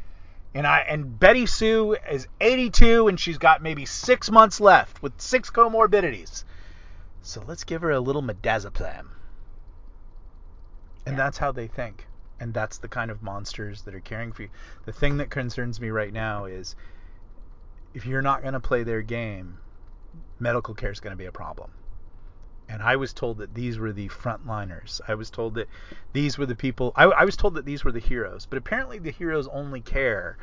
and 0.57 0.67
I 0.67 0.79
and 0.89 1.21
Betty 1.21 1.45
Sue 1.45 1.99
is 2.11 2.27
82 2.41 3.09
and 3.09 3.21
she's 3.21 3.37
got 3.37 3.63
maybe 3.63 3.85
six 3.85 4.31
months 4.31 4.59
left 4.59 5.03
with 5.03 5.21
six 5.21 5.51
comorbidities. 5.51 6.45
So 7.21 7.43
let's 7.47 7.65
give 7.65 7.83
her 7.83 7.91
a 7.91 8.01
little 8.01 8.23
midazolam. 8.23 9.09
And 11.05 11.13
yeah. 11.13 11.17
that's 11.17 11.37
how 11.37 11.53
they 11.53 11.67
think. 11.67 12.07
And 12.39 12.53
that's 12.53 12.79
the 12.79 12.89
kind 12.89 13.11
of 13.11 13.23
monsters 13.23 13.83
that 13.83 13.95
are 13.95 14.01
caring 14.01 14.33
for 14.33 14.43
you. 14.43 14.49
The 14.85 14.93
thing 14.93 15.17
that 15.19 15.31
concerns 15.31 15.81
me 15.81 15.91
right 15.91 16.13
now 16.13 16.45
is 16.45 16.77
if 17.95 18.05
you're 18.05 18.23
not 18.23 18.43
going 18.43 18.55
to 18.55 18.61
play 18.61 18.83
their 18.83 19.03
game, 19.03 19.59
medical 20.39 20.75
care 20.75 20.91
is 20.91 21.01
going 21.01 21.13
to 21.13 21.17
be 21.17 21.27
a 21.27 21.33
problem. 21.33 21.71
And 22.69 22.83
I 22.83 22.97
was 22.97 23.13
told 23.13 23.39
that 23.39 23.55
these 23.55 23.79
were 23.79 23.93
the 23.93 24.09
frontliners. 24.09 25.01
I 25.07 25.15
was 25.15 25.31
told 25.31 25.55
that 25.55 25.69
these 26.13 26.37
were 26.37 26.47
the 26.47 26.57
people. 26.57 26.93
I, 26.97 27.05
I 27.05 27.25
was 27.25 27.37
told 27.37 27.55
that 27.55 27.65
these 27.65 27.85
were 27.85 27.93
the 27.93 28.01
heroes. 28.01 28.47
But 28.47 28.59
apparently, 28.59 28.99
the 28.99 29.13
heroes 29.13 29.47
only 29.49 29.81
care 29.81 30.37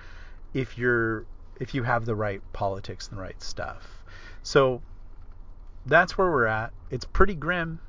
if 0.54 0.78
you're 0.78 1.26
if 1.60 1.76
you 1.76 1.84
have 1.84 2.06
the 2.06 2.16
right 2.16 2.42
politics 2.54 3.08
and 3.08 3.18
the 3.18 3.22
right 3.22 3.42
stuff. 3.42 4.04
So 4.42 4.82
that's 5.86 6.18
where 6.18 6.32
we're 6.32 6.46
at. 6.46 6.72
It's 6.90 7.06
pretty 7.06 7.36
grim. 7.36 7.80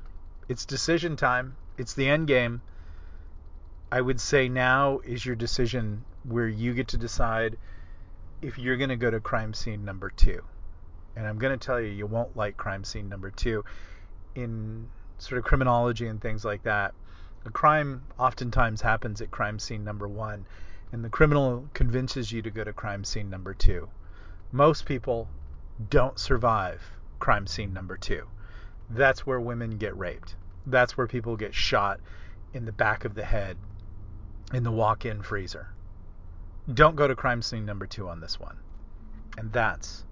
It's 0.47 0.65
decision 0.65 1.15
time. 1.15 1.55
It's 1.77 1.93
the 1.93 2.07
end 2.07 2.27
game. 2.27 2.61
I 3.91 4.01
would 4.01 4.19
say 4.19 4.49
now 4.49 4.99
is 5.05 5.25
your 5.25 5.35
decision 5.35 6.03
where 6.23 6.47
you 6.47 6.73
get 6.73 6.89
to 6.89 6.97
decide 6.97 7.57
if 8.41 8.57
you're 8.57 8.77
going 8.77 8.89
to 8.89 8.95
go 8.95 9.11
to 9.11 9.19
crime 9.19 9.53
scene 9.53 9.85
number 9.85 10.09
two. 10.09 10.43
And 11.15 11.25
I'm 11.25 11.37
going 11.37 11.57
to 11.57 11.65
tell 11.65 11.79
you, 11.79 11.89
you 11.89 12.05
won't 12.05 12.35
like 12.35 12.57
crime 12.57 12.83
scene 12.83 13.07
number 13.07 13.31
two 13.31 13.63
in 14.35 14.89
sort 15.17 15.39
of 15.39 15.45
criminology 15.45 16.07
and 16.07 16.21
things 16.21 16.43
like 16.45 16.63
that, 16.63 16.93
a 17.45 17.49
crime 17.49 18.03
oftentimes 18.19 18.81
happens 18.81 19.21
at 19.21 19.31
crime 19.31 19.59
scene 19.59 19.83
number 19.83 20.07
one, 20.07 20.45
and 20.91 21.03
the 21.03 21.09
criminal 21.09 21.69
convinces 21.73 22.31
you 22.31 22.41
to 22.41 22.51
go 22.51 22.63
to 22.63 22.73
crime 22.73 23.03
scene 23.03 23.29
number 23.29 23.53
two. 23.53 23.87
Most 24.51 24.85
people 24.85 25.27
don't 25.89 26.19
survive 26.19 26.81
crime 27.19 27.47
scene 27.47 27.73
number 27.73 27.97
two. 27.97 28.27
That's 28.89 29.25
where 29.25 29.39
women 29.39 29.77
get 29.77 29.97
raped. 29.97 30.35
That's 30.65 30.97
where 30.97 31.07
people 31.07 31.37
get 31.37 31.53
shot 31.53 31.99
in 32.53 32.65
the 32.65 32.71
back 32.71 33.05
of 33.05 33.15
the 33.15 33.25
head 33.25 33.57
in 34.53 34.63
the 34.63 34.71
walk 34.71 35.05
in 35.05 35.21
freezer. 35.21 35.69
Don't 36.73 36.95
go 36.95 37.07
to 37.07 37.15
crime 37.15 37.41
scene 37.41 37.65
number 37.65 37.85
two 37.85 38.09
on 38.09 38.19
this 38.19 38.39
one. 38.39 38.57
And 39.37 39.51
that's 39.51 40.05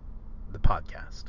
the 0.52 0.60
podcast. 0.60 1.26